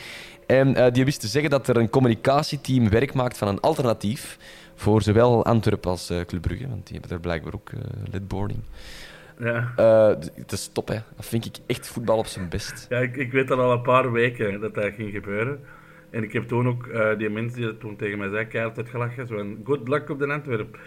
En 0.45 0.93
die 0.93 1.05
wist 1.05 1.19
te 1.19 1.27
zeggen 1.27 1.49
dat 1.51 1.67
er 1.67 1.77
een 1.77 1.89
communicatieteam 1.89 2.89
werk 2.89 3.13
maakt 3.13 3.37
van 3.37 3.47
een 3.47 3.59
alternatief 3.59 4.37
voor 4.75 5.01
zowel 5.01 5.45
Antwerpen 5.45 5.89
als 5.91 6.09
eh 6.09 6.19
Club 6.25 6.41
Brugge, 6.41 6.67
want 6.67 6.87
die 6.87 6.97
hebben 6.99 7.15
er 7.15 7.19
blijkbaar 7.21 7.53
ook 7.53 7.69
eh 7.69 7.79
lidboarding. 8.11 8.59
Ja. 9.39 9.73
D- 10.19 10.31
Het 10.35 10.51
is 10.51 10.67
top, 10.67 10.87
hè. 10.87 10.97
Dat 11.15 11.25
vind 11.25 11.45
ik 11.45 11.55
echt 11.65 11.87
voetbal 11.87 12.17
op 12.17 12.25
zijn 12.25 12.49
best. 12.49 12.85
Ja, 12.89 12.97
ik, 12.99 13.15
ik 13.15 13.31
weet 13.31 13.51
al 13.51 13.71
een 13.71 13.81
paar 13.81 14.11
weken 14.11 14.59
dat 14.59 14.73
dat 14.73 14.93
ging 14.93 15.11
gebeuren. 15.11 15.59
En 16.09 16.23
ik 16.23 16.33
heb 16.33 16.47
toen 16.47 16.67
ook 16.67 16.87
eh, 16.87 17.17
die 17.17 17.29
mensen 17.29 17.57
die 17.59 17.65
dat 17.65 17.79
toen 17.79 17.95
tegen 17.95 18.17
mij 18.17 18.29
zei, 18.29 18.45
keihard 18.47 18.77
uitgelachen. 18.77 19.27
Zo 19.27 19.35
van, 19.37 19.57
good 19.63 19.87
luck 19.87 20.09
op 20.09 20.19
de 20.19 20.27
Antwerp. 20.27 20.79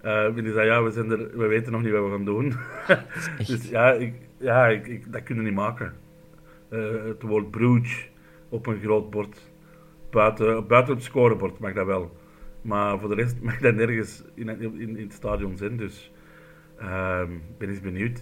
Eh, 0.00 0.24
en 0.24 0.34
die 0.34 0.52
zei, 0.52 0.66
ja, 0.66 0.82
we, 0.82 0.90
zijn 0.90 1.10
er, 1.10 1.38
we 1.38 1.46
weten 1.46 1.72
nog 1.72 1.82
niet 1.82 1.92
wat 1.92 2.02
we 2.04 2.10
gaan 2.10 2.24
doen. 2.24 2.54
dus 3.46 3.68
ja, 3.68 3.92
ik, 3.92 4.14
ja 4.38 4.66
ik, 4.66 4.86
ik, 4.86 5.12
dat 5.12 5.22
kunnen 5.22 5.44
we 5.44 5.50
niet 5.50 5.58
maken. 5.58 5.94
Het 7.06 7.22
woord 7.22 7.50
Bruges 7.50 8.10
op 8.48 8.66
een 8.66 8.80
groot 8.80 9.10
bord. 9.10 9.40
Buiten, 10.10 10.66
buiten 10.66 10.94
het 10.94 11.02
scorebord 11.02 11.58
mag 11.58 11.72
dat 11.72 11.86
wel. 11.86 12.16
Maar 12.62 12.98
voor 12.98 13.08
de 13.08 13.14
rest 13.14 13.42
mag 13.42 13.58
dat 13.58 13.74
nergens 13.74 14.22
in, 14.34 14.48
in, 14.60 14.78
in 14.80 14.96
het 14.96 15.12
stadion 15.12 15.56
zijn. 15.56 15.76
Dus 15.76 16.12
ik 16.78 17.58
ben 17.58 17.68
eens 17.68 17.80
benieuwd 17.80 18.20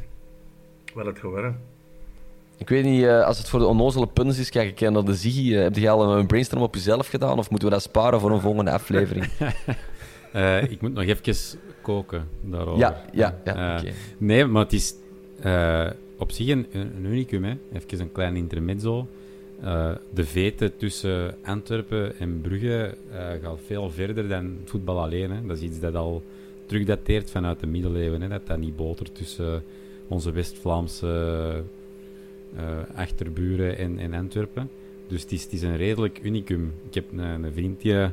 wat 0.95 1.07
het 1.07 1.19
gaat 1.19 1.31
worden. 1.31 1.61
Ik 2.57 2.69
weet 2.69 2.85
niet, 2.85 3.05
eh, 3.05 3.25
als 3.25 3.39
het 3.39 3.49
voor 3.49 3.59
de 3.59 3.67
onnozele 3.67 4.07
puns 4.07 4.39
is, 4.39 4.51
kijk 4.51 4.81
ik 4.81 4.91
naar 4.91 5.05
de 5.05 5.15
Ziggy. 5.15 5.55
Eh, 5.55 5.63
heb 5.63 5.77
je 5.77 5.91
al 5.91 6.17
een 6.17 6.27
brainstorm 6.27 6.63
op 6.63 6.75
jezelf 6.75 7.09
gedaan? 7.09 7.39
Of 7.39 7.51
moeten 7.51 7.69
we 7.69 7.75
dat 7.75 7.83
sparen 7.83 8.21
voor 8.21 8.31
een 8.31 8.41
volgende 8.49 8.71
aflevering? 8.71 9.27
Eh, 10.33 10.71
ik 10.71 10.81
moet 10.81 10.93
nog 10.93 11.05
even 11.05 11.59
koken 11.83 12.29
daarover. 12.41 12.79
ja, 12.79 13.03
ja, 13.13 13.41
ja. 13.45 13.79
Oké. 13.79 13.93
Nee, 14.19 14.47
maar 14.47 14.63
het 14.63 14.73
is 14.73 14.95
eh, 15.41 15.91
op 16.19 16.31
zich 16.31 16.49
een, 16.49 16.67
een 16.73 17.05
unicum. 17.05 17.45
Hè. 17.45 17.57
Even 17.73 18.01
een 18.01 18.13
klein 18.13 18.37
intermezzo. 18.37 19.09
Eh, 19.63 19.91
de 20.15 20.25
vete 20.25 20.77
tussen 20.77 21.35
Antwerpen 21.45 22.19
en 22.19 22.41
Brugge 22.41 22.95
eh, 23.11 23.27
gaat 23.43 23.59
veel 23.67 23.91
verder 23.91 24.29
dan 24.29 24.57
voetbal 24.65 25.01
alleen. 25.01 25.31
Hè. 25.31 25.47
Dat 25.47 25.57
is 25.57 25.63
iets 25.63 25.81
dat 25.81 25.95
al 25.95 26.23
terugdateert 26.73 27.31
vanuit 27.31 27.61
de 27.61 27.67
middeleeuwen. 27.67 28.21
Hè. 28.21 28.29
Dat 28.29 28.47
dat 28.47 28.59
niet 28.59 28.77
botert 28.77 29.15
tussen 29.15 29.63
onze 30.09 30.33
West-Vlaamse 30.33 31.65
eh, 32.57 32.65
achterburen 32.95 33.79
en, 33.79 33.99
en 33.99 34.15
Antwerpen. 34.15 34.71
Dus 35.09 35.23
het 35.23 35.33
is, 35.33 35.43
het 35.43 35.53
is 35.53 35.63
een 35.63 35.77
redelijk 35.77 36.21
unicum. 36.23 36.73
Ik 36.89 36.95
heb 36.95 37.05
een, 37.13 37.45
een 37.45 37.53
vriend 37.53 37.81
die 37.81 38.07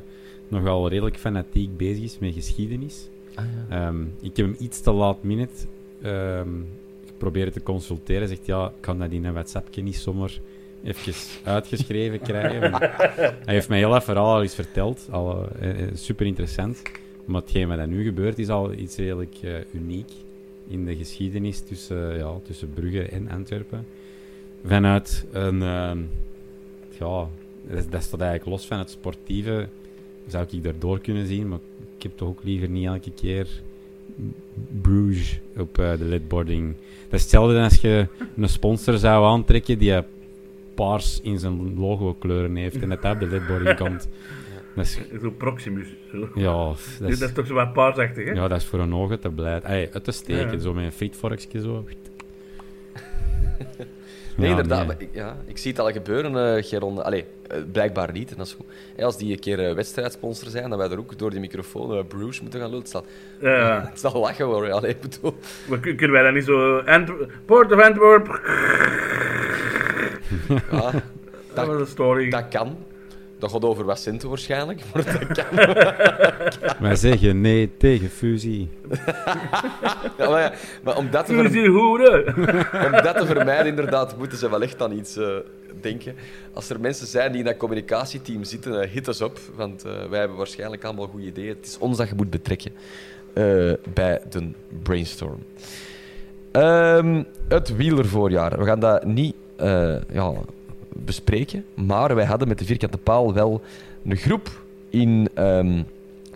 nogal 0.48 0.88
redelijk 0.88 1.16
fanatiek 1.16 1.76
bezig 1.76 2.04
is 2.04 2.18
met 2.18 2.34
geschiedenis. 2.34 3.08
Ah, 3.34 3.44
ja. 3.44 3.86
Ehm, 3.86 4.02
ik 4.20 4.36
heb 4.36 4.46
hem 4.46 4.56
iets 4.58 4.80
te 4.80 4.90
laat 4.92 5.22
minute 5.22 5.66
ehm, 6.02 6.48
geprobeerd 7.06 7.52
te 7.52 7.62
consulteren. 7.62 8.22
Hij 8.22 8.28
zegt, 8.28 8.46
ja, 8.46 8.66
ik 8.66 8.80
kan 8.80 8.98
dat 8.98 9.10
in 9.10 9.24
een 9.24 9.32
WhatsAppje 9.32 9.82
niet 9.82 9.96
zomaar 9.96 10.38
even 10.84 11.14
uitgeschreven 11.44 12.20
krijgen. 12.20 12.72
Hij 13.46 13.54
heeft 13.54 13.68
mij 13.68 13.78
heel 13.78 13.90
dat 13.90 14.04
verhaal 14.04 14.34
al 14.34 14.42
eens 14.42 14.54
verteld. 14.54 15.08
Al, 15.10 15.48
eh, 15.60 15.82
eh, 15.82 15.88
super 15.94 16.26
interessant. 16.26 16.82
Maar 17.30 17.40
hetgeen 17.40 17.68
wat 17.68 17.78
er 17.78 17.88
nu 17.88 18.04
gebeurt, 18.04 18.38
is 18.38 18.48
al 18.48 18.72
iets 18.72 18.96
redelijk 18.96 19.36
eh, 19.42 19.52
uniek 19.72 20.10
in 20.68 20.84
de 20.84 20.96
geschiedenis 20.96 21.60
tussen, 21.60 22.16
ja, 22.16 22.32
tussen 22.42 22.70
Brugge 22.74 23.02
en 23.02 23.30
Antwerpen. 23.30 23.86
Vanuit 24.64 25.26
een... 25.32 25.62
ehm, 25.62 25.98
ja, 26.98 27.28
dat, 27.70 27.90
dat 27.90 28.02
staat 28.02 28.20
eigenlijk 28.20 28.50
los 28.50 28.66
van 28.66 28.78
het 28.78 28.90
sportieve. 28.90 29.68
Zou 30.26 30.46
ik 30.50 30.62
daardoor 30.62 31.00
kunnen 31.00 31.26
zien, 31.26 31.48
maar 31.48 31.58
ik 31.96 32.02
heb 32.02 32.12
toch 32.14 32.28
ook 32.28 32.42
liever 32.42 32.68
niet 32.68 32.86
elke 32.86 33.12
keer 33.12 33.48
Bruges 34.80 35.40
op 35.56 35.78
eh, 35.78 35.98
de 35.98 36.04
lidboarding. 36.04 36.74
Dat 37.08 37.18
is 37.18 37.20
hetzelfde 37.20 37.60
als 37.60 37.80
je 37.80 38.06
een 38.36 38.48
sponsor 38.48 38.98
zou 38.98 39.26
aantrekken 39.26 39.78
die 39.78 39.94
eh, 39.94 40.02
paars 40.74 41.20
in 41.22 41.38
zijn 41.38 41.78
logo 41.78 42.14
kleuren 42.14 42.56
heeft 42.56 42.82
en 42.82 42.88
dat 42.88 43.02
dat 43.02 43.14
op 43.14 43.20
de 43.20 43.26
lidboarding 43.26 43.76
komt. 43.76 44.08
Is, 44.80 44.98
Zo 45.22 45.30
Proximus. 45.30 45.86
Zo. 46.12 46.28
ja, 46.34 46.52
dat 47.00 47.18
Dat 47.18 47.28
is, 47.28 47.32
toch 47.32 47.46
zo 47.46 47.54
wat 47.54 47.72
paarsachtig, 47.72 48.24
hè? 48.24 48.32
ja, 48.32 48.48
dat 48.48 48.58
is 48.58 48.64
voor 48.66 48.78
een 48.78 48.94
ogen 48.94 49.20
te 49.20 49.30
blij. 49.30 49.62
Ay, 49.62 49.90
uit 49.92 50.04
te 50.04 50.12
steken, 50.12 50.52
Ja. 50.52 50.58
zo 50.58 50.74
met 50.74 50.84
een 50.84 50.92
frietvorkje 50.92 51.60
zo. 51.60 51.84
Nee, 54.36 54.50
Ja, 54.50 54.56
inderdaad. 54.56 54.86
nee. 54.86 54.96
Ik, 54.98 55.08
ja, 55.12 55.36
ik 55.46 55.58
zie 55.58 55.70
het 55.70 55.80
al 55.80 55.92
gebeuren, 55.92 56.56
eh 56.56 56.64
Geron. 56.64 57.04
Allee, 57.04 57.24
eh, 57.48 57.58
blijkbaar 57.72 58.12
niet. 58.12 58.30
En 58.30 58.36
dat 58.36 58.46
is 58.46 58.52
goed. 58.52 58.66
Hey, 58.96 59.04
als 59.04 59.16
die 59.18 59.32
een 59.32 59.38
keer 59.38 59.68
eh, 59.68 59.74
wedstrijdsponsor 59.74 60.48
zijn, 60.50 60.68
dan 60.70 60.78
wij 60.78 60.90
er 60.90 60.98
ook 60.98 61.18
door 61.18 61.30
die 61.30 61.40
microfoon 61.40 61.96
uh, 61.96 62.04
Bruce 62.08 62.42
moeten 62.42 62.60
gaan 62.60 62.68
lullen. 62.68 62.82
Het 62.84 62.92
zal, 62.92 63.04
Ja. 63.40 63.80
het 63.90 64.00
zal 64.00 64.20
lachen 64.20 64.46
worden. 64.46 64.72
Allee, 64.72 64.90
ik 64.90 65.00
bedoel... 65.00 65.34
Maar 65.68 65.78
kun- 65.78 65.96
kunnen 65.96 66.16
wij 66.16 66.24
dat 66.24 66.34
niet 66.34 66.44
zo... 66.44 66.78
Antwer- 66.78 67.28
Port 67.44 67.72
of 67.72 67.80
Antwerp. 67.82 68.40
Ja, 70.70 70.90
Dat 71.54 71.66
was 71.66 71.80
een 71.80 71.86
story. 71.86 72.30
dat 72.30 72.48
kan. 72.48 72.76
Dat 73.40 73.50
gaat 73.50 73.64
over 73.64 73.84
wat 73.84 73.98
centen 74.00 74.28
waarschijnlijk, 74.28 74.80
maar 74.94 75.04
dat 75.04 75.26
kan. 75.26 75.56
Wij 76.80 76.96
zeggen 76.96 77.40
nee 77.40 77.70
tegen 77.76 78.08
fusie. 78.10 78.68
Ja, 80.18 80.28
maar, 80.30 80.40
ja, 80.40 80.52
maar 80.82 80.96
om, 80.96 81.10
dat 81.10 81.26
te 81.26 81.34
ver- 81.34 81.44
Fusie 81.50 81.68
hoeren. 81.68 82.26
om 82.86 82.92
dat 83.02 83.16
te 83.16 83.26
vermijden, 83.26 83.66
inderdaad, 83.66 84.16
moeten 84.18 84.38
ze 84.38 84.50
wel 84.50 84.62
echt 84.62 84.82
aan 84.82 84.92
iets 84.92 85.16
eh, 85.16 85.28
denken. 85.80 86.14
Als 86.52 86.70
er 86.70 86.80
mensen 86.80 87.06
zijn 87.06 87.30
die 87.30 87.40
in 87.40 87.46
dat 87.46 87.56
communicatieteam 87.56 88.44
zitten, 88.44 88.80
eh, 88.82 88.90
hit 88.90 89.08
us 89.08 89.20
op. 89.20 89.38
Want 89.54 89.84
eh, 89.84 89.92
wij 90.10 90.18
hebben 90.18 90.36
waarschijnlijk 90.36 90.84
allemaal 90.84 91.06
goede 91.06 91.26
ideeën. 91.26 91.48
Het 91.56 91.66
is 91.66 91.78
ons 91.78 91.96
dat 91.96 92.08
je 92.08 92.14
moet 92.14 92.30
betrekken 92.30 92.72
eh, 93.32 93.72
bij 93.94 94.20
de 94.30 94.50
brainstorm. 94.82 95.38
Ehm, 96.52 97.22
het 97.48 97.76
wielervoorjaar. 97.76 98.58
We 98.58 98.64
gaan 98.64 98.80
dat 98.80 99.04
niet 99.04 99.34
eh, 99.56 99.94
ja, 100.12 100.32
bespreken. 101.04 101.64
Maar 101.74 102.14
wij 102.14 102.24
hadden 102.24 102.48
met 102.48 102.58
de 102.58 102.64
vierkante 102.64 102.98
paal 102.98 103.34
wel 103.34 103.62
een 104.04 104.16
groep 104.16 104.62
in 104.90 105.28
ehm 105.34 105.82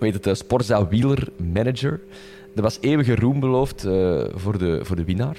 weet 0.04 0.14
het, 0.14 0.24
de 0.24 0.34
Sportzaal 0.34 0.88
Wieler 0.88 1.28
Manager. 1.36 2.00
Er 2.54 2.62
was 2.62 2.78
eeuwige 2.80 3.14
roem 3.14 3.40
beloofd 3.40 3.84
eh, 3.84 4.24
voor, 4.34 4.58
de, 4.58 4.80
voor 4.82 4.96
de 4.96 5.04
winnaar. 5.04 5.38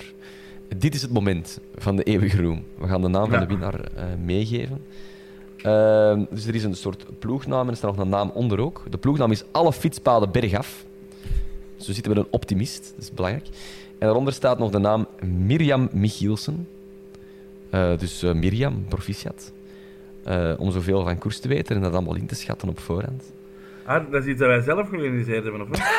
Dit 0.77 0.95
is 0.95 1.01
het 1.01 1.11
moment 1.11 1.59
van 1.75 1.95
de 1.95 2.03
eeuwige 2.03 2.41
roem. 2.41 2.63
We 2.77 2.88
gaan 2.88 3.01
de 3.01 3.07
naam 3.07 3.29
van 3.29 3.39
de 3.39 3.45
winnaar 3.45 3.79
eh, 3.79 4.03
meegeven. 4.23 4.81
Ehm, 5.61 6.23
dus 6.29 6.45
er 6.45 6.55
is 6.55 6.63
een 6.63 6.75
soort 6.75 7.05
ploegnaam 7.19 7.65
en 7.65 7.69
er 7.69 7.77
staat 7.77 7.95
nog 7.95 8.05
een 8.05 8.11
naam 8.11 8.31
onder 8.33 8.59
ook. 8.59 8.83
De 8.89 8.97
ploegnaam 8.97 9.31
is 9.31 9.43
Alle 9.51 9.73
Fietspaden 9.73 10.31
Bergaf. 10.31 10.85
Dus 11.77 11.88
we 11.88 11.93
zitten 11.93 12.13
met 12.13 12.23
een 12.23 12.31
optimist, 12.31 12.93
dat 12.95 13.03
is 13.03 13.11
belangrijk. 13.11 13.47
En 13.97 14.07
daaronder 14.07 14.33
staat 14.33 14.59
nog 14.59 14.71
de 14.71 14.79
naam 14.79 15.07
Mirjam 15.21 15.89
Michielsen. 15.91 16.67
Eh, 17.75 17.97
dus 17.97 18.23
eh, 18.23 18.33
Mirjam, 18.33 18.85
proficiat. 18.89 19.51
Eh, 20.23 20.53
om 20.57 20.71
zoveel 20.71 21.03
van 21.03 21.17
koers 21.17 21.39
te 21.39 21.47
weten 21.47 21.75
en 21.75 21.81
dat 21.81 21.93
allemaal 21.93 22.15
in 22.15 22.25
te 22.27 22.35
schatten 22.35 22.69
op 22.69 22.79
voorhand. 22.79 23.23
Ah, 23.83 24.11
dat 24.11 24.23
is 24.23 24.29
iets 24.29 24.39
dat 24.39 24.47
wij 24.47 24.61
zelf 24.61 24.89
georganiseerd 24.89 25.43
hebben, 25.43 25.61
of 25.61 25.67
wat? 25.67 25.79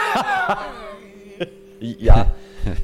Ja, 1.79 2.35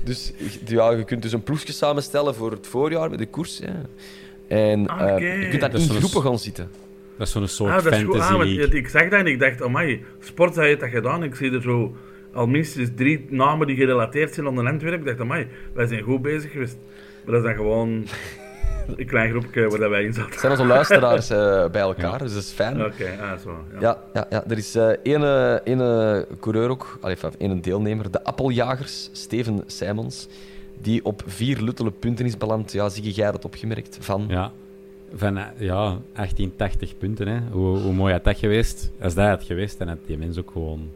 dus 0.05 0.33
ja, 0.65 0.91
je 0.91 1.05
kunt 1.05 1.23
dus 1.23 1.33
een 1.33 1.43
ploegje 1.43 1.73
samenstellen 1.73 2.35
voor 2.35 2.51
het 2.51 2.67
voorjaar 2.67 3.11
met 3.11 3.19
de 3.19 3.27
koers. 3.27 3.59
Ja. 3.59 3.75
En 4.49 4.87
Ah, 4.87 5.09
eh, 5.09 5.15
oké. 5.15 5.25
je 5.33 5.49
kunt 5.49 5.61
daar 5.61 5.75
in 5.75 5.89
groepen 5.89 6.23
gaan 6.23 6.39
zitten. 6.39 6.71
Dat 7.17 7.27
is 7.27 7.33
zo'n 7.33 7.47
soort 7.49 7.71
Ah, 7.71 7.83
dat 7.85 7.93
is 7.93 7.99
goed. 7.99 8.07
fantasy 8.11 8.33
Ah, 8.33 8.39
want 8.39 8.51
league. 8.51 8.79
ik 8.79 8.89
zag 8.89 9.03
dat 9.03 9.13
en 9.21 9.27
ik 9.27 9.39
dacht, 9.39 9.63
amai, 9.63 10.05
sport 10.21 10.57
heeft 10.57 10.81
dat 10.81 10.89
gedaan. 10.89 11.23
Ik 11.25 11.35
zie 11.35 11.53
er 11.53 11.63
zo 11.63 11.97
al 12.33 12.47
minstens 12.47 12.89
drie 12.97 13.27
namen 13.29 13.67
die 13.67 13.77
gerelateerd 13.77 14.35
zijn 14.35 14.47
aan 14.47 14.55
de 14.55 14.63
Antwerpen. 14.63 15.01
Ik 15.01 15.07
dacht, 15.07 15.21
amai, 15.21 15.47
wij 15.73 15.87
zijn 15.87 16.03
goed 16.03 16.23
bezig 16.23 16.51
geweest. 16.51 16.77
Maar 17.25 17.35
dat 17.35 17.45
is 17.45 17.49
dan 17.49 17.55
gewoon 17.57 18.05
een 18.97 19.07
klein 19.07 19.31
groepje 19.31 19.69
waar 19.69 19.79
dat 19.79 19.91
wij 19.91 20.05
in 20.05 20.13
zaten. 20.13 20.31
Het 20.31 20.41
zijn 20.41 20.53
onze 20.53 20.67
luisteraars 20.77 21.31
eh, 21.31 21.71
bij 21.71 21.81
elkaar, 21.81 22.19
dus 22.19 22.35
dat 22.35 22.43
is 22.43 22.51
fijn. 22.51 22.85
Oké, 22.85 23.19
ah, 23.21 23.39
zo. 23.39 23.65
Ja. 23.73 23.81
Ja, 23.81 24.03
ja, 24.13 24.27
ja, 24.31 24.45
er 24.49 24.59
is 24.59 24.75
eh 24.75 24.91
ene, 25.03 25.61
ene 25.65 26.27
coureur 26.41 26.69
ook, 26.69 26.99
ene 27.39 27.61
deelnemer, 27.61 28.11
de 28.11 28.25
Appeljagers, 28.25 29.09
Steven 29.13 29.63
Simons, 29.67 30.29
die 30.81 31.05
op 31.05 31.23
vier 31.27 31.61
luttele 31.61 31.91
punten 31.91 32.27
is 32.27 32.37
beland. 32.37 32.73
Ja, 32.73 32.89
zie 32.89 33.13
jij 33.13 33.33
dat 33.33 33.45
opgemerkt? 33.45 33.99
Van, 34.01 34.25
Ja, 34.29 34.53
van 35.15 35.37
eh, 35.39 35.45
ja, 35.59 35.83
1880 36.13 36.99
punten. 36.99 37.29
Hè. 37.29 37.41
Hoe, 37.51 37.79
hoe 37.79 37.93
mooi 37.93 38.13
had 38.13 38.25
dat 38.25 38.39
geweest? 38.39 38.93
Als 39.01 39.15
dat 39.15 39.29
had 39.29 39.43
geweest, 39.43 39.79
dan 39.79 39.89
had 39.89 39.99
die 40.07 40.19
mens 40.19 40.39
ook 40.39 40.51
gewoon... 40.51 40.91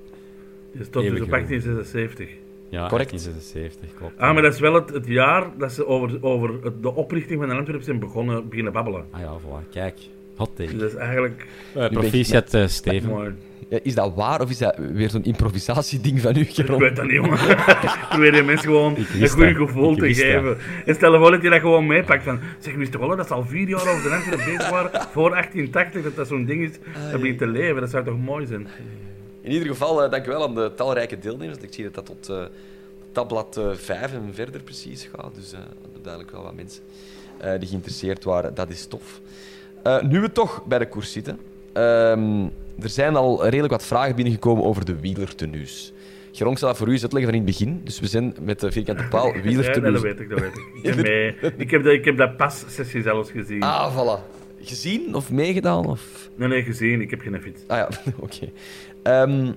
Je 0.71 0.85
stond 0.85 1.11
dus 1.11 1.21
op 1.21 1.31
1876. 1.31 2.29
Ja, 2.69 2.89
Correct. 2.89 3.11
1876, 3.11 3.99
klopt. 3.99 4.19
Ah, 4.19 4.33
maar 4.33 4.43
dat 4.43 4.55
is 4.55 4.61
wel 4.61 4.75
het, 4.75 4.91
het 4.91 5.07
jaar 5.07 5.47
dat 5.59 5.73
ze 5.73 5.87
over, 5.87 6.19
over 6.23 6.51
het- 6.63 6.83
de 6.83 6.95
oprichting 6.95 7.39
van 7.41 7.49
de 7.49 7.55
Antwerpen 7.55 7.85
zijn 7.85 7.99
begonnen, 7.99 8.49
beginnen 8.49 8.73
babbelen. 8.73 9.05
Ah 9.11 9.21
ja, 9.21 9.33
voilà. 9.41 9.69
Kijk. 9.71 9.99
Hot 10.37 10.57
take. 10.57 10.71
Dus 10.71 10.81
dat 10.81 10.91
is 10.91 10.97
eigenlijk 10.97 11.47
Eh, 11.75 11.89
proficiat, 11.89 12.55
eh, 12.55 12.67
Steven. 12.67 13.37
Ja, 13.69 13.79
is 13.83 13.95
dat 13.95 14.15
waar 14.15 14.41
of 14.41 14.51
is 14.51 14.59
dat 14.59 14.77
weer 14.93 15.11
zo'n 15.11 15.25
improvisatieding 15.25 16.21
van 16.21 16.37
u, 16.37 16.41
Ik 16.41 16.51
Geron? 16.55 16.79
weet 16.81 16.97
dat 16.97 17.05
niet, 17.05 17.15
jongen. 17.15 17.49
Ik 17.51 18.07
probeer 18.09 18.33
die 18.33 18.43
mensen 18.43 18.67
gewoon 18.69 18.97
een 18.97 19.29
goed 19.29 19.57
gevoel 19.57 19.93
Ik 19.93 19.99
te 19.99 20.07
dat. 20.07 20.17
geven. 20.17 20.57
En 20.85 20.95
stel 20.95 21.13
je 21.13 21.19
voor 21.19 21.31
dat 21.31 21.43
je 21.43 21.51
dat 21.51 21.61
gewoon 21.61 21.87
meepakt. 21.87 22.23
Van, 22.25 22.39
zeg, 22.59 22.75
wist 22.75 22.93
je 22.93 22.99
wel 22.99 23.17
dat 23.17 23.27
ze 23.27 23.35
al 23.35 23.45
vier 23.45 23.69
jaar 23.69 23.81
over 23.81 24.03
de 24.03 24.15
Antwerpen 24.15 24.45
bezig 24.45 24.71
waren, 24.71 24.91
voor 25.13 25.31
1880, 25.31 26.03
dat 26.03 26.17
dat 26.17 26.29
zo'n 26.29 26.45
ding 26.45 26.63
is, 26.63 26.71
dat 27.11 27.21
begint 27.21 27.39
te 27.39 27.47
leven. 27.47 27.81
Dat 27.81 27.91
zou 27.91 28.05
toch 28.05 28.19
mooi 28.19 28.47
zijn? 28.47 28.67
In 29.47 29.53
ieder 29.53 29.69
geval, 29.69 30.03
eh, 30.03 30.11
dankjewel 30.11 30.43
aan 30.43 30.55
de 30.55 30.73
talrijke 30.77 31.19
deelnemers. 31.19 31.59
Ik 31.59 31.73
zie 31.75 31.85
dat 31.85 31.95
dat 31.95 32.07
tot 32.07 32.29
eh 32.29 32.45
tabblad 33.13 33.57
eh 33.57 33.71
5 33.75 34.13
en 34.13 34.31
verder 34.35 34.63
precies 34.63 35.09
gaat. 35.17 35.35
Dus 35.35 35.53
eh, 35.53 35.59
duidelijk 36.03 36.33
wel 36.33 36.43
wat 36.43 36.55
mensen 36.55 36.83
eh, 37.39 37.59
die 37.59 37.69
geïnteresseerd 37.69 38.25
waren. 38.25 38.55
Dat 38.55 38.71
is 38.71 38.87
tof. 38.87 39.21
Eh, 39.83 40.03
nu 40.03 40.21
we 40.21 40.33
toch 40.33 40.65
bij 40.65 40.79
de 40.79 40.89
koers 40.89 41.13
zitten. 41.13 41.39
ehm, 41.73 42.43
er 42.83 42.89
zijn 42.89 43.17
al 43.17 43.43
redelijk 43.45 43.73
wat 43.73 43.85
vragen 43.87 44.15
binnengekomen 44.15 44.65
over 44.65 44.85
de 44.85 45.01
wielertenues. 45.01 45.93
Geronk 46.33 46.59
zal 46.59 46.69
dat 46.69 46.77
voor 46.79 46.89
u 46.89 46.93
eens 46.93 47.03
uitleggen 47.03 47.33
van 47.33 47.41
in 47.41 47.47
het 47.47 47.59
begin. 47.59 47.81
Dus 47.85 48.01
we 48.01 48.07
zijn 48.07 48.35
met 48.41 48.61
de 48.61 48.73
vierkante 48.73 49.05
paal 49.11 49.27
Ja, 49.37 49.41
wielertenues. 49.43 49.93
dat 49.93 50.03
weet 50.03 50.21
ik, 50.21 50.29
dat 50.29 50.41
weet 50.41 50.57
ik. 50.57 50.65
Ik, 50.83 50.95
ben 50.95 51.05
mee. 51.13 51.35
ik, 51.65 51.71
heb, 51.71 51.83
dat, 51.85 51.93
ik 51.93 52.05
heb 52.05 52.17
dat 52.17 52.37
pas-sessie 52.37 53.03
zelfs 53.03 53.31
gezien. 53.31 53.63
Ah, 53.63 53.97
voilà. 53.97 54.35
Gezien 54.61 55.15
of 55.15 55.31
meegedaan? 55.33 55.87
Of... 55.87 56.31
Nee, 56.35 56.49
nee, 56.49 56.63
gezien. 56.63 57.01
Ik 57.01 57.11
heb 57.11 57.21
geen 57.21 57.43
fiets. 57.43 57.61
Ah 57.67 57.77
ja, 57.77 57.89
oké. 58.19 58.49
Ehm, 59.07 59.53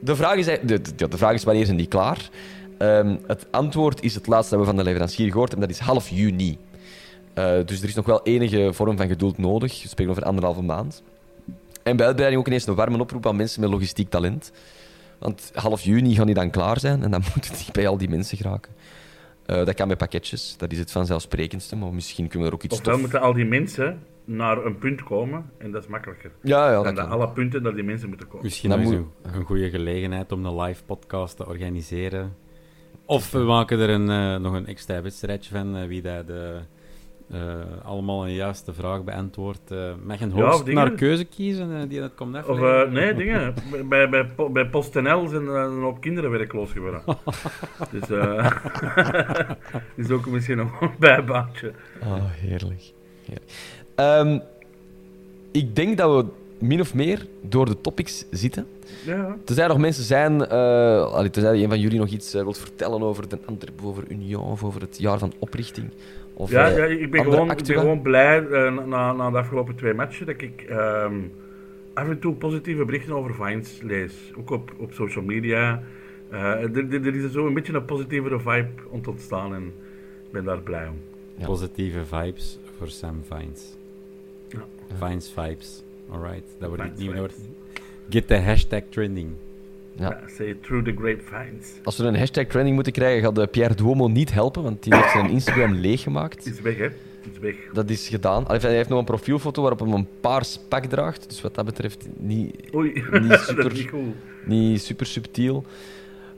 de, 0.00 0.16
vraag 0.16 0.36
is, 0.36 0.46
de, 0.46 0.80
de, 1.08 1.16
vraag 1.16 1.34
is 1.34 1.44
wanneer 1.44 1.64
zijn 1.64 1.76
die 1.76 1.86
klaar? 1.86 2.30
Ehm, 2.78 3.16
het 3.26 3.46
antwoord 3.50 4.02
is 4.02 4.14
het 4.14 4.26
laatste 4.26 4.50
dat 4.50 4.60
we 4.60 4.70
van 4.70 4.76
de 4.76 4.82
leverancier 4.82 5.30
gehoord 5.30 5.50
hebben, 5.50 5.68
dat 5.68 5.76
is 5.78 5.84
half 5.84 6.08
juni. 6.08 6.58
Eh, 7.34 7.44
dus 7.64 7.82
er 7.82 7.88
is 7.88 7.94
nog 7.94 8.06
wel 8.06 8.22
enige 8.22 8.70
vorm 8.72 8.96
van 8.96 9.08
geduld 9.08 9.38
nodig. 9.38 9.82
We 9.82 9.88
spreken 9.88 10.12
over 10.12 10.24
anderhalve 10.24 10.62
maand. 10.62 11.02
En 11.82 11.96
bij 11.96 12.06
uitbreiding 12.06 12.40
ook 12.40 12.46
ineens 12.46 12.66
een 12.66 12.74
warme 12.74 12.98
oproep 12.98 13.26
aan 13.26 13.36
mensen 13.36 13.60
met 13.60 13.70
logistiek 13.70 14.10
talent. 14.10 14.52
Want 15.18 15.50
half 15.54 15.82
juni 15.82 16.14
gaan 16.14 16.26
die 16.26 16.34
dan 16.34 16.50
klaar 16.50 16.80
zijn 16.80 17.02
en 17.02 17.10
dan 17.10 17.22
moeten 17.34 17.52
die 17.56 17.72
bij 17.72 17.88
al 17.88 17.98
die 17.98 18.08
mensen 18.08 18.36
geraken. 18.36 18.72
Eh, 19.46 19.64
dat 19.64 19.74
kan 19.74 19.88
met 19.88 19.98
pakketjes, 19.98 20.54
dat 20.58 20.72
is 20.72 20.78
het 20.78 20.90
vanzelfsprekendste, 20.90 21.76
maar 21.76 21.94
misschien 21.94 22.28
kunnen 22.28 22.48
we 22.48 22.54
er 22.54 22.58
ook 22.58 22.64
iets 22.64 22.78
Ofwel 22.78 22.92
stof... 22.92 23.00
moeten 23.00 23.20
al 23.20 23.32
die 23.32 23.44
mensen 23.44 23.98
naar 24.30 24.64
een 24.64 24.78
punt 24.78 25.02
komen 25.02 25.50
en 25.58 25.70
dat 25.70 25.82
is 25.82 25.88
makkelijker. 25.88 26.30
Ja, 26.42 26.66
ja, 26.70 26.74
Dan 26.74 26.84
dat 26.84 26.96
dat 26.96 27.08
alle 27.08 27.28
punten 27.28 27.62
naar 27.62 27.74
die 27.74 27.84
mensen 27.84 28.08
moeten 28.08 28.26
komen. 28.28 28.44
Misschien 28.44 28.70
Dat 28.70 28.78
nog 28.78 28.92
eens 28.92 28.96
moet- 29.22 29.34
een, 29.34 29.44
goede 29.44 29.70
gelegenheid 29.70 30.32
om 30.32 30.44
een 30.46 30.60
live 30.60 30.84
podcast 30.84 31.36
te 31.36 31.46
organiseren. 31.46 32.36
Of 33.04 33.30
we 33.30 33.38
maken 33.38 33.78
er 33.78 33.88
een, 33.90 34.10
eh, 34.10 34.36
nog 34.36 34.54
een 34.54 34.66
extra 34.66 35.02
wedstrijdje 35.02 35.50
van 35.54 35.76
eh, 35.76 35.86
wie 35.86 36.02
dat 36.02 36.26
de, 36.26 36.58
eh, 37.30 37.40
allemaal 37.84 38.24
een 38.26 38.34
juiste 38.34 38.72
vraag 38.74 39.04
beantwoordt. 39.04 39.70
Eh 39.70 39.92
mag 40.04 40.20
een 40.20 40.28
Ja, 40.34 40.42
host 40.44 40.58
of 40.58 40.64
dingen. 40.64 40.84
naar 40.84 40.94
keuze 40.94 41.24
kiezen 41.24 41.88
die 41.88 42.00
dat 42.00 42.14
komt 42.14 42.34
Of 42.36 42.40
afleggen? 42.48 42.86
eh, 42.86 42.92
nee, 42.92 43.14
dingen. 43.14 43.54
Bij, 43.88 44.08
bij, 44.08 44.28
bij 44.52 44.66
PostNL 44.68 45.26
zijn 45.28 45.46
er 45.46 45.56
een 45.56 45.80
hoop 45.82 46.00
kinderen 46.00 46.30
werkloos 46.30 46.72
geworden. 46.72 47.02
dus 47.92 48.10
eh 48.10 48.50
is 49.96 50.10
ook 50.10 50.26
misschien 50.26 50.56
nog 50.56 50.80
een 50.80 50.90
bijbaantje. 50.98 51.72
Oh, 52.02 52.24
heerlijk. 52.30 52.92
Heerlijk. 53.26 53.52
Ehm, 53.98 54.38
ik 55.50 55.76
denk 55.76 55.96
dat 55.98 56.24
we 56.24 56.30
min 56.66 56.80
of 56.80 56.94
meer 56.94 57.26
door 57.40 57.66
de 57.66 57.80
topics 57.80 58.24
zitten. 58.30 58.66
Ja. 59.04 59.36
Tenzij 59.44 59.64
er 59.64 59.70
nog 59.70 59.78
mensen 59.78 60.04
zijn, 60.04 60.46
eh 60.46 61.12
allee, 61.12 61.30
tenzij 61.30 61.62
een 61.62 61.68
van 61.68 61.80
jullie 61.80 61.98
nog 61.98 62.08
iets 62.08 62.34
eh, 62.34 62.42
wilt 62.42 62.58
vertellen 62.58 63.02
over 63.02 63.28
de 63.28 63.38
Antwerp, 63.44 63.80
over 63.84 64.04
Union 64.08 64.42
of 64.44 64.64
over 64.64 64.80
het 64.80 64.98
jaar 64.98 65.18
van 65.18 65.32
oprichting. 65.38 65.90
Of, 66.34 66.50
Ja, 66.50 66.70
eh, 66.70 66.76
ja, 66.76 66.84
ik 66.84 67.10
ben 67.10 67.22
gewoon, 67.24 67.50
ik 67.50 67.56
ben 67.56 67.78
gewoon 67.78 68.02
blij 68.02 68.40
na, 68.86 69.12
na 69.12 69.30
de 69.30 69.36
afgelopen 69.38 69.74
twee 69.74 69.94
matchen 69.94 70.26
dat 70.26 70.40
ik 70.40 70.62
ehm, 70.68 71.14
af 71.94 72.08
en 72.08 72.18
toe 72.18 72.34
positieve 72.34 72.84
berichten 72.84 73.14
over 73.14 73.34
Vines 73.34 73.78
lees. 73.82 74.12
Ook 74.38 74.50
op, 74.50 74.72
op 74.78 74.92
social 74.92 75.24
media. 75.24 75.82
Eh, 76.30 76.40
er, 76.40 76.76
er- 76.92 77.06
er 77.06 77.14
is 77.24 77.32
zo 77.32 77.46
een 77.46 77.54
beetje 77.54 77.72
een 77.72 77.84
positievere 77.84 78.38
vibe 78.40 78.68
ont- 78.90 79.08
ontstaan 79.08 79.54
en 79.54 79.62
ik 80.26 80.32
ben 80.32 80.44
daar 80.44 80.60
blij 80.60 80.86
om. 80.88 80.96
Ja. 81.36 81.46
Positieve 81.46 82.04
vibes 82.04 82.58
voor 82.78 82.88
Sam 82.88 83.22
Vines. 83.28 83.76
Ja. 84.88 85.06
Vines 85.06 85.32
vibes. 85.34 85.82
Alright, 86.10 86.42
dat 86.58 86.68
wordt 86.68 86.82
het 86.82 86.92
Vines 86.96 86.98
nieuwe 86.98 87.14
vibes. 87.28 87.32
woord. 87.36 87.48
Get 88.10 88.26
the 88.26 88.36
hashtag 88.36 88.82
trending. 88.90 89.30
Ja. 89.96 90.08
Ja, 90.10 90.28
say 90.36 90.56
through 90.62 90.84
the 90.84 90.92
grapevines. 90.96 91.66
Als 91.84 91.96
we 91.96 92.04
een 92.04 92.16
hashtag 92.16 92.46
trending 92.46 92.74
moeten 92.74 92.92
krijgen, 92.92 93.22
gaat 93.22 93.38
eh, 93.38 93.46
Pierre 93.50 93.74
Duomo 93.74 94.08
niet 94.08 94.32
helpen, 94.32 94.62
want 94.62 94.82
die 94.82 94.94
heeft 94.94 95.10
zijn 95.10 95.30
Instagram 95.30 95.72
leeggemaakt. 95.86 96.46
Is 96.46 96.60
weg, 96.60 96.76
hè? 96.76 96.86
Is 97.32 97.38
weg. 97.40 97.54
Dat 97.72 97.90
is 97.90 98.08
gedaan. 98.08 98.46
Allee, 98.46 98.60
hij 98.60 98.74
heeft 98.74 98.88
nog 98.88 98.98
een 98.98 99.04
profielfoto 99.04 99.60
waarop 99.62 99.80
hij 99.80 99.90
een 99.90 100.06
paars 100.20 100.58
pak 100.68 100.84
draagt. 100.84 101.28
Dus 101.28 101.40
wat 101.40 101.54
dat 101.54 101.64
betreft 101.64 102.06
niet, 102.16 102.54
Oei, 102.74 102.92
Niet 103.12 103.28
dat 103.28 103.40
super. 103.40 103.72
is 103.72 103.78
niet 103.78 103.90
cool. 103.90 104.14
niet 104.44 104.82
super 104.82 105.06
subtiel. 105.06 105.64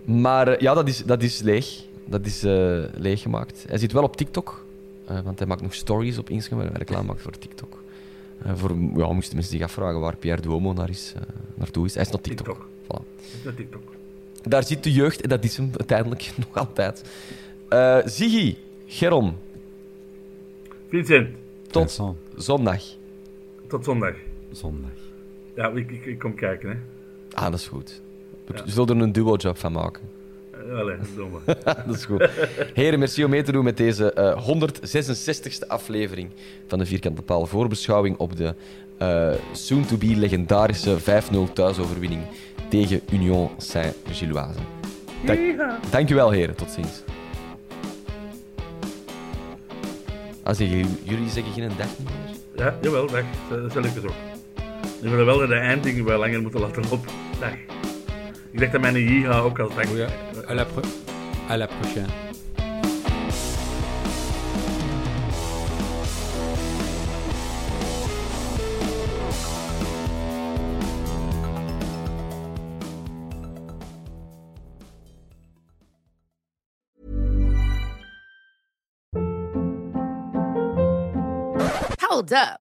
Maar 0.04 0.48
eh, 0.48 0.60
ja, 0.60 0.74
dat 0.74 0.88
is, 0.88 1.04
dat 1.04 1.22
is 1.22 1.40
leeg. 1.40 1.66
Dat 2.06 2.26
is 2.26 2.42
eh 2.42 2.82
leeggemaakt. 2.94 3.64
Hij 3.68 3.78
zit 3.78 3.92
wel 3.92 4.02
op 4.02 4.16
TikTok, 4.16 4.64
eh, 5.06 5.20
want 5.24 5.38
hij 5.38 5.48
maakt 5.48 5.62
nog 5.62 5.74
stories 5.74 6.18
op 6.18 6.30
Instagram 6.30 6.58
waar 6.60 6.68
hij 6.70 6.78
reclame 6.78 7.06
maakt 7.06 7.20
voor 7.22 7.38
TikTok. 7.38 7.82
Eh, 8.44 8.52
voor, 8.54 8.70
ja, 8.96 9.12
moesten 9.12 9.34
mensen 9.36 9.56
zich 9.56 9.62
afvragen 9.62 10.00
waar 10.00 10.16
Pierre 10.16 10.42
Duomo 10.42 10.72
naar 10.72 10.88
is, 10.88 11.12
eh, 11.16 11.22
naartoe 11.54 11.84
is. 11.86 11.94
Hij 11.94 12.02
is 12.02 12.10
naar 12.10 12.20
TikTok. 12.20 12.46
TikTok. 12.46 12.68
Voilà. 13.02 13.04
Is 13.44 13.54
TikTok? 13.56 13.82
Daar 14.42 14.64
zit 14.64 14.82
de 14.84 14.92
jeugd 14.92 15.20
en 15.20 15.28
dat 15.28 15.44
is 15.44 15.56
hem 15.56 15.70
uiteindelijk 15.76 16.30
nog 16.46 16.56
altijd. 16.56 17.04
Eh 17.68 17.98
Ziggy, 18.04 18.56
Geron, 18.86 19.34
Vincent, 20.88 21.28
tot 21.66 21.82
Vincent, 21.82 22.16
zondag. 22.36 22.82
tot 23.66 23.84
zondag. 23.84 24.14
Zondag. 24.52 24.90
Ja, 25.54 25.68
ik, 25.68 25.90
ik, 25.90 26.04
ik 26.06 26.18
kom 26.18 26.34
kijken, 26.34 26.70
hè. 26.70 26.76
Ah, 27.32 27.44
dat 27.50 27.54
is 27.54 27.68
goed. 27.68 28.00
We 28.46 28.54
Ja. 28.56 28.62
zullen 28.66 28.96
er 28.96 29.02
een 29.02 29.12
duo-job 29.12 29.56
van 29.58 29.72
maken. 29.72 30.02
Eh, 30.68 30.78
Allee, 30.78 30.96
domme. 31.16 31.38
dat 31.86 31.96
is 31.96 32.04
goed. 32.04 32.28
Heren, 32.74 32.98
merci 32.98 33.24
om 33.24 33.30
mee 33.30 33.42
te 33.42 33.52
doen 33.52 33.64
met 33.64 33.76
deze 33.76 34.12
eh 34.12 34.46
166e 34.48 35.66
aflevering 35.66 36.30
van 36.66 36.78
de 36.78 36.86
Vierkante 36.86 37.22
Paal. 37.22 37.46
Voorbeschouwing 37.46 38.16
op 38.16 38.36
de 38.36 38.54
eh, 38.98 39.30
soon-to-be 39.52 40.06
legendarische 40.16 40.96
5-0 41.00 41.52
thuisoverwinning 41.52 42.22
tegen 42.68 43.00
Union 43.12 43.50
Saint-Gilloise. 43.56 44.58
Dank, 45.24 45.40
dank 45.90 46.10
u 46.10 46.14
wel, 46.14 46.30
heren. 46.30 46.54
Tot 46.54 46.70
ziens. 46.70 47.02
Ah, 50.42 50.54
zeggen 50.56 50.76
jullie, 50.76 50.96
jullie 51.02 51.28
zeggen 51.28 51.52
geen 51.52 51.70
dag 51.76 51.86
niet 51.98 52.08
meer? 52.08 52.64
Ja, 52.66 52.74
jawel, 52.82 53.06
dag. 53.06 53.24
Dat 53.50 53.72
zal 53.72 53.82
ik 53.84 53.94
dus 53.94 54.02
ook. 54.04 54.14
Nu 55.02 55.10
willen 55.10 55.26
wel 55.26 55.46
de 55.46 55.54
einddingen 55.54 56.04
wel 56.04 56.18
langer 56.18 56.42
moeten 56.42 56.60
laten 56.60 56.82
lopen. 56.90 57.10
Dag. 57.40 57.52
Ik 58.50 58.58
dacht 58.58 58.72
dat 58.72 58.80
mijn 58.80 58.94
jiha 58.94 59.38
ook 59.38 59.58
als 59.58 59.74
dag. 59.74 59.84
À 60.50 60.54
la, 60.54 60.64
pro 60.64 60.82
à 61.48 61.56
la 61.56 61.68
prochaine. 61.68 62.08
Hold 82.00 82.32
up. 82.32 82.69